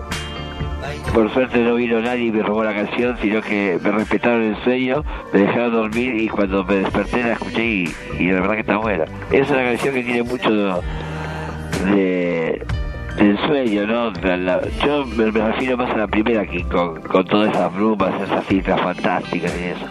por 1.13 1.31
suerte 1.33 1.59
no 1.59 1.75
vino 1.75 1.99
nadie 2.01 2.25
y 2.25 2.31
me 2.31 2.41
robó 2.43 2.63
la 2.63 2.73
canción, 2.73 3.17
sino 3.21 3.41
que 3.41 3.79
me 3.81 3.91
respetaron 3.91 4.43
el 4.43 4.63
sueño, 4.63 5.03
me 5.33 5.39
dejaron 5.41 5.71
dormir 5.73 6.15
y 6.21 6.27
cuando 6.27 6.63
me 6.63 6.75
desperté 6.75 7.23
la 7.23 7.33
escuché 7.33 7.65
y, 7.65 7.85
la 8.19 8.41
verdad 8.41 8.53
que 8.53 8.59
está 8.61 8.77
buena. 8.77 9.05
Es 9.31 9.49
una 9.49 9.63
canción 9.63 9.93
que 9.95 10.03
tiene 10.03 10.23
mucho 10.23 10.49
de, 10.51 10.81
de- 11.95 12.65
del 13.17 13.37
sueño, 13.47 13.85
¿no? 13.85 14.13
Yo 14.85 15.05
me, 15.05 15.31
me 15.31 15.41
refiero 15.47 15.75
más 15.75 15.93
a 15.93 15.97
la 15.97 16.07
primera 16.07 16.45
que 16.45 16.63
con, 16.63 17.01
con 17.01 17.25
todas 17.25 17.51
esas 17.51 17.73
brumas, 17.75 18.13
esas 18.21 18.45
cifras 18.45 18.79
fantásticas 18.79 19.53
y 19.59 19.63
eso. 19.65 19.85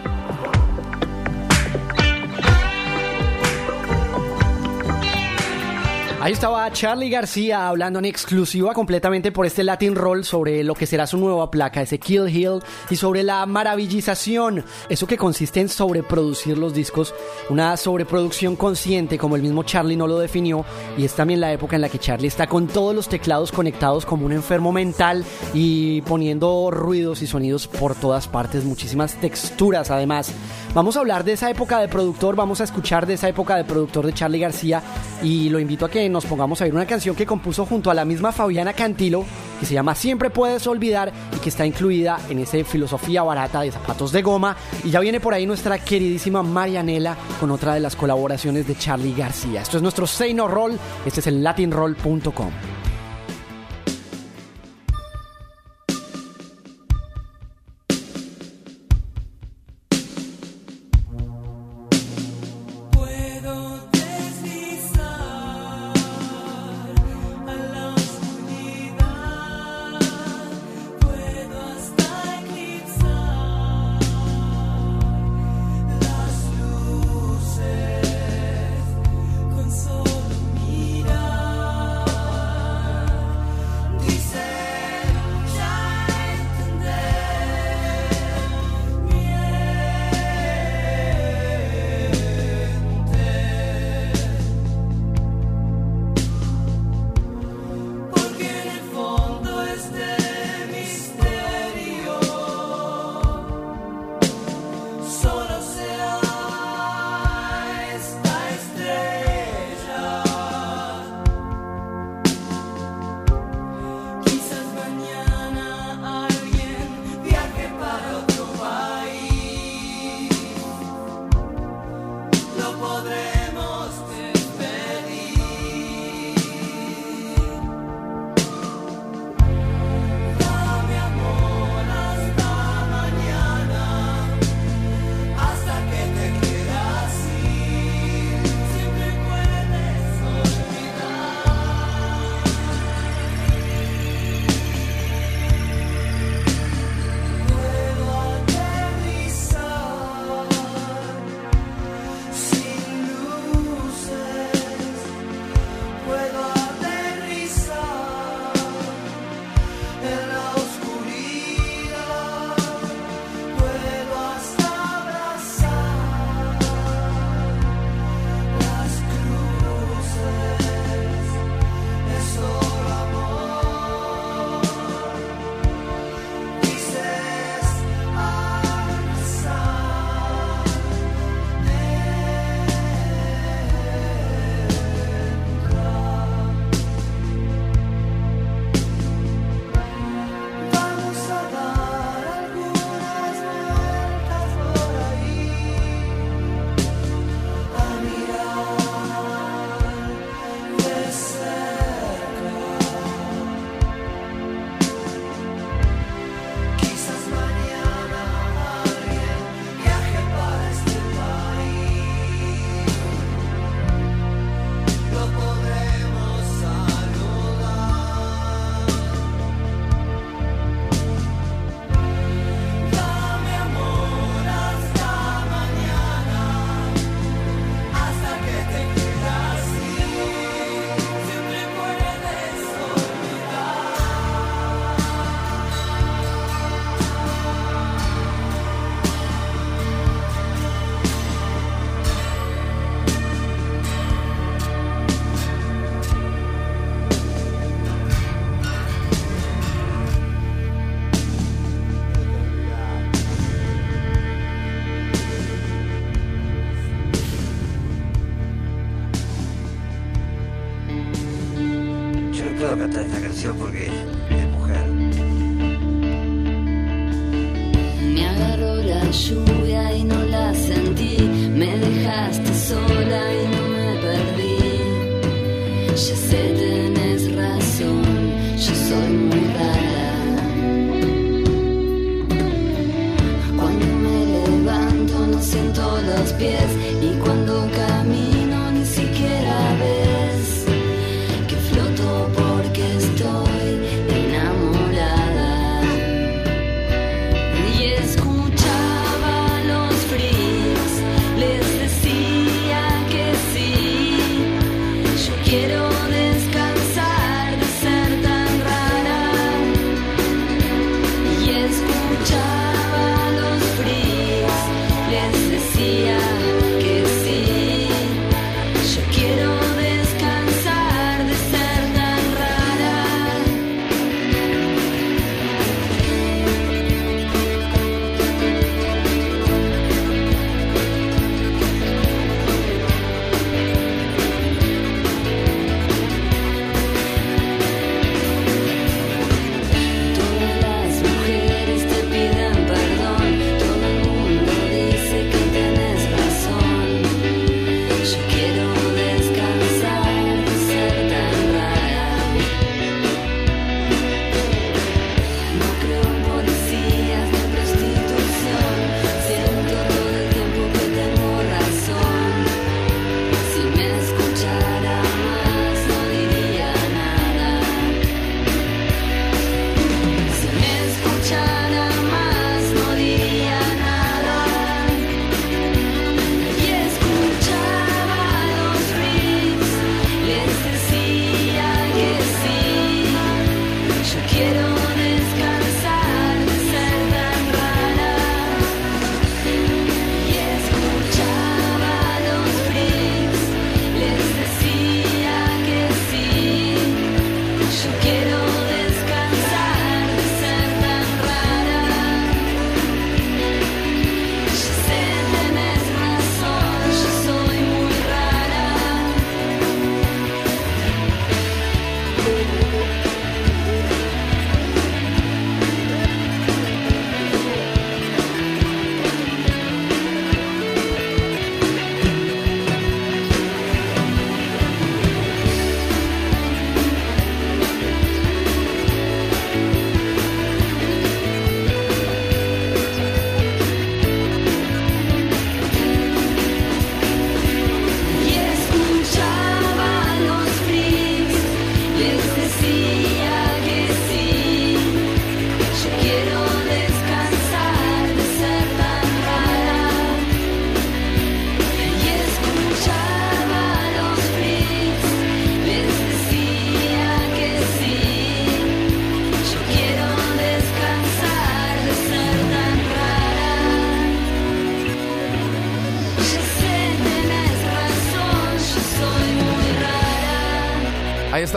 Ahí 6.21 6.33
estaba 6.33 6.69
Charlie 6.73 7.09
García 7.09 7.69
hablando 7.69 7.97
en 7.97 8.03
exclusiva 8.03 8.73
completamente 8.73 9.31
por 9.31 9.45
este 9.45 9.63
Latin 9.63 9.95
Roll 9.95 10.25
sobre 10.25 10.65
lo 10.65 10.75
que 10.75 10.85
será 10.85 11.07
su 11.07 11.17
nueva 11.17 11.49
placa, 11.49 11.81
ese 11.81 11.97
Kill 11.97 12.27
Hill, 12.27 12.61
y 12.89 12.97
sobre 12.97 13.23
la 13.23 13.45
maravillización, 13.45 14.65
eso 14.89 15.07
que 15.07 15.15
consiste 15.15 15.61
en 15.61 15.69
sobreproducir 15.69 16.57
los 16.57 16.73
discos, 16.73 17.15
una 17.49 17.77
sobreproducción 17.77 18.57
consciente 18.57 19.17
como 19.17 19.37
el 19.37 19.41
mismo 19.41 19.63
Charlie 19.63 19.95
no 19.95 20.07
lo 20.07 20.19
definió, 20.19 20.65
y 20.97 21.05
es 21.05 21.13
también 21.13 21.39
la 21.39 21.53
época 21.53 21.77
en 21.77 21.83
la 21.83 21.89
que 21.89 21.99
Charlie 21.99 22.27
está 22.27 22.47
con 22.47 22.67
todos 22.67 22.93
los 22.93 23.07
teclados 23.07 23.53
conectados 23.53 24.05
como 24.05 24.25
un 24.25 24.33
enfermo 24.33 24.73
mental 24.73 25.23
y 25.53 26.01
poniendo 26.01 26.69
ruidos 26.69 27.21
y 27.21 27.27
sonidos 27.27 27.65
por 27.67 27.95
todas 27.95 28.27
partes, 28.27 28.65
muchísimas 28.65 29.15
texturas 29.21 29.89
además. 29.89 30.33
Vamos 30.73 30.97
a 30.97 30.99
hablar 30.99 31.23
de 31.23 31.31
esa 31.31 31.49
época 31.49 31.79
de 31.79 31.87
productor, 31.87 32.35
vamos 32.35 32.59
a 32.59 32.65
escuchar 32.65 33.07
de 33.07 33.13
esa 33.13 33.29
época 33.29 33.55
de 33.55 33.63
productor 33.63 34.05
de 34.05 34.13
Charlie 34.13 34.39
García 34.39 34.83
y 35.23 35.49
lo 35.49 35.59
invito 35.59 35.85
a 35.85 35.89
que 35.89 36.08
nos 36.11 36.25
pongamos 36.25 36.61
a 36.61 36.65
oír 36.65 36.73
una 36.73 36.85
canción 36.85 37.15
que 37.15 37.25
compuso 37.25 37.65
junto 37.65 37.91
a 37.91 37.93
la 37.93 38.05
misma 38.05 38.31
Fabiana 38.31 38.73
Cantilo 38.73 39.25
que 39.59 39.65
se 39.65 39.73
llama 39.73 39.95
Siempre 39.95 40.29
puedes 40.29 40.65
olvidar 40.67 41.11
y 41.35 41.39
que 41.39 41.49
está 41.49 41.65
incluida 41.65 42.19
en 42.29 42.39
ese 42.39 42.63
filosofía 42.63 43.23
barata 43.23 43.61
de 43.61 43.71
zapatos 43.71 44.11
de 44.11 44.21
goma 44.21 44.55
y 44.83 44.89
ya 44.89 44.99
viene 44.99 45.19
por 45.19 45.33
ahí 45.33 45.45
nuestra 45.45 45.79
queridísima 45.79 46.43
Marianela 46.43 47.17
con 47.39 47.51
otra 47.51 47.73
de 47.73 47.79
las 47.79 47.95
colaboraciones 47.95 48.67
de 48.67 48.77
Charlie 48.77 49.13
García. 49.13 49.61
Esto 49.61 49.77
es 49.77 49.83
nuestro 49.83 50.07
Say 50.07 50.33
No 50.33 50.47
Roll, 50.47 50.79
este 51.05 51.19
es 51.19 51.27
el 51.27 51.43
latinroll.com. 51.43 52.51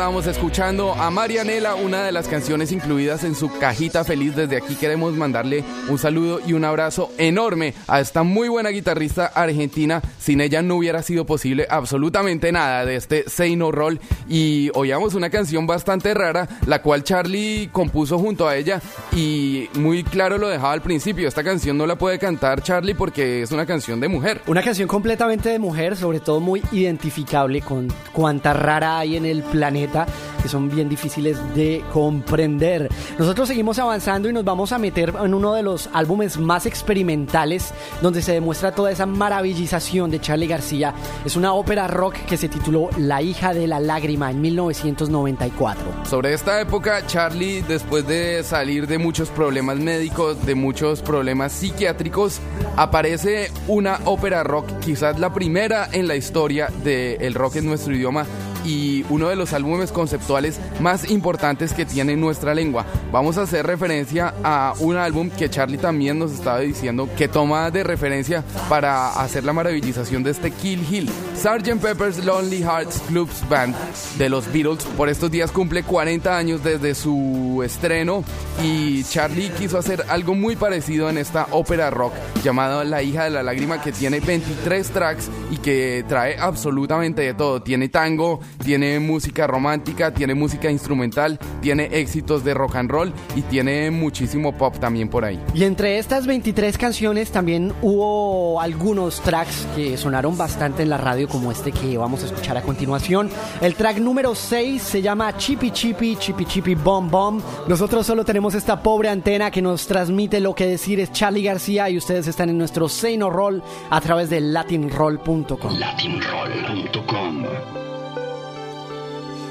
estábamos 0.02 0.26
escuchando 0.26 0.94
a 0.94 1.12
Marianela, 1.12 1.76
una 1.76 2.02
de 2.02 2.10
las 2.10 2.26
canciones 2.26 2.72
incluidas 2.72 3.22
en 3.22 3.36
su 3.36 3.56
cajita 3.60 4.02
feliz. 4.02 4.34
Desde 4.34 4.56
aquí 4.56 4.74
queremos 4.74 5.14
mandarle 5.14 5.62
un 5.88 5.96
saludo 5.96 6.40
y 6.44 6.54
un 6.54 6.64
abrazo 6.64 7.12
enorme 7.18 7.72
a 7.86 8.00
esta 8.00 8.24
muy 8.24 8.48
buena 8.48 8.70
guitarrista 8.70 9.26
argentina. 9.26 10.02
Sin 10.18 10.40
ella 10.40 10.60
no 10.60 10.74
hubiera 10.74 11.04
sido 11.04 11.24
posible 11.24 11.68
absolutamente 11.70 12.50
nada 12.50 12.84
de 12.84 12.96
este 12.96 13.30
Say 13.30 13.54
No 13.54 13.70
Roll. 13.70 14.00
Y 14.28 14.72
oíamos 14.74 15.14
una 15.14 15.30
canción 15.30 15.68
bastante 15.68 16.12
rara, 16.14 16.48
la 16.66 16.82
cual 16.82 17.04
Charlie 17.04 17.68
compuso 17.70 18.18
junto 18.18 18.48
a 18.48 18.56
ella 18.56 18.82
y 19.14 19.68
muy 19.74 20.04
claro 20.04 20.38
lo 20.38 20.48
dejaba 20.48 20.72
al 20.72 20.82
principio. 20.82 21.28
Esta 21.28 21.44
canción 21.44 21.76
no 21.76 21.86
la 21.86 21.96
puede 21.96 22.18
cantar 22.18 22.62
Charlie 22.62 22.94
porque 22.94 23.42
es 23.42 23.52
una 23.52 23.66
canción 23.66 24.00
de 24.00 24.08
mujer. 24.08 24.40
Una 24.46 24.62
canción 24.62 24.88
completamente 24.88 25.48
de 25.50 25.58
mujer, 25.58 25.96
sobre 25.96 26.20
todo 26.20 26.40
muy 26.40 26.62
identificable 26.72 27.60
con 27.60 27.88
cuánta 28.12 28.52
rara 28.52 28.98
hay 28.98 29.16
en 29.16 29.26
el 29.26 29.42
planeta, 29.42 30.06
que 30.42 30.48
son 30.48 30.68
bien 30.68 30.88
difíciles 30.88 31.38
de 31.54 31.84
comprender. 31.92 32.88
Nosotros 33.18 33.48
seguimos 33.48 33.78
avanzando 33.78 34.28
y 34.28 34.32
nos 34.32 34.44
vamos 34.44 34.72
a 34.72 34.78
meter 34.78 35.14
en 35.22 35.34
uno 35.34 35.54
de 35.54 35.62
los 35.62 35.88
álbumes 35.92 36.38
más 36.38 36.66
experimentales, 36.66 37.72
donde 38.00 38.22
se 38.22 38.32
demuestra 38.32 38.74
toda 38.74 38.90
esa 38.90 39.06
maravillización 39.06 40.10
de 40.10 40.20
Charlie 40.20 40.48
García. 40.48 40.94
Es 41.24 41.36
una 41.36 41.52
ópera 41.52 41.86
rock 41.86 42.16
que 42.26 42.36
se 42.36 42.48
tituló 42.48 42.90
La 42.98 43.22
hija 43.22 43.54
de 43.54 43.66
la 43.66 43.80
lágrima 43.80 44.30
en 44.30 44.40
1994. 44.40 45.84
Sobre 46.04 46.34
esta 46.34 46.60
época, 46.60 47.06
Charlie, 47.06 47.62
después 47.62 48.06
de 48.06 48.42
salir 48.42 48.86
de 48.86 48.98
muchos 48.98 49.28
problemas 49.30 49.78
médicos, 49.78 50.44
de 50.44 50.54
muchos 50.54 51.02
problemas 51.02 51.52
psiquiátricos, 51.52 52.40
aparece 52.76 53.50
una 53.68 54.00
ópera 54.04 54.42
rock, 54.42 54.66
quizás 54.80 55.18
la 55.18 55.32
primera 55.32 55.88
en 55.92 56.08
la 56.08 56.16
historia 56.16 56.68
del 56.82 57.34
rock 57.34 57.56
en 57.56 57.66
nuestro 57.66 57.94
idioma 57.94 58.26
y 58.64 59.04
uno 59.08 59.28
de 59.28 59.36
los 59.36 59.52
álbumes 59.52 59.92
conceptuales 59.92 60.60
más 60.80 61.10
importantes 61.10 61.72
que 61.72 61.84
tiene 61.84 62.16
nuestra 62.16 62.54
lengua. 62.54 62.86
Vamos 63.10 63.38
a 63.38 63.42
hacer 63.42 63.66
referencia 63.66 64.34
a 64.42 64.74
un 64.78 64.96
álbum 64.96 65.30
que 65.30 65.50
Charlie 65.50 65.78
también 65.78 66.18
nos 66.18 66.32
estaba 66.32 66.60
diciendo 66.60 67.08
que 67.16 67.28
toma 67.28 67.70
de 67.70 67.84
referencia 67.84 68.44
para 68.68 69.20
hacer 69.20 69.44
la 69.44 69.52
maravillización 69.52 70.22
de 70.22 70.30
este 70.30 70.50
Kill 70.50 70.86
Hill. 70.90 71.10
Sgt. 71.36 71.80
Pepper's 71.80 72.24
Lonely 72.24 72.62
Hearts 72.62 73.02
Clubs 73.08 73.48
Band 73.48 73.74
de 74.18 74.28
los 74.28 74.50
Beatles 74.52 74.84
por 74.96 75.08
estos 75.08 75.30
días 75.30 75.50
cumple 75.50 75.82
40 75.82 76.36
años 76.36 76.62
desde 76.62 76.94
su 76.94 77.62
estreno 77.64 78.24
y 78.62 79.02
Charlie 79.04 79.50
quiso 79.50 79.78
hacer 79.78 80.04
algo 80.08 80.34
muy 80.34 80.56
parecido 80.56 81.10
en 81.10 81.18
esta 81.18 81.48
ópera 81.50 81.90
rock 81.90 82.12
llamada 82.44 82.84
La 82.84 83.02
hija 83.02 83.24
de 83.24 83.30
la 83.30 83.42
lágrima 83.42 83.80
que 83.80 83.92
tiene 83.92 84.20
23 84.20 84.90
tracks 84.90 85.30
y 85.50 85.56
que 85.58 86.04
trae 86.08 86.38
absolutamente 86.38 87.22
de 87.22 87.34
todo. 87.34 87.62
Tiene 87.62 87.88
tango, 87.88 88.40
tiene 88.62 89.00
música 89.00 89.46
romántica, 89.46 90.12
tiene 90.12 90.34
música 90.34 90.70
instrumental, 90.70 91.38
tiene 91.60 91.88
éxitos 91.92 92.44
de 92.44 92.54
rock 92.54 92.76
and 92.76 92.90
roll 92.90 93.12
y 93.36 93.42
tiene 93.42 93.90
muchísimo 93.90 94.56
pop 94.56 94.78
también 94.78 95.08
por 95.08 95.24
ahí. 95.24 95.40
Y 95.54 95.64
entre 95.64 95.98
estas 95.98 96.26
23 96.26 96.78
canciones 96.78 97.30
también 97.30 97.72
hubo 97.82 98.60
algunos 98.60 99.20
tracks 99.20 99.66
que 99.74 99.96
sonaron 99.96 100.36
bastante 100.36 100.82
en 100.82 100.90
la 100.90 100.98
radio 100.98 101.28
como 101.28 101.52
este 101.52 101.72
que 101.72 101.98
vamos 101.98 102.22
a 102.22 102.26
escuchar 102.26 102.56
a 102.56 102.62
continuación. 102.62 103.30
El 103.60 103.74
track 103.74 103.98
número 103.98 104.34
6 104.34 104.82
se 104.82 105.02
llama 105.02 105.36
Chippy 105.36 105.70
Chippy, 105.70 106.16
Chippy 106.16 106.44
Chippy 106.44 106.74
Bomb 106.74 107.10
Bomb. 107.10 107.42
Nosotros 107.68 108.06
solo 108.06 108.24
tenemos 108.24 108.54
esta 108.54 108.82
pobre 108.82 109.08
antena 109.08 109.50
que 109.50 109.62
nos 109.62 109.86
transmite 109.86 110.40
lo 110.40 110.54
que 110.54 110.66
decir 110.66 111.00
es 111.00 111.12
Charlie 111.12 111.42
García 111.42 111.90
y 111.90 111.96
ustedes 111.96 112.26
están 112.26 112.50
en 112.50 112.58
nuestro 112.58 112.88
Seino 112.88 113.30
Roll 113.30 113.62
a 113.90 114.00
través 114.00 114.30
de 114.30 114.40
latinroll.com. 114.40 115.78
Latinroll.com. 115.78 117.81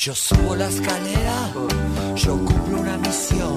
Yo 0.00 0.14
subo 0.14 0.54
la 0.54 0.68
escalera, 0.68 1.50
yo 2.14 2.38
cumplo 2.44 2.78
una 2.82 2.96
misión. 2.98 3.56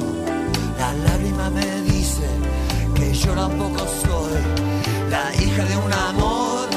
La 0.79 0.91
lágrima 0.91 1.51
me 1.51 1.81
dice 1.83 2.27
que 2.95 3.13
yo 3.13 3.31
tampoco 3.33 3.85
soy 4.03 4.41
la 5.11 5.35
hija 5.35 5.63
de 5.65 5.77
un 5.77 5.93
amor, 5.93 6.67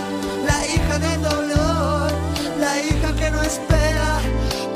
la 0.47 0.67
hija 0.67 0.99
del 0.99 1.23
dolor, 1.23 2.13
la 2.61 2.83
hija 2.83 3.17
que 3.17 3.31
no 3.31 3.41
espera. 3.41 4.21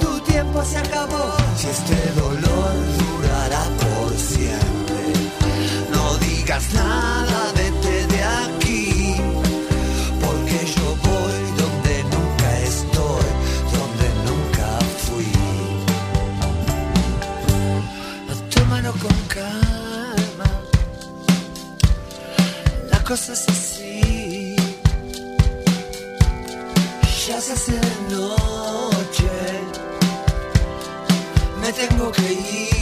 Tu 0.00 0.20
tiempo 0.20 0.64
se 0.64 0.78
acabó. 0.78 1.36
Si 1.54 1.66
este 1.66 2.10
dolor 2.18 2.72
durará 2.98 3.64
por 3.82 4.16
siempre, 4.16 5.12
no 5.92 6.16
digas 6.16 6.72
nada, 6.72 7.52
de 7.52 7.66
aquí. 7.66 7.87
La 23.08 23.16
cosa 23.16 23.32
es 23.32 23.48
así. 23.48 24.56
Ya 27.26 27.40
se 27.40 27.52
hace 27.52 27.72
de 27.72 28.14
noche, 28.14 29.30
me 31.60 31.72
tengo 31.72 32.12
que 32.12 32.32
ir. 32.32 32.77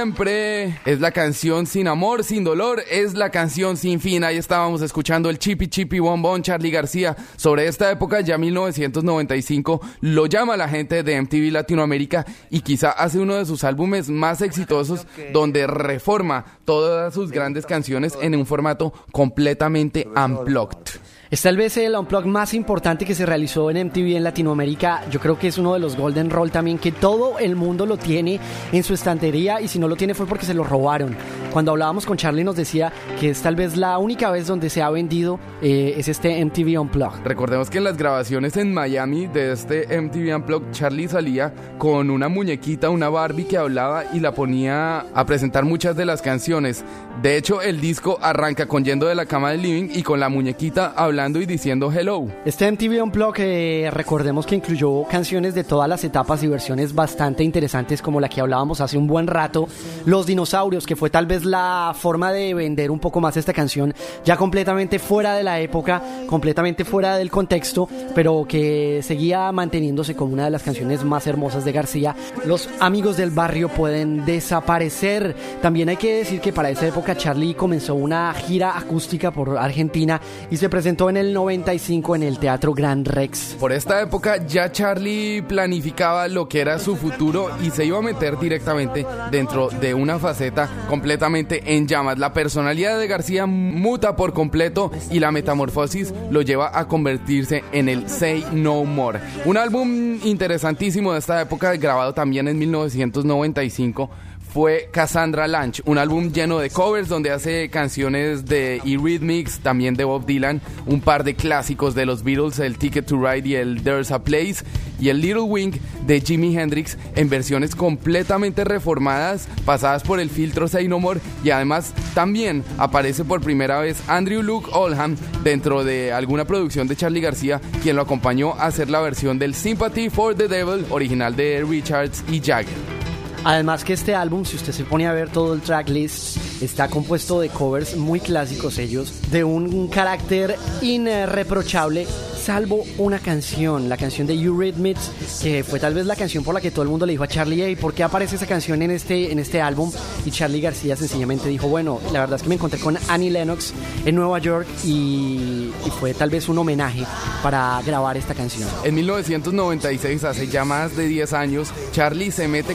Siempre 0.00 0.78
es 0.86 0.98
la 0.98 1.10
canción 1.10 1.66
sin 1.66 1.86
amor, 1.86 2.24
sin 2.24 2.42
dolor, 2.42 2.82
es 2.90 3.12
la 3.12 3.28
canción 3.28 3.76
sin 3.76 4.00
fin. 4.00 4.24
Ahí 4.24 4.38
estábamos 4.38 4.80
escuchando 4.80 5.28
el 5.28 5.38
Chippy 5.38 5.68
Chippy 5.68 5.98
Bombón 5.98 6.40
Charlie 6.40 6.70
García. 6.70 7.14
Sobre 7.36 7.66
esta 7.66 7.90
época, 7.90 8.22
ya 8.22 8.38
1995, 8.38 9.78
lo 10.00 10.24
llama 10.24 10.56
la 10.56 10.70
gente 10.70 11.02
de 11.02 11.20
MTV 11.20 11.52
Latinoamérica 11.52 12.24
y 12.48 12.62
quizá 12.62 12.92
hace 12.92 13.18
uno 13.18 13.34
de 13.34 13.44
sus 13.44 13.62
álbumes 13.62 14.08
más 14.08 14.40
exitosos 14.40 15.06
donde 15.34 15.66
reforma 15.66 16.46
todas 16.64 17.12
sus 17.12 17.30
grandes 17.30 17.66
canciones 17.66 18.16
en 18.22 18.34
un 18.36 18.46
formato 18.46 18.94
completamente 19.12 20.08
unplugged. 20.16 20.98
Es 21.30 21.42
tal 21.42 21.56
vez 21.56 21.76
el 21.76 21.94
unplug 21.94 22.26
más 22.26 22.54
importante 22.54 23.04
que 23.04 23.14
se 23.14 23.24
realizó 23.24 23.70
en 23.70 23.86
MTV 23.86 24.16
en 24.16 24.24
Latinoamérica. 24.24 25.08
Yo 25.12 25.20
creo 25.20 25.38
que 25.38 25.46
es 25.46 25.58
uno 25.58 25.74
de 25.74 25.78
los 25.78 25.96
Golden 25.96 26.28
Roll 26.28 26.50
también, 26.50 26.76
que 26.76 26.90
todo 26.90 27.38
el 27.38 27.54
mundo 27.54 27.86
lo 27.86 27.98
tiene 27.98 28.40
en 28.72 28.82
su 28.82 28.94
estantería 28.94 29.60
y 29.60 29.68
si 29.68 29.78
no 29.78 29.86
lo 29.86 29.94
tiene 29.94 30.14
fue 30.14 30.26
porque 30.26 30.44
se 30.44 30.54
lo 30.54 30.64
robaron. 30.64 31.16
Cuando 31.52 31.70
hablábamos 31.70 32.04
con 32.04 32.16
Charlie 32.16 32.42
nos 32.42 32.56
decía 32.56 32.92
que 33.20 33.30
es 33.30 33.42
tal 33.42 33.54
vez 33.54 33.76
la 33.76 33.98
única 33.98 34.32
vez 34.32 34.48
donde 34.48 34.70
se 34.70 34.82
ha 34.82 34.90
vendido 34.90 35.38
eh, 35.62 35.94
es 35.96 36.08
este 36.08 36.44
MTV 36.44 36.80
Unplugged. 36.80 37.22
Recordemos 37.22 37.70
que 37.70 37.78
en 37.78 37.84
las 37.84 37.96
grabaciones 37.96 38.56
en 38.56 38.74
Miami 38.74 39.28
de 39.28 39.52
este 39.52 39.86
MTV 40.00 40.34
Unplugged, 40.34 40.72
Charlie 40.72 41.06
salía 41.06 41.54
con 41.78 42.10
una 42.10 42.28
muñequita, 42.28 42.90
una 42.90 43.08
Barbie 43.08 43.44
que 43.44 43.56
hablaba 43.56 44.02
y 44.12 44.18
la 44.18 44.34
ponía 44.34 45.06
a 45.14 45.26
presentar 45.26 45.64
muchas 45.64 45.94
de 45.94 46.06
las 46.06 46.22
canciones. 46.22 46.84
De 47.22 47.36
hecho, 47.36 47.62
el 47.62 47.80
disco 47.80 48.18
arranca 48.20 48.66
con 48.66 48.84
Yendo 48.84 49.06
de 49.06 49.14
la 49.14 49.26
cama 49.26 49.52
del 49.52 49.62
living 49.62 49.90
y 49.92 50.02
con 50.02 50.18
la 50.18 50.28
muñequita 50.28 50.92
hablando 50.96 51.19
y 51.20 51.44
diciendo 51.44 51.92
hello. 51.92 52.28
Este 52.46 52.70
MTV 52.70 53.02
Unplugged, 53.02 53.44
eh, 53.44 53.90
recordemos 53.90 54.46
que 54.46 54.54
incluyó 54.54 55.04
canciones 55.04 55.54
de 55.54 55.64
todas 55.64 55.86
las 55.86 56.02
etapas 56.02 56.42
y 56.42 56.48
versiones 56.48 56.94
bastante 56.94 57.44
interesantes 57.44 58.00
como 58.00 58.20
la 58.20 58.28
que 58.30 58.40
hablábamos 58.40 58.80
hace 58.80 58.96
un 58.96 59.06
buen 59.06 59.26
rato, 59.26 59.68
Los 60.06 60.24
Dinosaurios, 60.24 60.86
que 60.86 60.96
fue 60.96 61.10
tal 61.10 61.26
vez 61.26 61.44
la 61.44 61.94
forma 61.94 62.32
de 62.32 62.54
vender 62.54 62.90
un 62.90 62.98
poco 62.98 63.20
más 63.20 63.36
esta 63.36 63.52
canción, 63.52 63.92
ya 64.24 64.38
completamente 64.38 64.98
fuera 64.98 65.34
de 65.34 65.42
la 65.42 65.60
época, 65.60 66.02
completamente 66.26 66.86
fuera 66.86 67.18
del 67.18 67.30
contexto, 67.30 67.86
pero 68.14 68.46
que 68.48 69.00
seguía 69.02 69.52
manteniéndose 69.52 70.16
como 70.16 70.32
una 70.32 70.46
de 70.46 70.50
las 70.50 70.62
canciones 70.62 71.04
más 71.04 71.26
hermosas 71.26 71.66
de 71.66 71.72
García. 71.72 72.16
Los 72.46 72.66
amigos 72.80 73.18
del 73.18 73.30
barrio 73.30 73.68
pueden 73.68 74.24
desaparecer. 74.24 75.36
También 75.60 75.90
hay 75.90 75.98
que 75.98 76.16
decir 76.16 76.40
que 76.40 76.54
para 76.54 76.70
esa 76.70 76.86
época 76.86 77.14
Charlie 77.14 77.54
comenzó 77.54 77.94
una 77.94 78.32
gira 78.32 78.78
acústica 78.78 79.30
por 79.30 79.58
Argentina 79.58 80.18
y 80.50 80.56
se 80.56 80.70
presentó 80.70 81.09
en 81.10 81.16
el 81.16 81.34
95 81.34 82.16
en 82.16 82.22
el 82.22 82.38
Teatro 82.38 82.72
Gran 82.72 83.04
Rex. 83.04 83.56
Por 83.60 83.72
esta 83.72 84.00
época 84.00 84.46
ya 84.46 84.72
Charlie 84.72 85.42
planificaba 85.42 86.26
lo 86.28 86.48
que 86.48 86.60
era 86.60 86.78
su 86.78 86.96
futuro 86.96 87.50
y 87.62 87.70
se 87.70 87.84
iba 87.84 87.98
a 87.98 88.02
meter 88.02 88.38
directamente 88.38 89.04
dentro 89.30 89.68
de 89.68 89.92
una 89.92 90.18
faceta 90.18 90.68
completamente 90.88 91.76
en 91.76 91.86
llamas. 91.86 92.18
La 92.18 92.32
personalidad 92.32 92.98
de 92.98 93.06
García 93.06 93.46
muta 93.46 94.16
por 94.16 94.32
completo 94.32 94.90
y 95.10 95.20
la 95.20 95.32
metamorfosis 95.32 96.14
lo 96.30 96.42
lleva 96.42 96.78
a 96.78 96.88
convertirse 96.88 97.64
en 97.72 97.88
el 97.88 98.08
Say 98.08 98.46
No 98.52 98.84
More. 98.84 99.20
Un 99.44 99.56
álbum 99.56 100.18
interesantísimo 100.24 101.12
de 101.12 101.18
esta 101.18 101.40
época, 101.42 101.74
grabado 101.76 102.14
también 102.14 102.48
en 102.48 102.58
1995 102.58 104.10
fue 104.52 104.88
Cassandra 104.90 105.46
Lunch, 105.46 105.80
un 105.84 105.98
álbum 105.98 106.32
lleno 106.32 106.58
de 106.58 106.70
covers 106.70 107.08
donde 107.08 107.30
hace 107.30 107.68
canciones 107.70 108.44
de 108.46 108.80
Eurythmics, 108.84 109.60
también 109.60 109.94
de 109.94 110.04
Bob 110.04 110.26
Dylan, 110.26 110.60
un 110.86 111.00
par 111.00 111.24
de 111.24 111.34
clásicos 111.34 111.94
de 111.94 112.06
los 112.06 112.24
Beatles, 112.24 112.58
el 112.58 112.76
Ticket 112.76 113.06
to 113.06 113.16
Ride 113.16 113.48
y 113.48 113.54
el 113.54 113.82
There's 113.82 114.10
a 114.10 114.22
Place, 114.22 114.64
y 114.98 115.08
el 115.08 115.20
Little 115.20 115.42
Wing 115.42 115.72
de 116.06 116.20
Jimi 116.20 116.56
Hendrix 116.56 116.98
en 117.14 117.28
versiones 117.28 117.74
completamente 117.74 118.64
reformadas, 118.64 119.48
pasadas 119.64 120.02
por 120.02 120.20
el 120.20 120.30
filtro 120.30 120.68
Say 120.68 120.88
No 120.88 120.98
More, 120.98 121.20
y 121.44 121.50
además 121.50 121.94
también 122.14 122.64
aparece 122.76 123.24
por 123.24 123.40
primera 123.40 123.80
vez 123.80 124.02
Andrew 124.08 124.42
Luke 124.42 124.68
Oldham 124.72 125.16
dentro 125.44 125.84
de 125.84 126.12
alguna 126.12 126.44
producción 126.44 126.88
de 126.88 126.96
Charlie 126.96 127.20
García, 127.20 127.60
quien 127.82 127.96
lo 127.96 128.02
acompañó 128.02 128.54
a 128.54 128.66
hacer 128.66 128.90
la 128.90 129.00
versión 129.00 129.38
del 129.38 129.54
Sympathy 129.54 130.10
for 130.10 130.34
the 130.34 130.48
Devil 130.48 130.84
original 130.90 131.36
de 131.36 131.64
Richards 131.66 132.24
y 132.28 132.40
Jagger. 132.40 133.09
Además 133.44 133.84
que 133.84 133.94
este 133.94 134.14
álbum, 134.14 134.44
si 134.44 134.56
usted 134.56 134.72
se 134.72 134.84
pone 134.84 135.06
a 135.06 135.12
ver 135.12 135.30
todo 135.30 135.54
el 135.54 135.62
tracklist, 135.62 136.36
está 136.62 136.88
compuesto 136.88 137.40
de 137.40 137.48
covers 137.48 137.96
muy 137.96 138.20
clásicos 138.20 138.76
ellos, 138.78 139.14
de 139.30 139.44
un 139.44 139.88
carácter 139.88 140.56
irreprochable, 140.82 142.06
salvo 142.40 142.84
una 142.98 143.18
canción, 143.18 143.88
la 143.88 143.96
canción 143.96 144.26
de 144.26 144.34
Eurythmics, 144.34 145.40
que 145.42 145.64
fue 145.64 145.78
tal 145.78 145.94
vez 145.94 146.06
la 146.06 146.16
canción 146.16 146.44
por 146.44 146.54
la 146.54 146.60
que 146.60 146.70
todo 146.70 146.82
el 146.82 146.88
mundo 146.88 147.06
le 147.06 147.12
dijo 147.12 147.24
a 147.24 147.28
Charlie, 147.28 147.62
hey, 147.62 147.76
¿por 147.76 147.94
qué 147.94 148.02
aparece 148.02 148.36
esa 148.36 148.46
canción 148.46 148.82
en 148.82 148.90
este, 148.90 149.32
en 149.32 149.38
este 149.38 149.60
álbum? 149.60 149.90
Y 150.24 150.30
Charlie 150.30 150.60
García 150.60 150.96
sencillamente 150.96 151.48
dijo, 151.48 151.68
bueno, 151.68 152.00
la 152.12 152.20
verdad 152.20 152.36
es 152.36 152.42
que 152.42 152.48
me 152.48 152.56
encontré 152.56 152.78
con 152.78 152.98
Annie 153.08 153.30
Lennox 153.30 153.72
en 154.04 154.14
Nueva 154.14 154.38
York 154.38 154.66
y, 154.84 155.70
y 155.86 155.90
fue 155.98 156.12
tal 156.12 156.30
vez 156.30 156.48
un 156.48 156.58
homenaje 156.58 157.04
para 157.42 157.80
grabar 157.86 158.16
esta 158.16 158.34
canción. 158.34 158.68
En 158.84 158.94
1996, 158.94 160.24
hace 160.24 160.46
ya 160.46 160.64
más 160.64 160.96
de 160.96 161.06
10 161.06 161.32
años, 161.32 161.68
Charlie 161.92 162.30
se 162.32 162.48
mete 162.48 162.74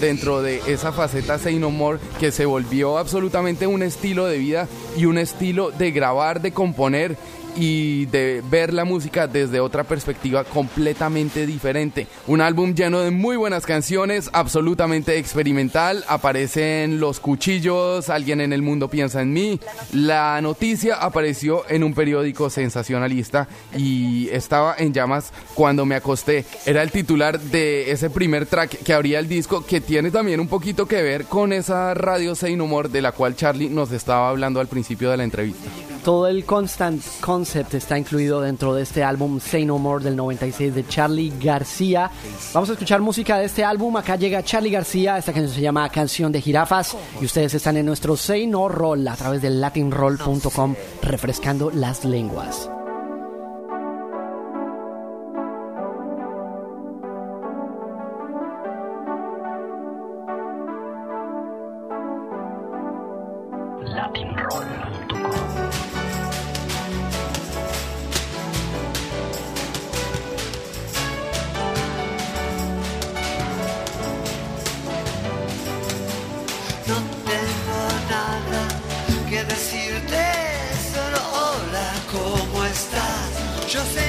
dentro 0.00 0.42
de 0.42 0.60
esa 0.66 0.92
faceta 0.92 1.38
Say 1.38 1.58
No 1.58 1.72
que 2.20 2.30
se 2.30 2.44
volvió 2.44 2.98
absolutamente 2.98 3.66
un 3.66 3.82
estilo 3.82 4.26
de 4.26 4.36
vida 4.36 4.68
y 4.98 5.06
un 5.06 5.16
estilo 5.16 5.70
de 5.70 5.92
grabar, 5.92 6.42
de 6.42 6.52
componer 6.52 7.16
y 7.56 8.06
de 8.06 8.42
ver 8.50 8.72
la 8.72 8.84
música 8.84 9.26
desde 9.26 9.60
otra 9.60 9.84
perspectiva 9.84 10.44
completamente 10.44 11.46
diferente. 11.46 12.06
Un 12.26 12.40
álbum 12.40 12.74
lleno 12.74 13.00
de 13.00 13.10
muy 13.10 13.36
buenas 13.36 13.66
canciones, 13.66 14.30
absolutamente 14.32 15.18
experimental. 15.18 16.04
Aparecen 16.08 17.00
los 17.00 17.20
cuchillos, 17.20 18.10
alguien 18.10 18.40
en 18.40 18.52
el 18.52 18.62
mundo 18.62 18.88
piensa 18.88 19.22
en 19.22 19.32
mí. 19.32 19.60
La 19.92 20.40
noticia 20.40 20.96
apareció 20.96 21.64
en 21.68 21.84
un 21.84 21.94
periódico 21.94 22.50
sensacionalista 22.50 23.48
y 23.76 24.28
estaba 24.30 24.74
en 24.78 24.92
llamas 24.92 25.32
cuando 25.54 25.86
me 25.86 25.94
acosté. 25.94 26.44
Era 26.66 26.82
el 26.82 26.90
titular 26.90 27.40
de 27.40 27.90
ese 27.90 28.10
primer 28.10 28.46
track 28.46 28.82
que 28.82 28.92
abría 28.92 29.18
el 29.18 29.28
disco 29.28 29.64
que 29.64 29.80
tiene 29.80 30.10
también 30.10 30.40
un 30.40 30.48
poquito 30.48 30.86
que 30.86 31.02
ver 31.02 31.24
con 31.24 31.52
esa 31.52 31.94
radio 31.94 32.34
No 32.56 32.66
More 32.66 32.88
de 32.88 33.02
la 33.02 33.12
cual 33.12 33.36
Charlie 33.36 33.68
nos 33.68 33.92
estaba 33.92 34.28
hablando 34.28 34.60
al 34.60 34.66
principio 34.66 35.10
de 35.10 35.16
la 35.16 35.24
entrevista. 35.24 35.70
Todo 36.04 36.26
el 36.26 36.44
constant 36.44 37.02
concept 37.44 37.74
está 37.74 37.98
incluido 37.98 38.40
dentro 38.40 38.74
de 38.74 38.82
este 38.82 39.04
álbum 39.04 39.38
Say 39.38 39.66
No 39.66 39.76
More 39.78 40.02
del 40.02 40.16
96 40.16 40.74
de 40.74 40.88
Charlie 40.88 41.30
García. 41.38 42.10
Vamos 42.54 42.70
a 42.70 42.72
escuchar 42.72 43.02
música 43.02 43.36
de 43.36 43.44
este 43.44 43.62
álbum. 43.62 43.94
Acá 43.98 44.16
llega 44.16 44.42
Charlie 44.42 44.70
García. 44.70 45.18
Esta 45.18 45.34
canción 45.34 45.54
se 45.54 45.60
llama 45.60 45.86
Canción 45.90 46.32
de 46.32 46.40
Jirafas. 46.40 46.96
Y 47.20 47.26
ustedes 47.26 47.52
están 47.52 47.76
en 47.76 47.84
nuestro 47.84 48.16
Say 48.16 48.46
No 48.46 48.70
Roll 48.70 49.06
a 49.06 49.14
través 49.14 49.42
de 49.42 49.50
latinroll.com 49.50 50.74
refrescando 51.02 51.70
las 51.70 52.06
lenguas. 52.06 52.70
Yo 83.74 83.84
sé 83.86 84.03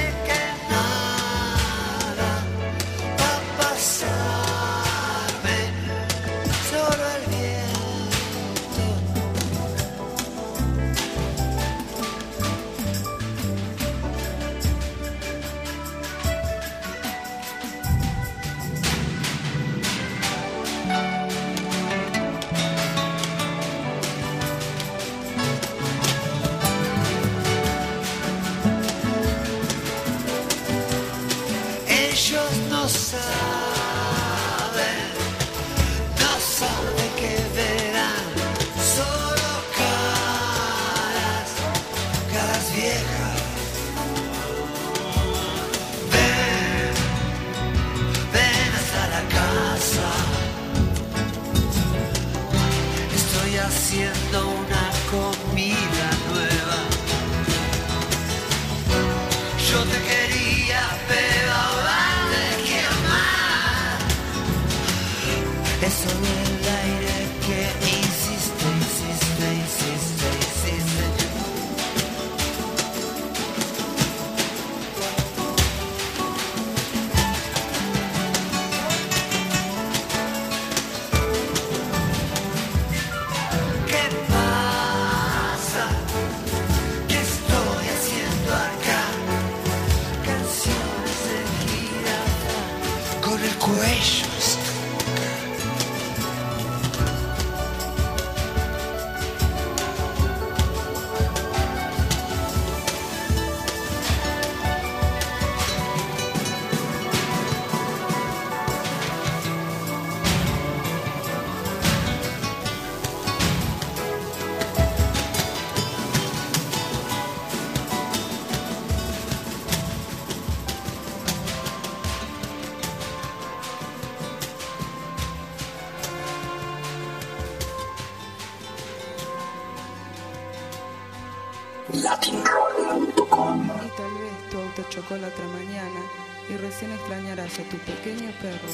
a 137.58 137.62
tu 137.70 137.78
pequeño 137.78 138.30
perro 138.42 138.68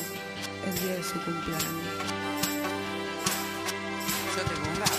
el 0.66 0.74
día 0.80 0.96
de 0.96 1.04
su 1.04 1.14
cumpleaños. 1.22 1.62
yo 4.34 4.42
tengo 4.42 4.68
un 4.68 4.78
gato. 4.80 4.92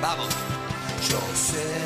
Vamos. 0.00 0.34
Yo 1.10 1.20
sé 1.34 1.83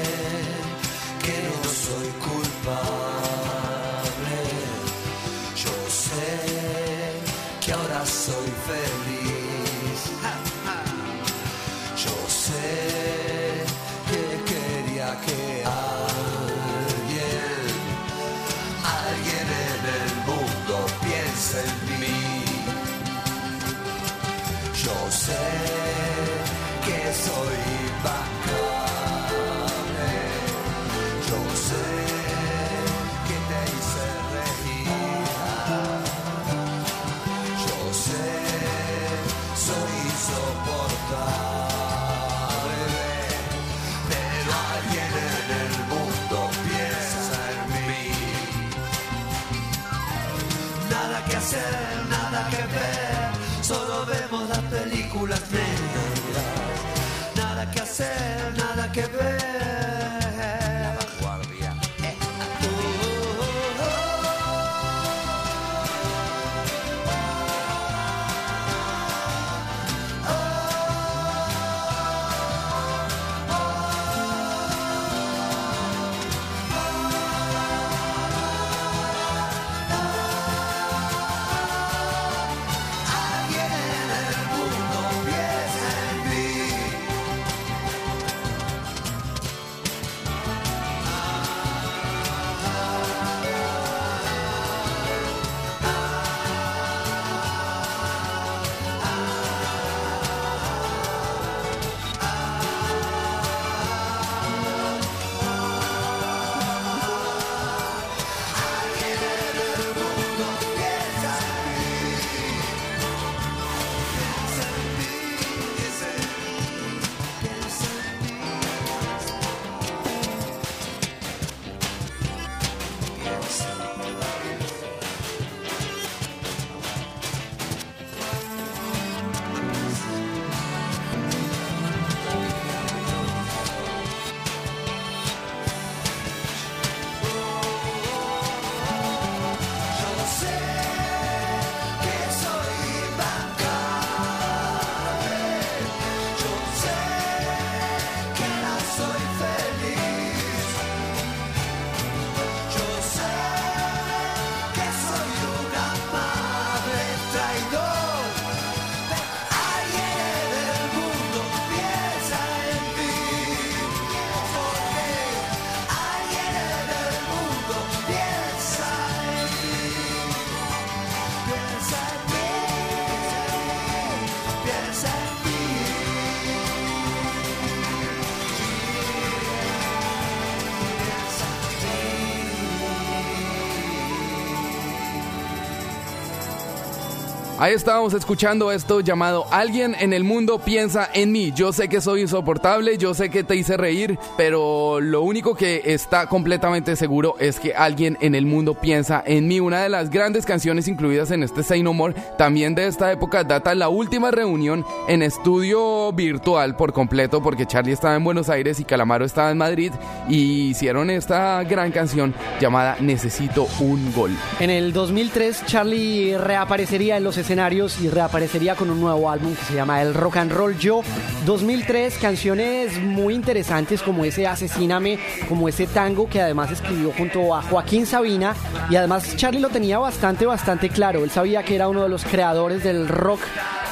Estábamos 187.75 188.15
escuchando 188.15 188.73
esto 188.73 189.01
llamado 189.01 189.45
Alguien 189.51 189.95
en 190.01 190.15
el 190.15 190.25
mundo 190.25 190.59
piensa 190.59 191.07
en 191.13 191.33
mí. 191.33 191.53
Yo 191.55 191.71
sé 191.71 191.87
que 191.91 192.01
soy 192.01 192.23
insoportable, 192.23 192.97
yo 192.97 193.13
sé 193.13 193.29
que 193.29 193.45
te 193.45 193.57
hice 193.57 193.77
reír, 193.77 194.19
pero 194.39 195.01
lo 195.01 195.21
único 195.21 195.55
que 195.55 195.83
está 195.85 196.27
completamente 196.29 196.97
seguro 196.97 197.35
es 197.39 197.61
que 197.61 197.75
alguien 197.75 198.17
en 198.23 198.35
el 198.35 198.47
mundo 198.47 198.73
piensa 198.73 199.23
en 199.27 199.47
mí. 199.47 199.61
Una 199.61 199.83
de 199.83 199.91
las 199.91 200.09
grandes 200.09 200.47
canciones 200.47 200.89
incluidas 200.89 201.31
en 201.31 201.43
este 201.43 201.63
Say 201.63 201.83
No 201.83 201.93
More, 201.93 202.15
también 202.39 202.75
de 202.75 202.87
esta 202.87 203.13
época, 203.13 203.45
data 203.45 203.75
la 203.75 203.91
última 203.91 204.31
reunión 204.31 204.83
en 205.07 205.23
estudio 205.23 206.11
virtual 206.13 206.75
por 206.75 206.95
completo, 206.95 207.43
porque 207.43 207.67
Charlie 207.67 207.93
estaba 207.93 208.17
en 208.17 208.25
Buenos 208.25 208.49
Aires 208.49 208.81
y 208.81 208.85
Calamaro 208.85 209.27
estaba 209.27 209.51
en 209.51 209.59
Madrid, 209.59 209.93
y 210.27 210.71
hicieron 210.71 211.11
esta 211.11 211.63
gran 211.65 211.93
canción 211.93 212.35
llamada 212.63 212.97
Necesito 213.01 213.69
un 213.81 214.11
gol. 214.15 214.35
En 214.59 214.71
el 214.71 214.95
2003, 214.95 215.67
Charlie 215.67 216.39
reaparecería 216.39 217.19
en 217.19 217.25
los 217.25 217.37
escenarios 217.37 217.58
y 217.59 218.09
reaparecería 218.09 218.77
con 218.77 218.89
un 218.89 219.01
nuevo 219.01 219.29
álbum 219.29 219.53
que 219.53 219.65
se 219.65 219.75
llama 219.75 220.01
El 220.01 220.15
Rock 220.15 220.37
and 220.37 220.53
Roll 220.53 220.79
Yo. 220.79 221.03
2003, 221.45 222.17
canciones 222.19 223.01
muy 223.01 223.35
interesantes 223.35 224.01
como 224.01 224.25
ese 224.25 224.47
Asesíname, 224.47 225.19
como 225.49 225.69
ese 225.69 225.89
tango 225.89 226.29
que 226.29 226.41
además 226.41 226.71
escribió 226.71 227.13
junto 227.19 227.57
a 227.57 227.63
Joaquín 227.63 228.07
Sabina. 228.07 228.55
Y 228.91 228.95
además 228.95 229.35
Charlie 229.35 229.59
lo 229.59 229.71
tenía 229.71 229.99
bastante, 229.99 230.47
bastante 230.47 230.89
claro. 230.89 231.25
Él 231.25 231.31
sabía 231.31 231.65
que 231.65 231.75
era 231.75 231.89
uno 231.89 232.05
de 232.05 232.09
los 232.09 232.25
creadores 232.25 232.85
del 232.85 233.09
rock 233.09 233.41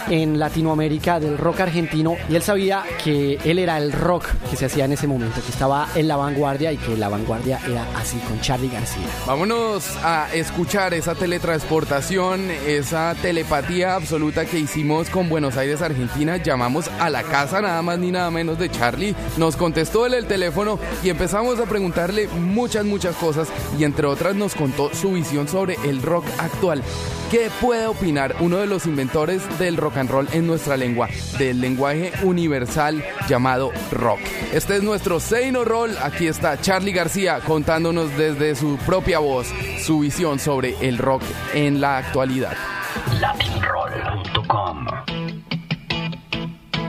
en 0.09 0.39
Latinoamérica, 0.39 1.19
del 1.19 1.37
rock 1.37 1.61
argentino, 1.61 2.17
y 2.29 2.37
él 2.37 2.43
sabía 2.43 2.85
que 3.03 3.41
él 3.45 3.59
era 3.59 3.77
el 3.79 3.91
rock 3.91 4.27
que 4.49 4.57
se 4.57 4.67
hacía 4.67 4.85
en 4.85 4.93
ese 4.93 5.09
momento, 5.09 5.43
que 5.43 5.51
estaba 5.51 5.89
en 5.97 6.07
la 6.07 6.17
vanguardia 6.17 6.73
y 6.73 6.77
que 6.77 6.97
la 6.97 7.09
vanguardia 7.09 7.59
era 7.69 7.85
así 7.97 8.17
con 8.19 8.41
Charlie 8.41 8.69
García. 8.69 9.03
Vámonos 9.27 9.97
a 10.05 10.29
escuchar 10.33 10.95
esa 10.95 11.17
teletransportación, 11.17 12.53
esa 12.69 13.17
telepatía 13.21 13.56
absoluta 13.57 14.45
que 14.45 14.59
hicimos 14.59 15.09
con 15.09 15.28
Buenos 15.28 15.57
Aires, 15.57 15.81
Argentina. 15.81 16.37
Llamamos 16.37 16.89
a 17.01 17.09
la 17.09 17.23
casa 17.23 17.62
nada 17.62 17.81
más 17.81 17.99
ni 17.99 18.11
nada 18.11 18.31
menos 18.31 18.59
de 18.59 18.70
Charlie. 18.70 19.15
Nos 19.39 19.57
contestó 19.57 20.05
él 20.05 20.15
el 20.15 20.27
teléfono 20.27 20.78
y 21.03 21.09
empezamos 21.09 21.59
a 21.59 21.65
preguntarle 21.65 22.28
muchas, 22.28 22.85
muchas 22.85 23.16
cosas 23.16 23.49
y 23.78 23.85
entre 23.85 24.07
otras 24.07 24.35
nos 24.35 24.55
contó 24.55 24.95
su 24.95 25.12
visión 25.12 25.49
sobre 25.49 25.77
el 25.85 26.03
rock 26.03 26.27
actual. 26.39 26.83
¿Qué 27.31 27.51
puede 27.61 27.87
opinar 27.87 28.37
uno 28.41 28.59
de 28.59 28.66
los 28.66 28.87
inventores 28.87 29.43
del 29.59 29.77
rock 29.77 29.97
and 29.97 30.11
roll 30.11 30.28
en 30.33 30.47
nuestra 30.47 30.77
lengua, 30.77 31.09
del 31.39 31.61
lenguaje 31.61 32.12
universal 32.23 33.03
llamado 33.28 33.73
rock? 33.91 34.20
Este 34.53 34.77
es 34.77 34.83
nuestro 34.83 35.19
Say 35.19 35.51
No 35.51 35.65
Roll. 35.65 35.97
Aquí 36.03 36.28
está 36.28 36.61
Charlie 36.61 36.93
García 36.93 37.41
contándonos 37.41 38.16
desde 38.16 38.55
su 38.55 38.77
propia 38.87 39.19
voz 39.19 39.49
su 39.83 40.01
visión 40.01 40.39
sobre 40.39 40.77
el 40.81 40.99
rock 40.99 41.23
en 41.55 41.81
la 41.81 41.99
actualidad. 41.99 42.57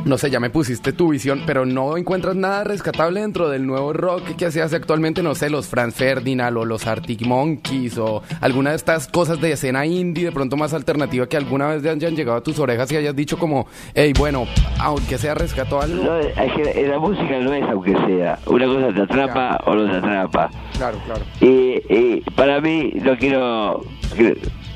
No 0.08 0.18
sé, 0.18 0.30
ya 0.30 0.40
me 0.40 0.50
pusiste 0.50 0.94
tu 0.94 1.10
visión, 1.10 1.44
pero 1.46 1.66
no 1.66 1.98
encuentras 1.98 2.34
nada 2.34 2.64
rescatable 2.64 3.20
dentro 3.20 3.50
del 3.50 3.68
nuevo 3.68 3.92
rock 3.92 4.38
que 4.38 4.52
se 4.52 4.62
hace 4.62 4.78
actualmente, 4.78 5.22
no 5.22 5.36
sé, 5.36 5.50
los 5.50 5.68
Franz 5.68 5.96
Ferdinand 5.96 6.56
o 6.56 6.64
los 6.64 6.88
Arctic 6.88 7.26
Monkeys 7.26 7.98
o 7.98 8.24
alguna 8.40 8.70
de 8.70 8.78
estas 8.78 9.10
cosas 9.10 9.42
de 9.42 9.52
escena 9.52 9.86
indie, 9.86 10.24
de 10.24 10.32
pronto 10.32 10.56
más 10.56 10.74
alternativa 10.74 11.28
que 11.28 11.36
alguna 11.36 11.68
vez 11.68 11.86
hayan 11.86 12.16
llegado 12.16 12.38
a 12.38 12.42
tus 12.42 12.58
orejas 12.58 12.90
y 12.94 12.96
hayas 12.96 13.18
dicho 13.18 13.38
como, 13.38 13.68
hey, 13.96 14.14
bueno, 14.18 14.46
aunque 14.80 15.18
sea 15.18 15.34
rescató 15.34 15.82
algo. 15.82 16.02
No, 16.02 16.18
es 16.18 16.54
que 16.54 16.88
la 16.88 17.00
música 17.00 17.40
no 17.40 17.54
es 17.54 17.64
aunque 17.64 17.94
sea. 18.08 18.40
Una 18.46 18.66
cosa 18.66 18.94
te 18.94 19.02
atrapa 19.02 19.60
o 19.66 19.76
no 19.76 19.92
te 19.92 19.98
atrapa. 19.98 20.50
Claro, 20.78 21.00
claro. 21.06 21.26
Y, 21.42 21.84
y 21.94 22.24
para 22.34 22.62
mí, 22.62 22.94
no 23.04 23.18
quiero. 23.18 23.84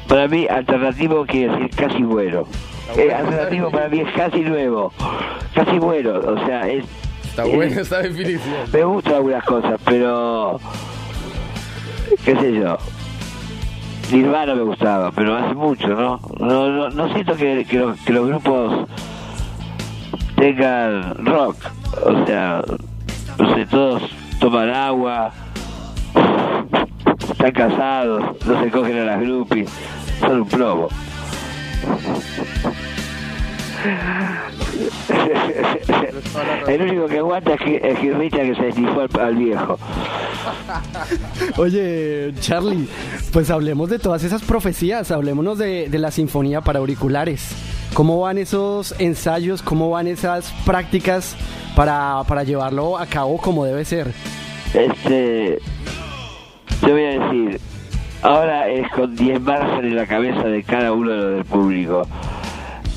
Para 0.09 0.27
mí, 0.27 0.45
alternativo 0.49 1.25
quiere 1.25 1.53
decir 1.53 1.69
casi 1.73 2.03
bueno. 2.03 2.45
Eh, 2.97 3.13
alternativo 3.13 3.69
para 3.71 3.87
mí 3.89 3.99
es 4.01 4.11
casi 4.15 4.41
nuevo. 4.41 4.91
Casi 5.53 5.77
bueno. 5.79 6.13
O 6.19 6.45
sea, 6.45 6.67
es. 6.69 6.85
Está 7.25 7.45
es- 7.45 7.55
buena 7.55 7.81
esta 7.81 7.99
definición. 8.01 8.55
Me 8.71 8.83
gustan 8.83 9.13
algunas 9.15 9.43
cosas, 9.45 9.79
pero. 9.85 10.59
¿Qué 12.25 12.35
sé 12.35 12.53
yo? 12.53 12.77
Nirvana 14.11 14.53
me 14.55 14.63
gustaba, 14.63 15.11
pero 15.11 15.35
hace 15.37 15.53
mucho, 15.55 15.87
¿no? 15.87 16.19
No, 16.39 16.67
no, 16.69 16.89
no 16.89 17.13
siento 17.13 17.33
que, 17.37 17.65
que 17.69 17.77
los, 17.79 17.97
que 18.01 18.11
los 18.11 18.27
grupos 18.27 18.87
tengan 20.35 21.25
rock. 21.25 21.55
O 22.03 22.25
sea, 22.25 22.61
no 23.37 23.55
sé, 23.55 23.65
todos 23.67 24.03
toman 24.41 24.69
agua, 24.69 25.31
están 27.29 27.51
casados, 27.53 28.23
no 28.45 28.61
se 28.61 28.69
cogen 28.71 28.97
a 28.99 29.05
las 29.05 29.21
groupies, 29.21 29.69
son 30.19 30.41
un 30.41 30.47
plomo. 30.47 30.87
El 36.67 36.81
único 36.81 37.07
que 37.07 37.17
aguanta 37.17 37.53
es 37.53 37.61
que, 37.61 37.75
es 37.83 37.99
que 37.99 38.13
Richard 38.13 38.47
que 38.47 38.55
se 38.55 38.63
desnifó 38.63 39.01
al, 39.01 39.19
al 39.19 39.35
viejo. 39.35 39.79
Oye, 41.57 42.33
Charlie, 42.39 42.87
pues 43.33 43.49
hablemos 43.49 43.89
de 43.89 43.99
todas 43.99 44.23
esas 44.23 44.41
profecías, 44.43 45.11
hablémonos 45.11 45.57
de, 45.57 45.89
de 45.89 45.99
la 45.99 46.11
sinfonía 46.11 46.61
para 46.61 46.79
auriculares. 46.79 47.55
¿Cómo 47.93 48.21
van 48.21 48.37
esos 48.37 48.95
ensayos? 48.99 49.61
¿Cómo 49.61 49.89
van 49.89 50.07
esas 50.07 50.51
prácticas 50.65 51.35
para, 51.75 52.23
para 52.27 52.43
llevarlo 52.43 52.97
a 52.97 53.05
cabo 53.05 53.37
como 53.37 53.65
debe 53.65 53.83
ser? 53.83 54.13
Este, 54.73 55.59
te 56.79 56.91
voy 56.91 57.03
a 57.03 57.19
decir, 57.19 57.59
ahora 58.21 58.69
es 58.69 58.89
con 58.91 59.13
10 59.13 59.41
margen 59.41 59.85
en 59.85 59.95
la 59.95 60.07
cabeza 60.07 60.43
de 60.43 60.63
cada 60.63 60.93
uno 60.93 61.11
de 61.11 61.17
los 61.17 61.35
del 61.35 61.45
público. 61.45 62.07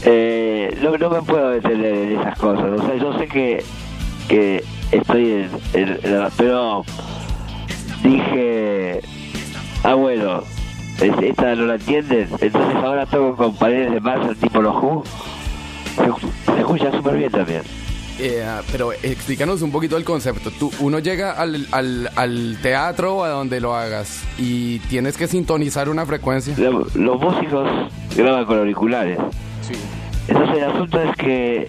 Eh, 0.04 0.76
no, 0.82 0.96
no 0.98 1.10
me 1.10 1.22
puedo 1.22 1.48
detener 1.50 1.94
en 1.94 2.20
esas 2.20 2.38
cosas, 2.38 2.64
o 2.80 2.86
sea, 2.86 2.94
yo 2.96 3.18
sé 3.18 3.26
que, 3.26 3.64
que 4.28 4.62
estoy 4.92 5.30
en, 5.30 5.50
en- 5.72 5.98
en 6.02 6.28
pero 6.36 6.84
dije, 8.02 9.00
ah 9.82 9.94
bueno, 9.94 10.42
es- 11.00 11.22
esta 11.22 11.54
no 11.54 11.66
la 11.66 11.74
entienden, 11.76 12.28
entonces 12.40 12.74
ahora 12.76 13.06
toco 13.06 13.36
con 13.36 13.56
paredes 13.56 13.92
de 13.92 14.00
masa 14.00 14.34
tipo 14.34 14.60
los 14.60 14.74
Who, 14.74 15.04
se, 15.96 16.52
se 16.52 16.58
escucha 16.60 16.90
súper 16.92 17.16
bien 17.16 17.30
también. 17.30 17.62
Eh, 18.20 18.44
pero 18.70 18.92
explícanos 18.92 19.60
un 19.62 19.72
poquito 19.72 19.96
el 19.96 20.04
concepto. 20.04 20.52
Tú, 20.52 20.70
uno 20.78 21.00
llega 21.00 21.32
al, 21.32 21.66
al, 21.72 22.08
al 22.14 22.58
teatro 22.62 23.16
o 23.16 23.24
a 23.24 23.28
donde 23.30 23.60
lo 23.60 23.74
hagas 23.74 24.22
y 24.38 24.78
tienes 24.80 25.16
que 25.16 25.26
sintonizar 25.26 25.88
una 25.88 26.06
frecuencia. 26.06 26.54
Lo- 26.58 26.86
los 26.94 27.20
músicos 27.20 27.68
graban 28.16 28.44
con 28.44 28.58
auriculares. 28.58 29.18
Sí. 29.66 29.74
Entonces 30.28 30.56
el 30.58 30.64
asunto 30.64 31.00
es 31.02 31.16
que 31.16 31.68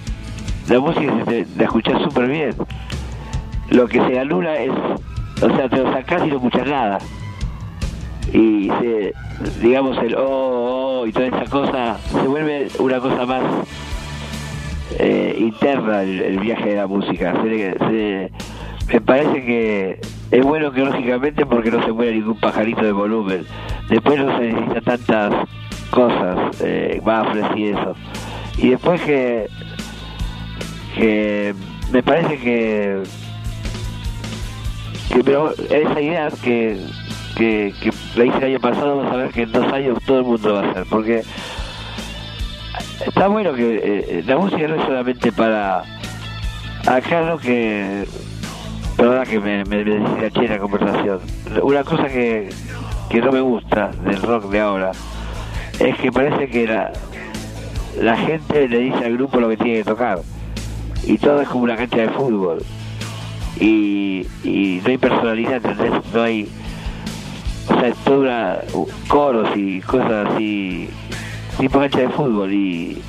la 0.69 0.80
música 0.80 1.13
se 1.19 1.23
te, 1.26 1.45
la 1.57 1.63
escuchas 1.65 2.01
súper 2.01 2.27
bien. 2.27 2.55
Lo 3.69 3.88
que 3.88 3.99
se 4.05 4.19
anula 4.19 4.55
es, 4.57 4.72
o 5.41 5.55
sea, 5.55 5.69
te 5.69 5.77
lo 5.77 5.91
sacás 5.91 6.23
y 6.26 6.30
no 6.30 6.35
escuchas 6.35 6.67
nada. 6.67 6.99
Y 8.34 8.69
se, 8.80 9.13
digamos, 9.61 9.97
el 9.99 10.15
oh, 10.15 11.01
oh, 11.01 11.07
y 11.07 11.11
toda 11.11 11.27
esa 11.27 11.45
cosa, 11.45 11.97
se 12.11 12.27
vuelve 12.27 12.67
una 12.80 12.99
cosa 12.99 13.26
más 13.26 13.43
eh, 14.99 15.35
interna 15.39 16.03
el, 16.03 16.22
el 16.22 16.39
viaje 16.39 16.69
de 16.72 16.76
la 16.76 16.88
música. 16.88 17.34
Se- 17.43 17.77
se- 17.80 18.31
me 18.93 19.01
parece 19.01 19.43
que 19.45 19.99
es 20.31 20.43
bueno 20.45 20.72
que 20.72 20.81
lógicamente 20.81 21.45
porque 21.45 21.72
no 21.72 21.84
se 21.84 21.91
muere 21.91 22.13
ningún 22.13 22.39
pajarito 22.39 22.84
de 22.84 22.91
volumen. 22.91 23.45
Después 23.89 24.19
no 24.23 24.38
se 24.38 24.53
necesita 24.53 24.81
tantas 24.81 25.34
cosas, 25.91 26.62
eh, 26.62 27.02
baffles 27.03 27.45
y 27.56 27.70
eso. 27.70 27.95
Y 28.57 28.70
después 28.70 29.02
que, 29.02 29.48
que 30.95 31.53
me 31.91 32.03
parece 32.03 32.38
que, 32.38 33.03
que 35.14 35.24
pero 35.24 35.53
esa 35.70 36.02
idea 36.02 36.30
que, 36.41 36.80
que, 37.36 37.74
que 37.82 37.91
la 38.16 38.26
hice 38.26 38.38
el 38.38 38.44
año 38.44 38.60
pasado, 38.60 38.98
vas 38.98 39.12
a 39.12 39.16
ver 39.16 39.32
que 39.32 39.44
en 39.44 39.52
dos 39.52 39.72
años 39.74 39.98
todo 40.06 40.20
el 40.20 40.26
mundo 40.26 40.53
va 40.53 40.62
a 40.62 40.72
hacer. 40.72 40.86
Porque 40.90 41.24
está 43.06 43.28
bueno 43.28 43.53
que 43.53 43.82
eh, 43.84 44.24
la 44.26 44.38
música 44.38 44.68
no 44.68 44.76
es 44.76 44.82
solamente 44.84 45.32
para 45.32 45.84
acá 46.88 47.22
lo 47.22 47.38
que 47.38 48.06
perdona 48.95 49.26
que 49.26 49.40
me, 49.40 49.66
me, 49.66 49.84
me 49.84 50.48
la 50.48 50.60
conversación 50.60 51.20
una 51.62 51.84
cosa 51.84 52.07
que, 52.07 52.49
que 53.10 53.22
no 53.22 53.32
me 53.32 53.41
gusta 53.41 53.91
del 54.06 54.22
rock 54.22 54.45
de 54.45 54.60
ahora 54.60 54.91
es 55.80 55.97
que 55.97 56.11
parece 56.11 56.47
que 56.49 56.68
la, 56.68 56.91
la 58.02 58.18
gente 58.18 58.68
le 58.68 58.80
dice 58.80 58.97
al 59.06 59.14
grupo 59.14 59.39
lo 59.39 59.49
que 59.49 59.57
tiene 59.57 59.73
que 59.80 59.84
tocar. 59.84 60.19
Y 61.03 61.18
todo 61.18 61.41
es 61.41 61.47
como 61.47 61.64
una 61.64 61.76
cancha 61.76 61.97
de 61.97 62.10
fútbol. 62.10 62.64
Y, 63.60 64.27
y 64.43 64.81
no 64.84 64.89
hay 64.89 64.97
personalidad 64.97 65.61
no 66.14 66.22
hay 66.23 66.49
o 67.69 67.80
sea 67.80 67.88
es 67.88 67.95
toda 68.03 68.18
una- 68.19 68.88
coros 69.07 69.47
y 69.56 69.80
cosas 69.81 70.27
así 70.30 70.89
tipo 71.57 71.80
cancha 71.80 71.99
de 71.99 72.10
fútbol. 72.10 72.52
Y 72.53 73.02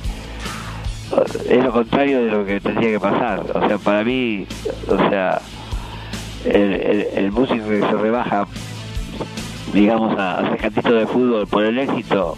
es 1.49 1.63
lo 1.63 1.71
contrario 1.71 2.23
de 2.25 2.31
lo 2.31 2.45
que 2.45 2.59
tendría 2.59 2.91
que 2.91 2.99
pasar. 2.99 3.43
O 3.53 3.67
sea, 3.67 3.77
para 3.77 4.03
mí, 4.03 4.45
o 4.89 4.97
sea, 5.09 5.41
el, 6.45 6.73
el- 6.73 7.07
el 7.15 7.31
músico 7.31 7.67
que 7.67 7.79
se 7.79 7.91
rebaja, 7.93 8.45
digamos, 9.73 10.17
a 10.17 10.39
hacer 10.39 10.57
cantito 10.57 10.93
de 10.93 11.07
fútbol 11.07 11.47
por 11.47 11.63
el 11.63 11.77
éxito, 11.79 12.37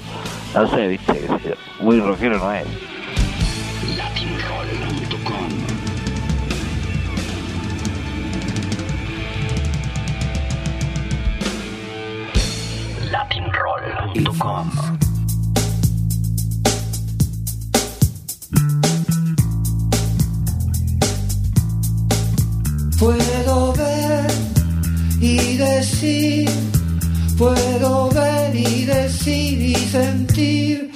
no 0.54 0.68
sé, 0.68 0.88
viste, 0.88 1.28
muy 1.80 2.00
rockero 2.00 2.38
no 2.38 2.52
es. 2.52 2.66
latinroll.com 13.12 14.70
Puedo 23.00 23.74
ver 23.74 24.28
y 25.22 25.56
decir, 25.56 26.50
puedo 27.40 28.10
ver 28.10 28.54
y 28.54 28.84
decir 28.84 29.62
y 29.62 29.76
sentir, 29.76 30.92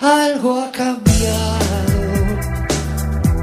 algo 0.00 0.60
ha 0.60 0.70
cambiado. 0.70 1.98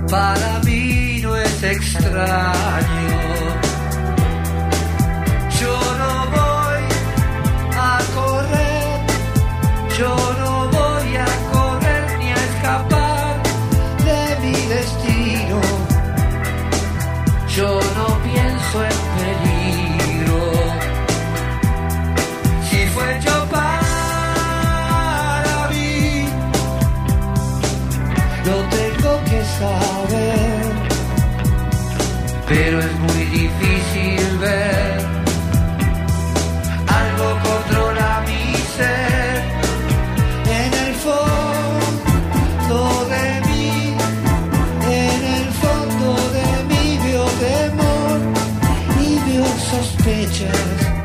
Para 0.10 0.60
mí 0.64 1.20
no 1.22 1.36
es 1.36 1.64
extraño. 1.64 3.20
Yo 5.60 5.76
no 6.02 6.14
voy 6.38 6.84
a 7.90 7.94
correr, 8.18 9.00
yo 10.00 10.16
no 10.42 10.52
voy 10.78 11.10
a 11.28 11.32
correr 11.52 12.20
ni 12.20 12.30
a 12.32 12.42
escapar 12.52 13.36
de 14.08 14.22
mi 14.44 14.58
destino. 14.76 15.60
Yo 17.54 17.80
no 17.98 18.08
pienso 18.24 18.86
en 18.86 19.05
Pero 32.48 32.80
es 32.80 33.00
muy 33.00 33.26
difícil 33.26 34.38
ver. 34.38 35.00
Algo 36.88 37.40
controla 37.42 38.24
mi 38.28 38.56
ser. 38.78 39.44
En 40.62 40.74
el 40.86 40.94
fondo 40.96 42.80
de 43.10 43.42
mí 43.48 43.96
en 44.88 45.24
el 45.38 45.48
fondo 45.62 46.08
de 46.38 46.48
mí 46.70 47.00
veo 47.04 47.26
temor 47.26 48.20
y 49.02 49.20
veo 49.28 49.46
sospechas 49.72 51.05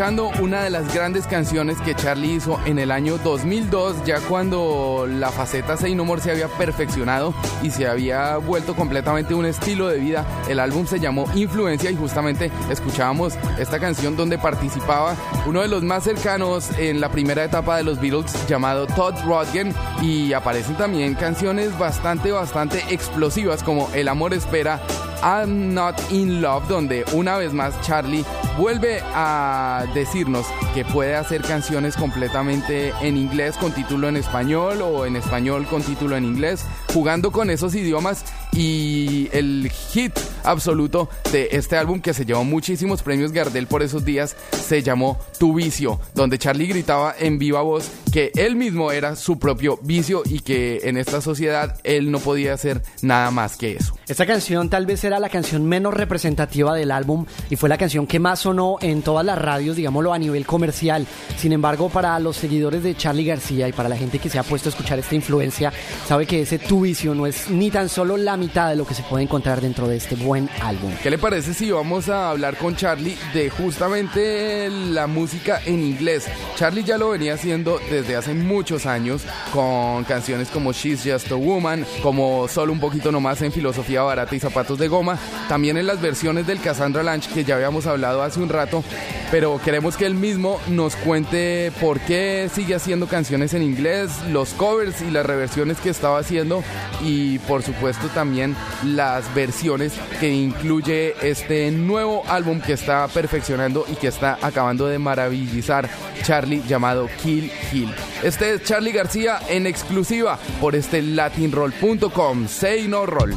Una 0.00 0.62
de 0.62 0.70
las 0.70 0.94
grandes 0.94 1.26
canciones 1.26 1.78
que 1.82 1.94
Charlie 1.94 2.32
hizo 2.32 2.58
en 2.64 2.78
el 2.78 2.90
año 2.90 3.18
2002, 3.18 4.02
ya 4.06 4.18
cuando 4.18 5.06
la 5.06 5.30
faceta 5.30 5.76
Say 5.76 5.94
No 5.94 6.06
More 6.06 6.22
se 6.22 6.30
había 6.30 6.48
perfeccionado 6.48 7.34
y 7.62 7.70
se 7.70 7.86
había 7.86 8.38
vuelto 8.38 8.74
completamente 8.74 9.34
un 9.34 9.44
estilo 9.44 9.88
de 9.88 9.98
vida. 9.98 10.24
El 10.48 10.58
álbum 10.58 10.86
se 10.86 11.00
llamó 11.00 11.26
Influencia 11.34 11.90
y 11.90 11.96
justamente 11.96 12.50
escuchábamos 12.70 13.34
esta 13.58 13.78
canción 13.78 14.16
donde 14.16 14.38
participaba 14.38 15.16
uno 15.44 15.60
de 15.60 15.68
los 15.68 15.82
más 15.82 16.04
cercanos 16.04 16.70
en 16.78 17.02
la 17.02 17.10
primera 17.10 17.44
etapa 17.44 17.76
de 17.76 17.82
los 17.82 18.00
Beatles 18.00 18.32
llamado 18.48 18.86
Todd 18.86 19.16
Rundgren 19.26 19.74
y 20.00 20.32
aparecen 20.32 20.76
también 20.76 21.14
canciones 21.14 21.78
bastante, 21.78 22.32
bastante 22.32 22.82
explosivas 22.88 23.62
como 23.62 23.90
El 23.92 24.08
amor 24.08 24.32
espera, 24.32 24.80
I'm 25.22 25.74
Not 25.74 25.94
in 26.10 26.40
Love, 26.40 26.68
donde 26.68 27.04
una 27.12 27.36
vez 27.36 27.52
más 27.52 27.80
Charlie 27.82 28.24
vuelve 28.56 29.00
a 29.14 29.84
decirnos 29.94 30.46
que 30.74 30.84
puede 30.84 31.14
hacer 31.14 31.42
canciones 31.42 31.96
completamente 31.96 32.92
en 33.00 33.16
inglés 33.16 33.56
con 33.56 33.72
título 33.72 34.08
en 34.08 34.16
español 34.16 34.82
o 34.82 35.06
en 35.06 35.16
español 35.16 35.66
con 35.66 35.82
título 35.82 36.16
en 36.16 36.24
inglés, 36.24 36.64
jugando 36.92 37.30
con 37.30 37.50
esos 37.50 37.74
idiomas. 37.74 38.24
Y 38.52 39.28
el 39.32 39.70
hit 39.70 40.18
absoluto 40.44 41.08
de 41.32 41.48
este 41.52 41.76
álbum 41.76 42.00
que 42.00 42.14
se 42.14 42.24
llevó 42.24 42.44
muchísimos 42.44 43.02
premios 43.02 43.32
Gardel 43.32 43.66
por 43.66 43.82
esos 43.82 44.04
días 44.04 44.36
se 44.52 44.82
llamó 44.82 45.18
Tu 45.38 45.54
vicio, 45.54 46.00
donde 46.14 46.38
Charlie 46.38 46.66
gritaba 46.66 47.14
en 47.18 47.38
viva 47.38 47.62
voz 47.62 47.90
que 48.12 48.32
él 48.34 48.56
mismo 48.56 48.90
era 48.92 49.16
su 49.16 49.38
propio 49.38 49.78
vicio 49.82 50.22
y 50.24 50.40
que 50.40 50.80
en 50.84 50.96
esta 50.96 51.20
sociedad 51.20 51.78
él 51.84 52.10
no 52.10 52.18
podía 52.18 52.54
hacer 52.54 52.82
nada 53.02 53.30
más 53.30 53.56
que 53.56 53.72
eso. 53.72 53.96
Esta 54.08 54.26
canción 54.26 54.68
tal 54.68 54.86
vez 54.86 55.04
era 55.04 55.20
la 55.20 55.28
canción 55.28 55.64
menos 55.64 55.94
representativa 55.94 56.74
del 56.74 56.90
álbum 56.90 57.26
y 57.48 57.56
fue 57.56 57.68
la 57.68 57.78
canción 57.78 58.06
que 58.06 58.18
más 58.18 58.40
sonó 58.40 58.76
en 58.80 59.02
todas 59.02 59.24
las 59.24 59.38
radios, 59.38 59.76
digámoslo 59.76 60.12
a 60.12 60.18
nivel 60.18 60.46
comercial. 60.46 61.06
Sin 61.36 61.52
embargo, 61.52 61.88
para 61.88 62.18
los 62.18 62.36
seguidores 62.36 62.82
de 62.82 62.96
Charlie 62.96 63.24
García 63.24 63.68
y 63.68 63.72
para 63.72 63.88
la 63.88 63.96
gente 63.96 64.18
que 64.18 64.28
se 64.28 64.38
ha 64.38 64.42
puesto 64.42 64.68
a 64.68 64.70
escuchar 64.70 64.98
esta 64.98 65.14
influencia, 65.14 65.72
sabe 66.06 66.26
que 66.26 66.42
ese 66.42 66.58
Tu 66.58 66.80
vicio 66.80 67.14
no 67.14 67.26
es 67.26 67.50
ni 67.50 67.70
tan 67.70 67.88
solo 67.88 68.16
la 68.16 68.36
mitad 68.36 68.68
de 68.68 68.76
lo 68.76 68.86
que 68.86 68.94
se 68.94 69.02
puede 69.02 69.24
encontrar 69.24 69.60
dentro 69.60 69.86
de 69.88 69.96
este 69.96 70.16
buen 70.30 70.48
álbum. 70.60 70.92
¿Qué 71.02 71.10
le 71.10 71.18
parece 71.18 71.52
si 71.54 71.72
vamos 71.72 72.08
a 72.08 72.30
hablar 72.30 72.56
con 72.56 72.76
Charlie 72.76 73.18
de 73.34 73.50
justamente 73.50 74.70
la 74.70 75.08
música 75.08 75.60
en 75.66 75.80
inglés? 75.80 76.28
Charlie 76.54 76.84
ya 76.84 76.98
lo 76.98 77.10
venía 77.10 77.34
haciendo 77.34 77.80
desde 77.90 78.14
hace 78.14 78.32
muchos 78.32 78.86
años 78.86 79.22
con 79.52 80.04
canciones 80.04 80.48
como 80.48 80.70
She's 80.70 81.02
Just 81.04 81.32
a 81.32 81.34
Woman, 81.34 81.84
como 82.00 82.46
Solo 82.46 82.72
un 82.72 82.78
poquito 82.78 83.10
nomás 83.10 83.42
en 83.42 83.50
Filosofía 83.50 84.02
Barata 84.02 84.36
y 84.36 84.38
Zapatos 84.38 84.78
de 84.78 84.86
Goma, 84.86 85.18
también 85.48 85.76
en 85.76 85.88
las 85.88 86.00
versiones 86.00 86.46
del 86.46 86.60
Cassandra 86.60 87.02
Lunch 87.02 87.26
que 87.34 87.42
ya 87.42 87.56
habíamos 87.56 87.88
hablado 87.88 88.22
hace 88.22 88.38
un 88.38 88.50
rato, 88.50 88.84
pero 89.32 89.60
queremos 89.60 89.96
que 89.96 90.06
él 90.06 90.14
mismo 90.14 90.60
nos 90.68 90.94
cuente 90.94 91.72
por 91.80 91.98
qué 91.98 92.48
sigue 92.54 92.76
haciendo 92.76 93.08
canciones 93.08 93.52
en 93.52 93.64
inglés, 93.64 94.12
los 94.30 94.50
covers 94.50 95.02
y 95.02 95.10
las 95.10 95.26
reversiones 95.26 95.78
que 95.78 95.90
estaba 95.90 96.20
haciendo 96.20 96.62
y 97.02 97.40
por 97.40 97.64
supuesto 97.64 98.06
también 98.14 98.54
las 98.84 99.34
versiones 99.34 99.92
que 100.20 100.28
incluye 100.30 101.14
este 101.22 101.70
nuevo 101.70 102.22
álbum 102.28 102.60
que 102.60 102.74
está 102.74 103.08
perfeccionando 103.08 103.86
y 103.88 103.94
que 103.94 104.08
está 104.08 104.38
acabando 104.42 104.86
de 104.86 104.98
maravillizar 104.98 105.88
Charlie 106.22 106.62
llamado 106.68 107.08
Kill 107.22 107.50
Hill. 107.72 107.88
Este 108.22 108.54
es 108.54 108.62
Charlie 108.62 108.92
García 108.92 109.40
en 109.48 109.66
exclusiva 109.66 110.38
por 110.60 110.76
este 110.76 111.00
latinroll.com. 111.00 112.46
Say 112.46 112.86
no 112.86 113.06
roll. 113.06 113.34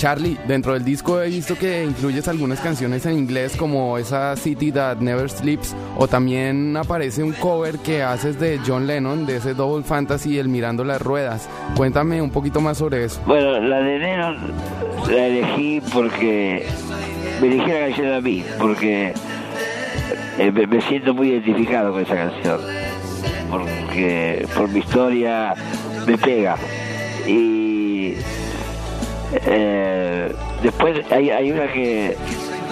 Charlie, 0.00 0.38
dentro 0.48 0.72
del 0.72 0.82
disco 0.82 1.20
he 1.20 1.28
visto 1.28 1.58
que 1.58 1.84
incluyes 1.84 2.26
algunas 2.26 2.58
canciones 2.60 3.04
en 3.04 3.18
inglés 3.18 3.54
como 3.54 3.98
esa 3.98 4.34
City 4.34 4.72
That 4.72 4.96
Never 4.96 5.28
Sleeps 5.28 5.76
o 5.98 6.08
también 6.08 6.74
aparece 6.78 7.22
un 7.22 7.32
cover 7.32 7.76
que 7.80 8.02
haces 8.02 8.40
de 8.40 8.58
John 8.66 8.86
Lennon 8.86 9.26
de 9.26 9.36
ese 9.36 9.52
Double 9.52 9.84
Fantasy 9.84 10.38
El 10.38 10.48
Mirando 10.48 10.84
las 10.84 11.02
Ruedas. 11.02 11.50
Cuéntame 11.76 12.22
un 12.22 12.30
poquito 12.30 12.62
más 12.62 12.78
sobre 12.78 13.04
eso. 13.04 13.20
Bueno, 13.26 13.60
la 13.60 13.80
de 13.82 13.98
Lennon 13.98 14.38
la 15.10 15.26
elegí 15.26 15.82
porque 15.92 16.64
me 17.42 17.48
elegí 17.48 17.70
la 17.70 17.80
canción 17.80 18.12
a 18.14 18.20
mí, 18.22 18.42
porque 18.58 19.12
eh, 20.38 20.50
me, 20.50 20.80
siento 20.80 21.12
muy 21.12 21.28
identificado 21.28 21.92
con 21.92 22.00
esa 22.00 22.14
canción, 22.14 22.58
porque 23.50 24.48
por 24.56 24.66
mi 24.70 24.78
historia 24.78 25.54
me 26.06 26.16
pega. 26.16 26.56
Y 27.26 27.79
eh, 29.32 30.34
después 30.62 31.00
hay, 31.10 31.30
hay 31.30 31.52
una 31.52 31.70
que, 31.72 32.16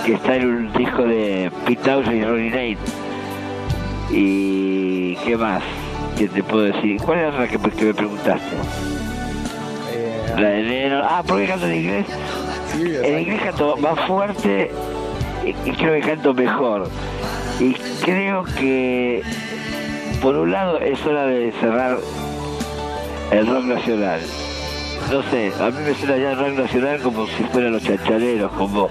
que 0.05 0.15
está 0.15 0.37
en 0.37 0.47
un 0.47 0.73
disco 0.73 1.03
de 1.03 1.51
Pete 1.67 1.91
y 1.91 2.25
Ronnie 2.25 2.51
Lane. 2.51 2.79
¿Y 4.11 5.17
qué 5.17 5.37
más? 5.37 5.63
¿Qué 6.17 6.29
te 6.29 6.43
puedo 6.43 6.65
decir? 6.65 7.01
¿Cuál 7.01 7.19
era 7.19 7.39
la 7.39 7.47
que, 7.47 7.59
que 7.59 7.85
me 7.85 7.95
preguntaste? 7.95 8.57
La 10.37 10.49
de 10.49 10.63
Lennon. 10.63 11.03
Ah, 11.05 11.23
¿por 11.27 11.39
qué 11.39 11.47
canto 11.47 11.67
en 11.67 11.75
inglés? 11.75 12.07
en 12.75 13.19
inglés 13.21 13.41
canto 13.43 13.77
más 13.77 13.99
fuerte 14.07 14.71
y 15.45 15.71
creo 15.73 15.95
que 15.95 16.01
canto 16.01 16.35
mejor. 16.35 16.89
Y 17.61 17.75
creo 18.05 18.45
que, 18.45 19.23
por 20.23 20.37
un 20.37 20.53
lado, 20.53 20.79
es 20.79 21.05
hora 21.05 21.27
de 21.27 21.53
cerrar 21.61 21.99
el 23.31 23.47
rock 23.47 23.65
nacional. 23.65 24.21
No 25.11 25.23
sé, 25.31 25.53
a 25.59 25.71
mí 25.71 25.79
me 25.87 25.95
suena 25.95 26.19
ya 26.19 26.33
el 26.33 26.39
rock 26.39 26.59
nacional 26.59 27.01
como 27.01 27.27
si 27.27 27.43
fueran 27.45 27.73
los 27.73 27.83
chachareros, 27.83 28.53
como 28.53 28.91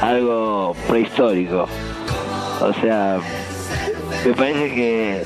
algo 0.00 0.74
prehistórico. 0.88 1.68
O 2.60 2.72
sea, 2.80 3.18
me 4.26 4.32
parece 4.32 4.74
que 4.74 5.24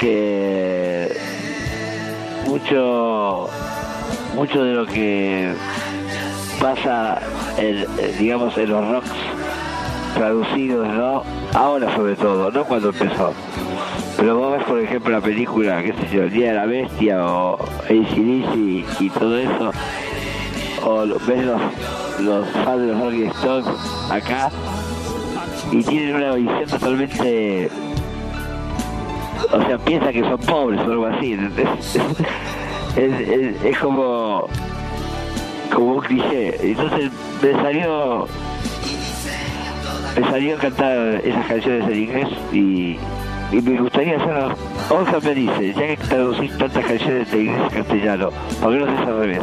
que 0.00 1.16
mucho 2.46 3.48
mucho 4.34 4.64
de 4.64 4.74
lo 4.74 4.86
que 4.86 5.54
pasa 6.60 7.20
en, 7.56 7.86
digamos 8.18 8.58
en 8.58 8.70
los 8.70 8.88
rocks 8.88 9.10
traducidos 10.14 10.88
no 10.88 11.22
ahora 11.54 11.94
sobre 11.94 12.16
todo 12.16 12.50
no 12.50 12.64
cuando 12.64 12.88
empezó 12.88 13.32
pero 14.16 14.36
vos 14.38 14.52
ves 14.52 14.64
por 14.64 14.80
ejemplo 14.80 15.10
la 15.12 15.20
película 15.20 15.82
qué 15.82 15.92
sé 15.92 16.14
yo 16.16 16.22
el 16.24 16.30
día 16.30 16.48
de 16.48 16.54
la 16.54 16.66
bestia 16.66 17.24
o 17.26 17.54
ACDC 17.84 19.00
y, 19.00 19.10
todo 19.10 19.38
eso 19.38 19.72
o 20.84 21.06
ves 21.26 21.44
los 21.44 21.60
los 22.20 22.46
fans 22.64 22.80
de 22.80 22.86
los 22.88 23.00
Rolling 23.00 23.26
Stones 23.30 23.66
acá 24.10 24.50
y 25.70 25.82
tienen 25.82 26.16
una 26.16 26.34
visión 26.34 26.66
totalmente 26.66 27.70
o 29.52 29.60
sea, 29.66 29.76
piensa 29.78 30.12
que 30.12 30.20
son 30.22 30.38
pobres 30.38 30.80
o 30.80 30.84
algo 30.84 31.06
así. 31.06 31.32
¿entendés? 31.34 31.68
Es, 32.96 33.20
es- 33.28 33.64
es 33.64 33.78
como, 33.78 34.46
como 35.74 35.94
un 35.94 36.00
cliché. 36.00 36.54
Entonces 36.70 37.10
me 37.42 37.52
salió, 37.52 38.26
me 40.14 40.30
salió 40.30 40.58
cantar 40.58 40.98
esas 41.24 41.46
canciones 41.46 41.88
en 41.88 41.96
inglés 42.02 42.28
y, 42.52 42.98
y 43.52 43.60
me 43.60 43.80
gustaría 43.80 44.16
hacerlo. 44.16 44.54
Onza 44.90 45.20
me 45.20 45.34
dice, 45.34 45.74
ya 45.74 45.86
que 45.86 45.96
traducís 45.96 46.56
tantas 46.58 46.84
canciones 46.84 47.30
de 47.30 47.44
inglés 47.44 47.72
castellano, 47.72 48.30
¿por 48.60 48.72
qué 48.72 48.78
no 48.78 48.86
haces 48.86 49.06
al 49.06 49.18
revés? 49.18 49.42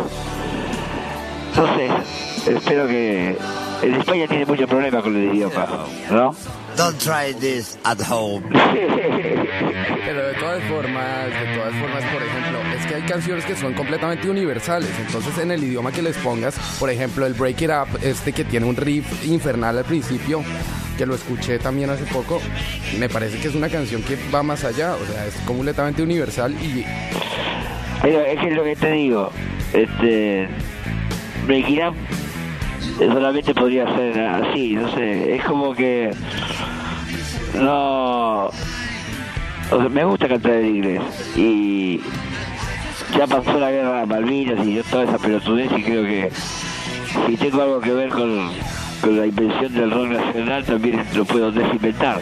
No 1.56 1.76
sé, 1.76 2.52
espero 2.52 2.88
que... 2.88 3.38
En 3.82 3.94
España 3.94 4.28
tiene 4.28 4.46
mucho 4.46 4.68
problema 4.68 5.02
con 5.02 5.16
el 5.16 5.34
idioma, 5.34 5.68
¿no? 6.12 6.36
Don't 6.80 6.98
try 6.98 7.34
this 7.34 7.78
at 7.84 8.00
home. 8.10 8.42
Pero 8.52 10.28
de 10.28 10.34
todas 10.36 10.64
formas, 10.64 11.26
de 11.26 11.58
todas 11.58 11.74
formas, 11.74 12.04
por 12.06 12.24
ejemplo, 12.24 12.60
es 12.74 12.86
que 12.86 12.96
hay 12.96 13.02
canciones 13.02 13.44
que 13.44 13.54
son 13.58 13.74
completamente 13.74 14.30
universales. 14.30 14.90
Entonces, 14.98 15.38
en 15.40 15.52
el 15.52 15.62
idioma 15.62 15.92
que 15.92 16.02
les 16.02 16.16
pongas, 16.20 16.58
por 16.80 16.90
ejemplo, 16.90 17.26
el 17.26 17.34
Break 17.34 17.64
It 17.64 17.70
Up, 17.70 18.00
este 18.02 18.32
que 18.32 18.46
tiene 18.46 18.66
un 18.66 18.78
riff 18.78 19.26
infernal 19.26 19.78
al 19.78 19.84
principio, 19.84 20.42
que 20.98 21.06
lo 21.06 21.16
escuché 21.16 21.60
también 21.60 21.90
hace 21.90 22.06
poco, 22.06 22.40
me 22.98 23.10
parece 23.10 23.42
que 23.42 23.50
es 23.50 23.56
una 23.56 23.68
canción 23.68 24.02
que 24.02 24.18
va 24.34 24.42
más 24.42 24.64
allá. 24.64 24.96
O 24.96 25.06
sea, 25.06 25.26
es 25.26 25.36
completamente 25.46 26.02
universal 26.02 26.54
y 26.54 26.86
Pero 28.02 28.22
es 28.22 28.40
que 28.40 28.48
es 28.48 28.56
lo 28.56 28.64
que 28.64 28.78
te 28.78 28.92
digo, 28.94 29.34
este 29.74 30.48
Break 31.46 31.70
It 31.72 31.82
Up 31.90 31.96
solamente 33.08 33.54
podría 33.54 33.86
ser 33.96 34.20
así, 34.20 34.74
no 34.76 34.94
sé, 34.94 35.36
es 35.36 35.44
como 35.44 35.74
que 35.74 36.12
no 37.60 38.52
me 39.90 40.04
gusta 40.04 40.28
cantar 40.28 40.54
en 40.54 40.76
inglés 40.76 41.02
y 41.36 42.02
ya 43.18 43.28
pasó 43.28 43.60
la 43.60 43.72
guerra 43.72 44.00
de 44.00 44.06
Malvinas 44.06 44.66
y 44.66 44.76
yo 44.76 44.84
toda 44.84 45.04
esa 45.04 45.18
pelotudez 45.18 45.72
y 45.78 45.84
creo 45.84 46.04
que 46.04 46.32
si 47.28 47.38
tengo 47.38 47.62
algo 47.62 47.80
que 47.82 47.92
ver 47.92 48.10
con, 48.10 48.50
con 49.02 49.18
la 49.18 49.26
invención 49.26 49.74
del 49.74 49.92
rock 49.92 50.08
nacional 50.10 50.64
también 50.64 51.04
lo 51.14 51.26
puedo 51.26 51.52
desinventar. 51.52 52.22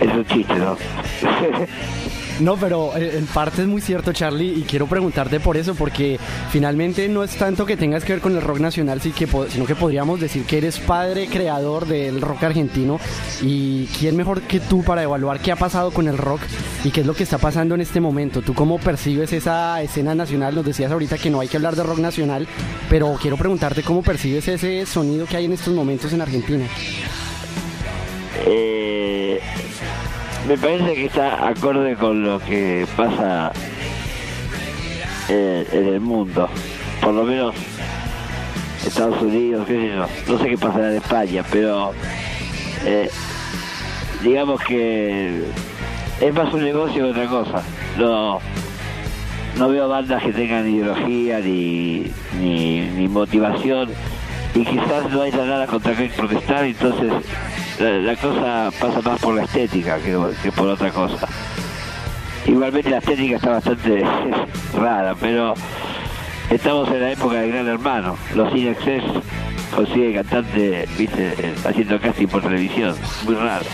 Es 0.00 0.12
un 0.12 0.24
chiste, 0.26 0.54
¿no? 0.56 0.76
No, 2.40 2.56
pero 2.56 2.96
eh, 2.96 3.18
en 3.18 3.26
parte 3.26 3.62
es 3.62 3.68
muy 3.68 3.80
cierto, 3.80 4.12
Charlie, 4.12 4.58
y 4.58 4.62
quiero 4.62 4.86
preguntarte 4.86 5.38
por 5.38 5.56
eso, 5.56 5.74
porque 5.74 6.18
finalmente 6.50 7.08
no 7.08 7.22
es 7.22 7.36
tanto 7.36 7.64
que 7.64 7.76
tengas 7.76 8.04
que 8.04 8.14
ver 8.14 8.22
con 8.22 8.34
el 8.34 8.42
rock 8.42 8.58
nacional, 8.58 9.00
sino 9.00 9.66
que 9.66 9.74
podríamos 9.76 10.20
decir 10.20 10.44
que 10.44 10.58
eres 10.58 10.78
padre 10.80 11.28
creador 11.28 11.86
del 11.86 12.20
rock 12.20 12.42
argentino. 12.42 12.98
¿Y 13.42 13.86
quién 13.98 14.16
mejor 14.16 14.42
que 14.42 14.60
tú 14.60 14.82
para 14.82 15.02
evaluar 15.02 15.40
qué 15.40 15.52
ha 15.52 15.56
pasado 15.56 15.92
con 15.92 16.08
el 16.08 16.18
rock 16.18 16.40
y 16.82 16.90
qué 16.90 17.00
es 17.00 17.06
lo 17.06 17.14
que 17.14 17.22
está 17.22 17.38
pasando 17.38 17.74
en 17.74 17.80
este 17.80 18.00
momento? 18.00 18.42
¿Tú 18.42 18.52
cómo 18.54 18.78
percibes 18.78 19.32
esa 19.32 19.80
escena 19.82 20.14
nacional? 20.14 20.54
Nos 20.54 20.64
decías 20.64 20.90
ahorita 20.90 21.18
que 21.18 21.30
no 21.30 21.40
hay 21.40 21.48
que 21.48 21.56
hablar 21.56 21.76
de 21.76 21.84
rock 21.84 21.98
nacional, 21.98 22.48
pero 22.90 23.16
quiero 23.20 23.36
preguntarte 23.36 23.82
cómo 23.82 24.02
percibes 24.02 24.48
ese 24.48 24.84
sonido 24.86 25.26
que 25.26 25.36
hay 25.36 25.44
en 25.44 25.52
estos 25.52 25.72
momentos 25.72 26.12
en 26.12 26.20
Argentina. 26.20 26.66
Eh, 28.46 29.40
me 30.48 30.58
parece 30.58 30.94
que 30.94 31.06
está 31.06 31.48
acorde 31.48 31.96
con 31.96 32.22
lo 32.22 32.38
que 32.38 32.86
pasa 32.96 33.52
en, 35.28 35.66
en 35.72 35.88
el 35.88 36.00
mundo. 36.00 36.48
Por 37.00 37.14
lo 37.14 37.24
menos 37.24 37.54
Estados 38.86 39.20
Unidos, 39.22 39.66
qué 39.66 39.74
sé 39.74 39.88
yo. 39.88 40.06
No 40.32 40.38
sé 40.38 40.50
qué 40.50 40.58
pasará 40.58 40.90
en 40.90 40.96
España, 40.96 41.44
pero 41.50 41.92
eh, 42.84 43.08
digamos 44.22 44.60
que 44.62 45.44
es 46.20 46.34
más 46.34 46.52
un 46.52 46.64
negocio 46.64 47.04
que 47.04 47.10
otra 47.10 47.26
cosa. 47.26 47.62
No, 47.98 48.40
no 49.58 49.68
veo 49.68 49.88
bandas 49.88 50.22
que 50.22 50.32
tengan 50.32 50.68
ideología 50.68 51.40
ni, 51.40 52.10
ni 52.40 53.08
motivación 53.08 53.88
y 54.54 54.64
quizás 54.64 55.10
no 55.10 55.22
haya 55.22 55.44
nada 55.44 55.66
contra 55.66 55.94
qué 55.96 56.10
protestar, 56.16 56.64
entonces 56.64 57.12
la, 57.78 58.16
cosa 58.16 58.70
pasa 58.80 59.00
más 59.02 59.20
por 59.20 59.34
la 59.34 59.44
estética 59.44 59.98
que, 59.98 60.52
por 60.52 60.68
otra 60.68 60.90
cosa. 60.90 61.26
Igualmente 62.46 62.90
la 62.90 62.98
estética 62.98 63.36
está 63.36 63.50
bastante 63.50 64.04
rara, 64.74 65.14
pero 65.20 65.54
estamos 66.50 66.88
en 66.90 67.00
la 67.00 67.12
época 67.12 67.40
del 67.40 67.52
gran 67.52 67.66
hermano. 67.66 68.16
Los 68.34 68.52
Sin 68.52 68.68
Access 68.68 69.02
consiguen 69.74 70.14
cantante, 70.14 70.88
viste, 70.96 71.54
haciendo 71.64 72.00
casting 72.00 72.28
por 72.28 72.42
televisión. 72.42 72.94
Muy 73.24 73.34
raro. 73.34 73.64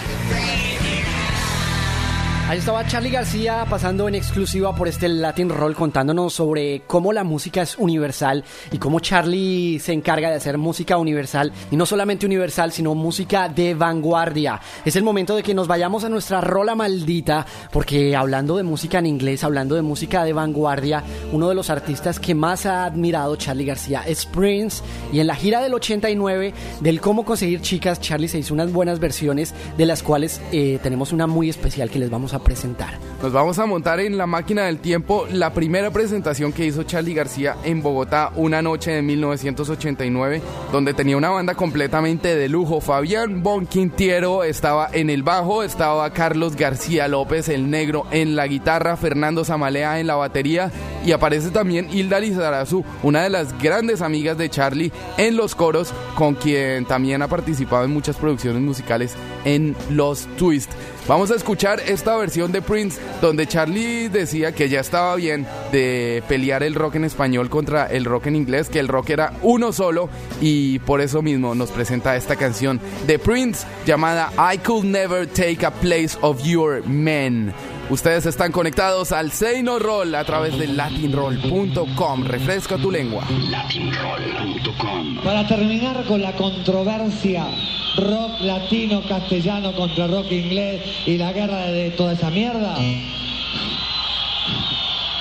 Ahí 2.50 2.58
estaba 2.58 2.84
Charlie 2.84 3.10
García 3.12 3.64
pasando 3.70 4.08
en 4.08 4.16
exclusiva 4.16 4.74
por 4.74 4.88
este 4.88 5.08
Latin 5.08 5.50
Roll 5.50 5.76
contándonos 5.76 6.34
sobre 6.34 6.80
cómo 6.84 7.12
la 7.12 7.22
música 7.22 7.62
es 7.62 7.78
universal 7.78 8.42
y 8.72 8.78
cómo 8.78 8.98
Charlie 8.98 9.78
se 9.78 9.92
encarga 9.92 10.30
de 10.30 10.34
hacer 10.34 10.58
música 10.58 10.96
universal 10.96 11.52
y 11.70 11.76
no 11.76 11.86
solamente 11.86 12.26
universal 12.26 12.72
sino 12.72 12.96
música 12.96 13.48
de 13.48 13.74
vanguardia. 13.74 14.60
Es 14.84 14.96
el 14.96 15.04
momento 15.04 15.36
de 15.36 15.44
que 15.44 15.54
nos 15.54 15.68
vayamos 15.68 16.02
a 16.02 16.08
nuestra 16.08 16.40
rola 16.40 16.74
maldita 16.74 17.46
porque 17.70 18.16
hablando 18.16 18.56
de 18.56 18.64
música 18.64 18.98
en 18.98 19.06
inglés, 19.06 19.44
hablando 19.44 19.76
de 19.76 19.82
música 19.82 20.24
de 20.24 20.32
vanguardia, 20.32 21.04
uno 21.30 21.48
de 21.48 21.54
los 21.54 21.70
artistas 21.70 22.18
que 22.18 22.34
más 22.34 22.66
ha 22.66 22.84
admirado 22.84 23.36
Charlie 23.36 23.66
García 23.66 24.02
es 24.08 24.26
Prince 24.26 24.82
y 25.12 25.20
en 25.20 25.28
la 25.28 25.36
gira 25.36 25.62
del 25.62 25.74
89 25.74 26.52
del 26.80 27.00
cómo 27.00 27.24
conseguir 27.24 27.60
chicas 27.60 28.00
Charlie 28.00 28.26
se 28.26 28.40
hizo 28.40 28.54
unas 28.54 28.72
buenas 28.72 28.98
versiones 28.98 29.54
de 29.78 29.86
las 29.86 30.02
cuales 30.02 30.40
eh, 30.50 30.80
tenemos 30.82 31.12
una 31.12 31.28
muy 31.28 31.48
especial 31.48 31.88
que 31.90 32.00
les 32.00 32.10
vamos 32.10 32.34
a 32.34 32.39
presentar. 32.40 32.98
Nos 33.22 33.32
vamos 33.32 33.58
a 33.58 33.66
montar 33.66 34.00
en 34.00 34.16
la 34.16 34.26
máquina 34.26 34.64
del 34.64 34.78
tiempo 34.78 35.26
la 35.30 35.52
primera 35.52 35.90
presentación 35.90 36.52
que 36.52 36.64
hizo 36.64 36.84
Charlie 36.84 37.14
García 37.14 37.56
en 37.64 37.82
Bogotá 37.82 38.32
una 38.34 38.62
noche 38.62 38.92
de 38.92 39.02
1989, 39.02 40.40
donde 40.72 40.94
tenía 40.94 41.18
una 41.18 41.28
banda 41.28 41.54
completamente 41.54 42.34
de 42.34 42.48
lujo. 42.48 42.80
Fabián 42.80 43.42
Bonquintiero 43.42 44.42
estaba 44.42 44.88
en 44.92 45.10
el 45.10 45.22
bajo, 45.22 45.62
estaba 45.62 46.10
Carlos 46.12 46.56
García 46.56 47.08
López, 47.08 47.50
el 47.50 47.70
negro, 47.70 48.06
en 48.10 48.36
la 48.36 48.46
guitarra, 48.46 48.96
Fernando 48.96 49.44
Zamalea 49.44 50.00
en 50.00 50.06
la 50.06 50.16
batería 50.16 50.72
y 51.04 51.12
aparece 51.12 51.50
también 51.50 51.88
Hilda 51.90 52.20
Lizarazu, 52.20 52.84
una 53.02 53.22
de 53.22 53.30
las 53.30 53.56
grandes 53.60 54.02
amigas 54.02 54.36
de 54.36 54.50
Charlie, 54.50 54.92
en 55.16 55.36
los 55.36 55.54
coros, 55.54 55.92
con 56.14 56.34
quien 56.34 56.84
también 56.84 57.22
ha 57.22 57.28
participado 57.28 57.84
en 57.84 57.92
muchas 57.92 58.16
producciones 58.16 58.62
musicales 58.62 59.14
en 59.44 59.76
Los 59.90 60.26
Twist. 60.36 60.70
Vamos 61.10 61.32
a 61.32 61.34
escuchar 61.34 61.80
esta 61.80 62.16
versión 62.16 62.52
de 62.52 62.62
Prince 62.62 63.00
donde 63.20 63.48
Charlie 63.48 64.08
decía 64.08 64.52
que 64.52 64.68
ya 64.68 64.78
estaba 64.78 65.16
bien 65.16 65.44
de 65.72 66.22
pelear 66.28 66.62
el 66.62 66.76
rock 66.76 66.94
en 66.94 67.04
español 67.04 67.50
contra 67.50 67.86
el 67.86 68.04
rock 68.04 68.28
en 68.28 68.36
inglés, 68.36 68.68
que 68.68 68.78
el 68.78 68.86
rock 68.86 69.10
era 69.10 69.32
uno 69.42 69.72
solo 69.72 70.08
y 70.40 70.78
por 70.78 71.00
eso 71.00 71.20
mismo 71.20 71.56
nos 71.56 71.72
presenta 71.72 72.14
esta 72.14 72.36
canción 72.36 72.80
de 73.08 73.18
Prince 73.18 73.66
llamada 73.84 74.30
I 74.54 74.58
Could 74.58 74.84
Never 74.84 75.26
Take 75.26 75.66
a 75.66 75.72
Place 75.72 76.16
of 76.20 76.44
Your 76.44 76.86
Men. 76.86 77.52
Ustedes 77.90 78.24
están 78.24 78.52
conectados 78.52 79.10
al 79.10 79.32
Seino 79.32 79.80
Roll 79.80 80.14
a 80.14 80.22
través 80.22 80.56
de 80.56 80.68
latinroll.com. 80.68 82.22
Refresca 82.22 82.76
tu 82.76 82.88
lengua. 82.88 83.24
Latinroll.com. 83.48 85.24
Para 85.24 85.44
terminar 85.48 86.04
con 86.06 86.22
la 86.22 86.32
controversia 86.36 87.48
rock 87.96 88.40
latino 88.42 89.02
castellano 89.08 89.74
contra 89.74 90.06
rock 90.06 90.30
inglés 90.30 90.82
y 91.04 91.18
la 91.18 91.32
guerra 91.32 91.66
de 91.66 91.90
toda 91.90 92.12
esa 92.12 92.30
mierda. 92.30 92.76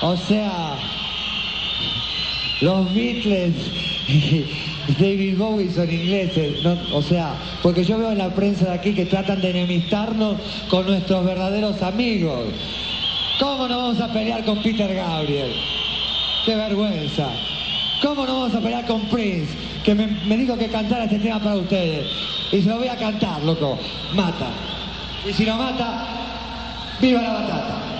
O 0.02 0.16
sea, 0.16 0.78
los 2.60 2.94
Beatles 2.94 3.54
David 4.98 5.38
Bowie 5.38 5.70
son 5.70 5.90
ingleses, 5.90 6.62
¿no? 6.64 6.76
o 6.92 7.02
sea, 7.02 7.34
porque 7.62 7.84
yo 7.84 7.98
veo 7.98 8.12
en 8.12 8.18
la 8.18 8.34
prensa 8.34 8.66
de 8.66 8.72
aquí 8.72 8.92
que 8.92 9.06
tratan 9.06 9.40
de 9.40 9.50
enemistarnos 9.50 10.36
con 10.68 10.86
nuestros 10.86 11.24
verdaderos 11.24 11.80
amigos. 11.82 12.46
¿Cómo 13.38 13.68
no 13.68 13.76
vamos 13.76 14.00
a 14.00 14.12
pelear 14.12 14.44
con 14.44 14.62
Peter 14.62 14.92
Gabriel? 14.92 15.52
¡Qué 16.44 16.56
vergüenza! 16.56 17.28
¿Cómo 18.02 18.26
no 18.26 18.40
vamos 18.40 18.54
a 18.54 18.60
pelear 18.60 18.86
con 18.86 19.02
Prince? 19.02 19.54
Que 19.84 19.94
me, 19.94 20.06
me 20.26 20.36
dijo 20.36 20.56
que 20.56 20.68
cantara 20.68 21.04
este 21.04 21.18
tema 21.18 21.38
para 21.38 21.56
ustedes. 21.56 22.06
Y 22.50 22.62
se 22.62 22.68
lo 22.68 22.78
voy 22.78 22.88
a 22.88 22.96
cantar, 22.96 23.42
loco. 23.42 23.78
Mata. 24.14 24.50
Y 25.28 25.32
si 25.32 25.44
no 25.44 25.56
mata, 25.56 26.06
viva 27.00 27.22
la 27.22 27.32
batata. 27.32 27.99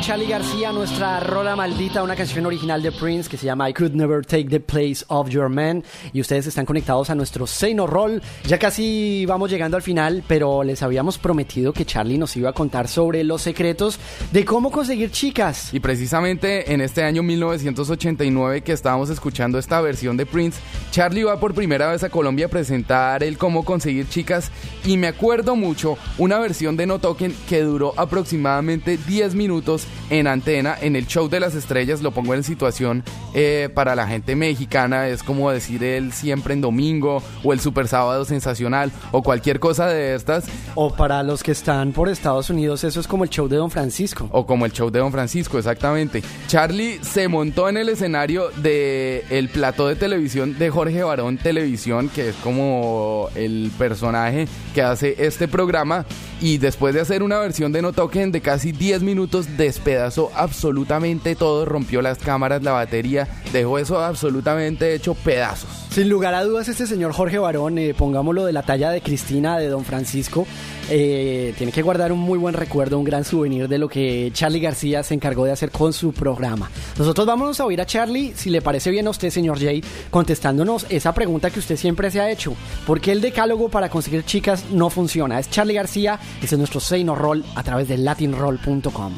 Charlie 0.00 0.26
García, 0.26 0.72
nuestra 0.72 1.20
rola 1.20 1.56
maldita, 1.56 2.02
una 2.02 2.14
canción 2.14 2.44
original 2.44 2.82
de 2.82 2.92
Prince 2.92 3.30
que 3.30 3.36
se 3.36 3.46
llama 3.46 3.68
I 3.70 3.72
Could 3.72 3.92
Never 3.92 4.24
Take 4.24 4.44
the 4.44 4.60
Place 4.60 5.04
of 5.08 5.28
Your 5.30 5.48
Man. 5.48 5.82
Y 6.12 6.20
ustedes 6.20 6.46
están 6.46 6.66
conectados 6.66 7.08
a 7.08 7.14
nuestro 7.14 7.46
Seino 7.46 7.86
Roll. 7.86 8.22
Ya 8.46 8.58
casi 8.58 9.24
vamos 9.26 9.50
llegando 9.50 9.76
al 9.76 9.82
final, 9.82 10.22
pero 10.28 10.62
les 10.62 10.82
habíamos 10.82 11.18
prometido 11.18 11.72
que 11.72 11.84
Charlie 11.84 12.18
nos 12.18 12.36
iba 12.36 12.50
a 12.50 12.52
contar 12.52 12.88
sobre 12.88 13.24
los 13.24 13.42
secretos 13.42 13.98
de 14.32 14.44
cómo 14.44 14.70
conseguir 14.70 15.10
chicas. 15.10 15.72
Y 15.72 15.80
precisamente 15.80 16.72
en 16.72 16.80
este 16.82 17.02
año 17.02 17.22
1989 17.22 18.62
que 18.62 18.72
estábamos 18.72 19.08
escuchando 19.10 19.58
esta 19.58 19.80
versión 19.80 20.16
de 20.16 20.26
Prince, 20.26 20.60
Charlie 20.90 21.24
va 21.24 21.40
por 21.40 21.54
primera 21.54 21.90
vez 21.90 22.04
a 22.04 22.10
Colombia 22.10 22.46
a 22.46 22.50
presentar 22.50 23.24
el 23.24 23.38
cómo 23.38 23.64
conseguir 23.64 24.08
chicas 24.08 24.50
y 24.84 24.96
me 24.98 25.08
acuerdo 25.08 25.56
mucho 25.56 25.96
una 26.18 26.38
versión 26.38 26.76
de 26.76 26.86
No 26.86 26.98
Token 26.98 27.34
que 27.48 27.62
duró 27.62 27.94
aproximadamente 27.96 28.98
10 28.98 29.34
minutos 29.34 29.85
en 30.10 30.26
antena 30.26 30.76
en 30.80 30.96
el 30.96 31.06
show 31.06 31.28
de 31.28 31.40
las 31.40 31.54
estrellas, 31.54 32.02
lo 32.02 32.12
pongo 32.12 32.34
en 32.34 32.44
situación 32.44 33.02
eh, 33.34 33.68
para 33.74 33.94
la 33.94 34.06
gente 34.06 34.36
mexicana, 34.36 35.08
es 35.08 35.22
como 35.22 35.50
decir 35.50 35.82
el 35.82 36.12
siempre 36.12 36.54
en 36.54 36.60
domingo 36.60 37.22
o 37.42 37.52
el 37.52 37.60
super 37.60 37.88
sábado 37.88 38.24
sensacional 38.24 38.92
o 39.12 39.22
cualquier 39.22 39.60
cosa 39.60 39.86
de 39.88 40.14
estas. 40.14 40.44
O 40.74 40.94
para 40.94 41.22
los 41.22 41.42
que 41.42 41.52
están 41.52 41.92
por 41.92 42.08
Estados 42.08 42.50
Unidos, 42.50 42.84
eso 42.84 43.00
es 43.00 43.06
como 43.06 43.24
el 43.24 43.30
show 43.30 43.48
de 43.48 43.56
Don 43.56 43.70
Francisco. 43.70 44.28
O 44.32 44.46
como 44.46 44.66
el 44.66 44.72
show 44.72 44.90
de 44.90 45.00
Don 45.00 45.12
Francisco, 45.12 45.58
exactamente. 45.58 46.22
Charlie 46.46 46.98
se 47.02 47.28
montó 47.28 47.68
en 47.68 47.76
el 47.76 47.88
escenario 47.88 48.50
de 48.62 49.24
el 49.30 49.48
plató 49.48 49.88
de 49.88 49.96
televisión 49.96 50.58
de 50.58 50.70
Jorge 50.70 51.02
Barón 51.02 51.38
Televisión, 51.38 52.08
que 52.08 52.30
es 52.30 52.36
como 52.36 53.28
el 53.34 53.70
personaje 53.78 54.48
que 54.74 54.82
hace 54.82 55.16
este 55.18 55.48
programa. 55.48 56.04
Y 56.40 56.58
después 56.58 56.94
de 56.94 57.00
hacer 57.00 57.22
una 57.22 57.38
versión 57.38 57.72
de 57.72 57.80
No 57.80 57.92
Token 57.92 58.30
de 58.30 58.42
casi 58.42 58.72
10 58.72 59.02
minutos, 59.02 59.56
despedazó 59.76 60.30
absolutamente 60.34 61.36
todo, 61.36 61.66
rompió 61.66 62.00
las 62.00 62.18
cámaras, 62.18 62.62
la 62.62 62.72
batería, 62.72 63.28
dejó 63.52 63.78
eso 63.78 64.00
absolutamente 64.00 64.94
hecho 64.94 65.14
pedazos. 65.14 65.68
Sin 65.90 66.08
lugar 66.08 66.34
a 66.34 66.44
dudas, 66.44 66.68
este 66.68 66.86
señor 66.86 67.12
Jorge 67.12 67.38
Barón, 67.38 67.78
eh, 67.78 67.94
pongámoslo 67.94 68.44
de 68.44 68.52
la 68.52 68.62
talla 68.62 68.90
de 68.90 69.00
Cristina, 69.00 69.58
de 69.58 69.68
Don 69.68 69.84
Francisco, 69.84 70.46
eh, 70.90 71.54
tiene 71.56 71.72
que 71.72 71.82
guardar 71.82 72.12
un 72.12 72.18
muy 72.18 72.38
buen 72.38 72.54
recuerdo, 72.54 72.98
un 72.98 73.04
gran 73.04 73.24
souvenir 73.24 73.68
de 73.68 73.78
lo 73.78 73.88
que 73.88 74.30
Charlie 74.32 74.60
García 74.60 75.02
se 75.02 75.14
encargó 75.14 75.44
de 75.44 75.52
hacer 75.52 75.70
con 75.70 75.92
su 75.92 76.12
programa. 76.12 76.70
Nosotros 76.98 77.26
vámonos 77.26 77.60
a 77.60 77.66
oír 77.66 77.80
a 77.80 77.86
Charlie, 77.86 78.32
si 78.34 78.50
le 78.50 78.62
parece 78.62 78.90
bien 78.90 79.06
a 79.06 79.10
usted, 79.10 79.30
señor 79.30 79.58
Jay, 79.58 79.82
contestándonos 80.10 80.86
esa 80.88 81.12
pregunta 81.12 81.50
que 81.50 81.60
usted 81.60 81.76
siempre 81.76 82.10
se 82.10 82.20
ha 82.20 82.30
hecho. 82.30 82.54
¿Por 82.86 83.00
qué 83.00 83.12
el 83.12 83.20
decálogo 83.20 83.68
para 83.68 83.88
conseguir 83.88 84.24
chicas 84.24 84.64
no 84.70 84.90
funciona? 84.90 85.38
Es 85.38 85.50
Charlie 85.50 85.74
García, 85.74 86.18
ese 86.42 86.54
es 86.54 86.58
nuestro 86.58 86.80
Seino 86.80 87.14
Roll 87.14 87.44
a 87.54 87.62
través 87.62 87.88
de 87.88 87.98
latinroll.com. 87.98 89.12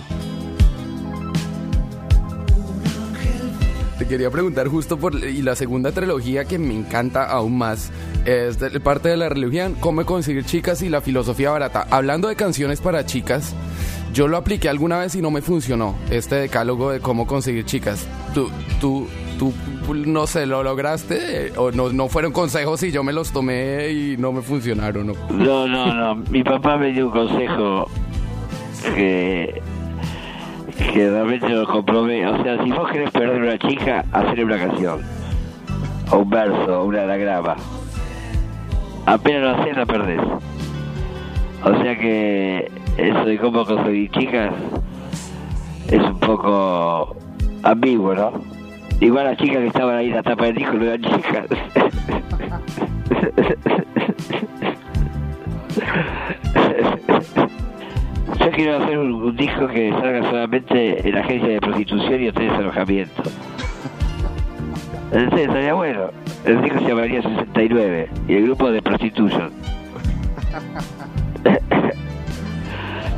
Te 3.98 4.06
quería 4.06 4.30
preguntar 4.30 4.68
justo 4.68 4.96
por 4.96 5.16
y 5.16 5.42
la 5.42 5.56
segunda 5.56 5.90
trilogía 5.90 6.44
que 6.44 6.56
me 6.58 6.72
encanta 6.72 7.24
aún 7.24 7.58
más 7.58 7.90
es 8.24 8.60
de 8.60 8.78
parte 8.78 9.08
de 9.08 9.16
la 9.16 9.28
religión, 9.28 9.74
cómo 9.80 10.04
conseguir 10.06 10.44
chicas 10.44 10.82
y 10.82 10.88
la 10.88 11.00
filosofía 11.00 11.50
barata. 11.50 11.84
Hablando 11.90 12.28
de 12.28 12.36
canciones 12.36 12.80
para 12.80 13.04
chicas, 13.04 13.56
yo 14.12 14.28
lo 14.28 14.36
apliqué 14.36 14.68
alguna 14.68 14.98
vez 14.98 15.16
y 15.16 15.20
no 15.20 15.32
me 15.32 15.42
funcionó. 15.42 15.96
Este 16.10 16.36
decálogo 16.36 16.92
de 16.92 17.00
cómo 17.00 17.26
conseguir 17.26 17.64
chicas. 17.64 18.06
Tú, 18.34 18.50
tú, 18.80 19.08
tú, 19.36 19.52
no 19.94 20.28
sé, 20.28 20.46
lo 20.46 20.62
lograste 20.62 21.52
o 21.56 21.72
no, 21.72 21.92
no 21.92 22.08
fueron 22.08 22.32
consejos 22.32 22.82
y 22.84 22.92
yo 22.92 23.02
me 23.02 23.12
los 23.12 23.32
tomé 23.32 23.90
y 23.90 24.16
no 24.16 24.32
me 24.32 24.42
funcionaron. 24.42 25.08
¿no? 25.08 25.14
No, 25.30 25.66
no, 25.66 25.92
no. 25.92 26.22
Mi 26.30 26.44
papá 26.44 26.76
me 26.76 26.92
dio 26.92 27.06
un 27.06 27.12
consejo 27.12 27.90
que, 28.94 29.60
que 30.78 31.10
realmente 31.10 31.48
lo 31.48 31.66
comprobé. 31.66 32.26
O 32.26 32.42
sea, 32.42 32.62
si 32.62 32.70
vos 32.70 32.90
querés 32.90 33.10
perder 33.10 33.42
una 33.42 33.58
chica, 33.58 34.04
hacerle 34.12 34.44
una 34.44 34.58
canción. 34.58 35.02
O 36.10 36.18
un 36.18 36.30
verso, 36.30 36.80
o 36.80 36.84
un 36.84 36.96
anagrama. 36.96 37.56
Apenas 39.06 39.42
lo 39.42 39.50
haces, 39.50 39.76
la 39.76 39.86
perdés. 39.86 40.20
O 41.64 41.82
sea 41.82 41.98
que 41.98 42.70
eso 42.96 43.24
de 43.24 43.38
cómo 43.38 43.64
conseguir 43.64 44.10
chicas 44.12 44.52
es 45.88 46.00
un 46.00 46.18
poco 46.20 47.16
ambiguo, 47.62 48.14
¿no? 48.14 48.32
Igual 49.00 49.26
las 49.26 49.36
chicas 49.38 49.58
que 49.58 49.66
estaban 49.68 49.96
ahí 49.96 50.08
en 50.08 50.16
la 50.16 50.22
tapa 50.22 50.46
del 50.46 50.54
disco 50.56 50.74
no 50.74 50.84
eran 50.84 51.02
chicas. 51.02 51.46
Yo 58.36 58.50
quiero 58.50 58.82
hacer 58.82 58.98
un, 58.98 59.34
disco 59.36 59.68
que 59.68 59.90
salga 59.90 60.22
solamente 60.22 61.08
en 61.08 61.14
la 61.14 61.20
agencia 61.20 61.48
de 61.48 61.60
prostitución 61.60 62.22
y 62.22 62.28
hoteles 62.28 62.52
de 62.52 62.58
alojamiento. 62.58 63.22
En 65.12 65.30
serio, 65.30 65.46
estaría 65.46 65.72
bueno. 65.74 66.10
El 66.44 66.60
disco 66.62 66.80
se 66.80 66.88
llamaría 66.88 67.22
69 67.22 68.10
y 68.28 68.34
el 68.34 68.42
grupo 68.44 68.70
de 68.70 68.82
Prostitution. 68.82 69.48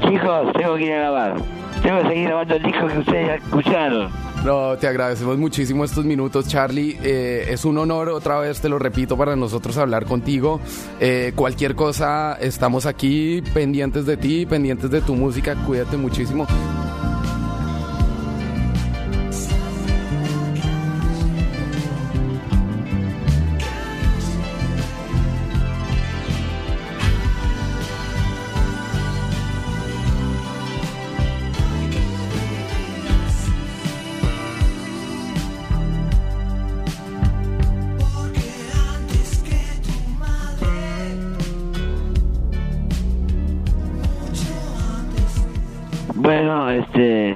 Chicos, 0.08 0.52
tengo 0.54 0.76
que 0.76 0.84
ir 0.84 0.92
a 0.92 0.96
grabar. 0.96 1.34
Tengo 1.82 2.02
que 2.02 2.08
seguir 2.08 2.24
grabando 2.24 2.54
el 2.56 2.62
disco 2.62 2.86
que 2.86 2.98
ustedes 2.98 3.26
ya 3.26 3.34
escucharon. 3.36 4.10
No, 4.44 4.76
te 4.78 4.86
agradecemos 4.86 5.36
muchísimo 5.36 5.84
estos 5.84 6.04
minutos, 6.04 6.48
Charlie. 6.48 6.98
Eh, 7.02 7.48
es 7.50 7.64
un 7.64 7.76
honor, 7.76 8.08
otra 8.08 8.38
vez 8.40 8.60
te 8.60 8.68
lo 8.70 8.78
repito, 8.78 9.16
para 9.16 9.36
nosotros 9.36 9.76
hablar 9.76 10.06
contigo. 10.06 10.60
Eh, 10.98 11.32
cualquier 11.34 11.74
cosa, 11.74 12.38
estamos 12.40 12.86
aquí 12.86 13.42
pendientes 13.52 14.06
de 14.06 14.16
ti, 14.16 14.46
pendientes 14.46 14.90
de 14.90 15.02
tu 15.02 15.14
música. 15.14 15.54
Cuídate 15.66 15.98
muchísimo. 15.98 16.46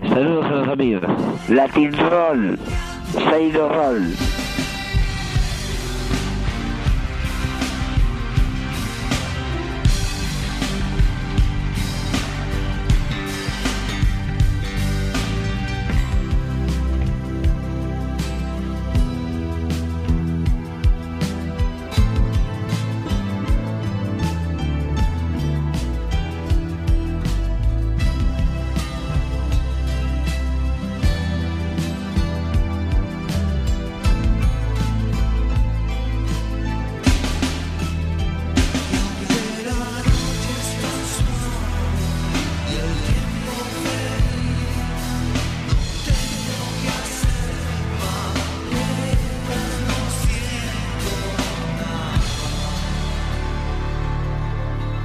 Saludos 0.00 0.44
a 0.46 0.50
los 0.50 0.68
amigos. 0.68 1.10
Latin 1.48 1.92
Roll, 1.92 2.58
Seido 3.30 3.68
Roll. 3.68 4.14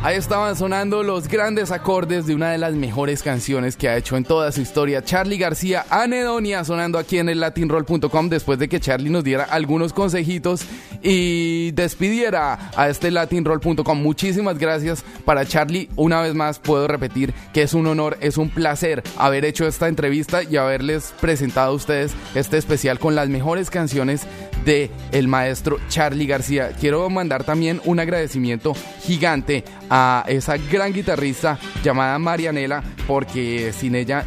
Ahí 0.09 0.17
estaban 0.17 0.55
sonando 0.55 1.03
los 1.03 1.27
grandes 1.27 1.69
acordes 1.69 2.25
de 2.25 2.33
una 2.33 2.49
de 2.49 2.57
las 2.57 2.73
mejores 2.73 3.21
canciones 3.21 3.77
que 3.77 3.89
ha 3.89 3.95
hecho 3.95 4.17
en 4.17 4.23
toda 4.23 4.51
su 4.51 4.59
historia. 4.59 5.03
Charlie 5.03 5.37
García, 5.37 5.85
Anedonia, 5.87 6.63
sonando 6.63 6.97
aquí 6.97 7.19
en 7.19 7.29
el 7.29 7.39
latinroll.com 7.39 8.27
después 8.27 8.57
de 8.57 8.67
que 8.67 8.79
Charlie 8.79 9.11
nos 9.11 9.23
diera 9.23 9.43
algunos 9.43 9.93
consejitos 9.93 10.63
y 11.03 11.69
despidiera 11.73 12.71
a 12.75 12.89
este 12.89 13.11
latinroll.com. 13.11 14.01
Muchísimas 14.01 14.57
gracias 14.57 15.03
para 15.25 15.45
Charlie. 15.45 15.91
Una 15.95 16.21
vez 16.21 16.33
más 16.33 16.57
puedo 16.57 16.87
repetir 16.87 17.31
que 17.53 17.61
es 17.61 17.75
un 17.75 17.85
honor, 17.85 18.17
es 18.19 18.37
un 18.37 18.49
placer 18.49 19.03
haber 19.15 19.45
hecho 19.45 19.67
esta 19.67 19.89
entrevista 19.89 20.41
y 20.41 20.57
haberles 20.57 21.13
presentado 21.21 21.69
a 21.69 21.75
ustedes 21.75 22.13
este 22.33 22.57
especial 22.57 22.97
con 22.97 23.13
las 23.13 23.29
mejores 23.29 23.69
canciones 23.69 24.23
de 24.65 24.89
el 25.11 25.27
maestro 25.27 25.77
Charlie 25.87 26.25
García. 26.25 26.71
Quiero 26.79 27.07
mandar 27.11 27.43
también 27.43 27.79
un 27.85 27.99
agradecimiento 27.99 28.73
gigante 29.03 29.63
a 29.89 30.23
esa 30.27 30.57
gran 30.57 30.93
guitarrista 30.93 31.57
llamada 31.83 32.19
Marianela 32.19 32.83
porque 33.07 33.73
sin 33.73 33.95
ella 33.95 34.25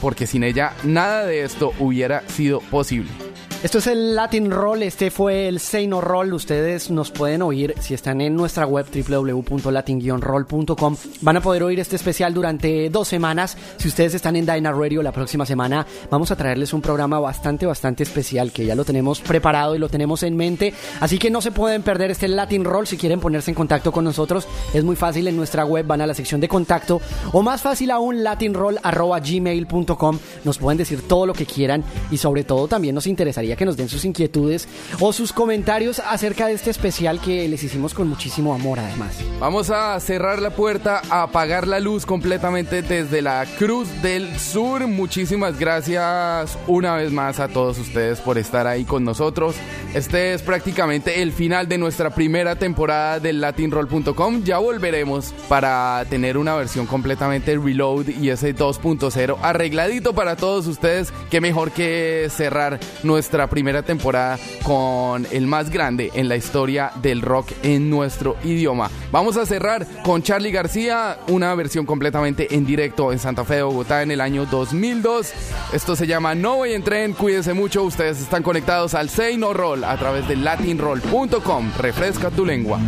porque 0.00 0.26
sin 0.26 0.44
ella 0.44 0.72
nada 0.84 1.26
de 1.26 1.42
esto 1.42 1.72
hubiera 1.78 2.22
sido 2.28 2.60
posible. 2.60 3.27
Esto 3.60 3.78
es 3.78 3.88
el 3.88 4.14
Latin 4.14 4.52
Roll, 4.52 4.84
este 4.84 5.10
fue 5.10 5.48
el 5.48 5.58
Seino 5.58 6.00
Roll. 6.00 6.32
Ustedes 6.32 6.92
nos 6.92 7.10
pueden 7.10 7.42
oír 7.42 7.74
si 7.80 7.92
están 7.92 8.20
en 8.20 8.36
nuestra 8.36 8.66
web 8.66 8.86
www.latin-roll.com. 8.86 10.96
Van 11.22 11.36
a 11.36 11.40
poder 11.40 11.64
oír 11.64 11.80
este 11.80 11.96
especial 11.96 12.32
durante 12.32 12.88
dos 12.88 13.08
semanas. 13.08 13.56
Si 13.78 13.88
ustedes 13.88 14.14
están 14.14 14.36
en 14.36 14.46
Dyna 14.46 14.70
Radio 14.70 15.02
la 15.02 15.10
próxima 15.10 15.44
semana, 15.44 15.84
vamos 16.08 16.30
a 16.30 16.36
traerles 16.36 16.72
un 16.72 16.82
programa 16.82 17.18
bastante, 17.18 17.66
bastante 17.66 18.04
especial 18.04 18.52
que 18.52 18.64
ya 18.64 18.76
lo 18.76 18.84
tenemos 18.84 19.20
preparado 19.20 19.74
y 19.74 19.80
lo 19.80 19.88
tenemos 19.88 20.22
en 20.22 20.36
mente. 20.36 20.72
Así 21.00 21.18
que 21.18 21.28
no 21.28 21.40
se 21.40 21.50
pueden 21.50 21.82
perder 21.82 22.12
este 22.12 22.28
Latin 22.28 22.64
Roll. 22.64 22.86
Si 22.86 22.96
quieren 22.96 23.18
ponerse 23.18 23.50
en 23.50 23.56
contacto 23.56 23.90
con 23.90 24.04
nosotros, 24.04 24.46
es 24.72 24.84
muy 24.84 24.94
fácil 24.94 25.26
en 25.26 25.36
nuestra 25.36 25.64
web. 25.64 25.84
Van 25.84 26.00
a 26.00 26.06
la 26.06 26.14
sección 26.14 26.40
de 26.40 26.46
contacto 26.46 27.00
o 27.32 27.42
más 27.42 27.60
fácil 27.60 27.90
aún, 27.90 28.22
latinroll.gmail.com. 28.22 30.18
Nos 30.44 30.58
pueden 30.58 30.78
decir 30.78 31.08
todo 31.08 31.26
lo 31.26 31.32
que 31.32 31.44
quieran 31.44 31.82
y 32.12 32.18
sobre 32.18 32.44
todo 32.44 32.68
también 32.68 32.94
nos 32.94 33.08
interesaría 33.08 33.47
que 33.56 33.64
nos 33.64 33.76
den 33.76 33.88
sus 33.88 34.04
inquietudes 34.04 34.68
o 35.00 35.12
sus 35.12 35.32
comentarios 35.32 36.00
acerca 36.00 36.46
de 36.46 36.54
este 36.54 36.70
especial 36.70 37.20
que 37.20 37.48
les 37.48 37.62
hicimos 37.62 37.94
con 37.94 38.08
muchísimo 38.08 38.54
amor 38.54 38.78
además. 38.78 39.18
Vamos 39.40 39.70
a 39.70 39.98
cerrar 40.00 40.40
la 40.40 40.50
puerta, 40.50 41.02
apagar 41.10 41.66
la 41.66 41.80
luz 41.80 42.06
completamente 42.06 42.82
desde 42.82 43.22
la 43.22 43.46
Cruz 43.58 43.88
del 44.02 44.38
Sur. 44.38 44.86
Muchísimas 44.86 45.58
gracias 45.58 46.58
una 46.66 46.96
vez 46.96 47.12
más 47.12 47.40
a 47.40 47.48
todos 47.48 47.78
ustedes 47.78 48.20
por 48.20 48.38
estar 48.38 48.66
ahí 48.66 48.84
con 48.84 49.04
nosotros. 49.04 49.56
Este 49.94 50.34
es 50.34 50.42
prácticamente 50.42 51.22
el 51.22 51.32
final 51.32 51.68
de 51.68 51.78
nuestra 51.78 52.10
primera 52.10 52.56
temporada 52.56 53.20
del 53.20 53.40
latinroll.com. 53.40 54.44
Ya 54.44 54.58
volveremos 54.58 55.32
para 55.48 56.04
tener 56.10 56.36
una 56.36 56.54
versión 56.54 56.86
completamente 56.86 57.56
reload 57.56 58.08
y 58.08 58.30
ese 58.30 58.54
2.0 58.54 59.38
arregladito 59.40 60.14
para 60.14 60.36
todos 60.36 60.66
ustedes. 60.66 61.12
Qué 61.30 61.40
mejor 61.40 61.70
que 61.70 62.28
cerrar 62.30 62.78
nuestra 63.02 63.37
primera 63.46 63.82
temporada 63.82 64.38
con 64.62 65.26
el 65.30 65.46
más 65.46 65.70
grande 65.70 66.10
en 66.14 66.28
la 66.28 66.36
historia 66.36 66.92
del 67.02 67.22
rock 67.22 67.52
en 67.62 67.88
nuestro 67.88 68.36
idioma. 68.44 68.90
Vamos 69.12 69.36
a 69.36 69.46
cerrar 69.46 69.86
con 70.02 70.22
Charlie 70.22 70.50
García, 70.50 71.18
una 71.28 71.54
versión 71.54 71.86
completamente 71.86 72.54
en 72.54 72.66
directo 72.66 73.12
en 73.12 73.18
Santa 73.18 73.44
Fe 73.44 73.56
de 73.56 73.62
Bogotá 73.62 74.02
en 74.02 74.10
el 74.10 74.20
año 74.20 74.46
2002. 74.46 75.32
Esto 75.72 75.96
se 75.96 76.06
llama 76.06 76.34
No 76.34 76.56
voy 76.56 76.72
en 76.72 76.82
tren, 76.82 77.12
cuídense 77.12 77.54
mucho, 77.54 77.82
ustedes 77.82 78.20
están 78.20 78.42
conectados 78.42 78.94
al 78.94 79.08
Say 79.08 79.36
No 79.36 79.52
Roll 79.52 79.84
a 79.84 79.96
través 79.96 80.26
de 80.28 80.36
latinroll.com. 80.36 81.72
Refresca 81.78 82.30
tu 82.30 82.44
lengua. 82.44 82.78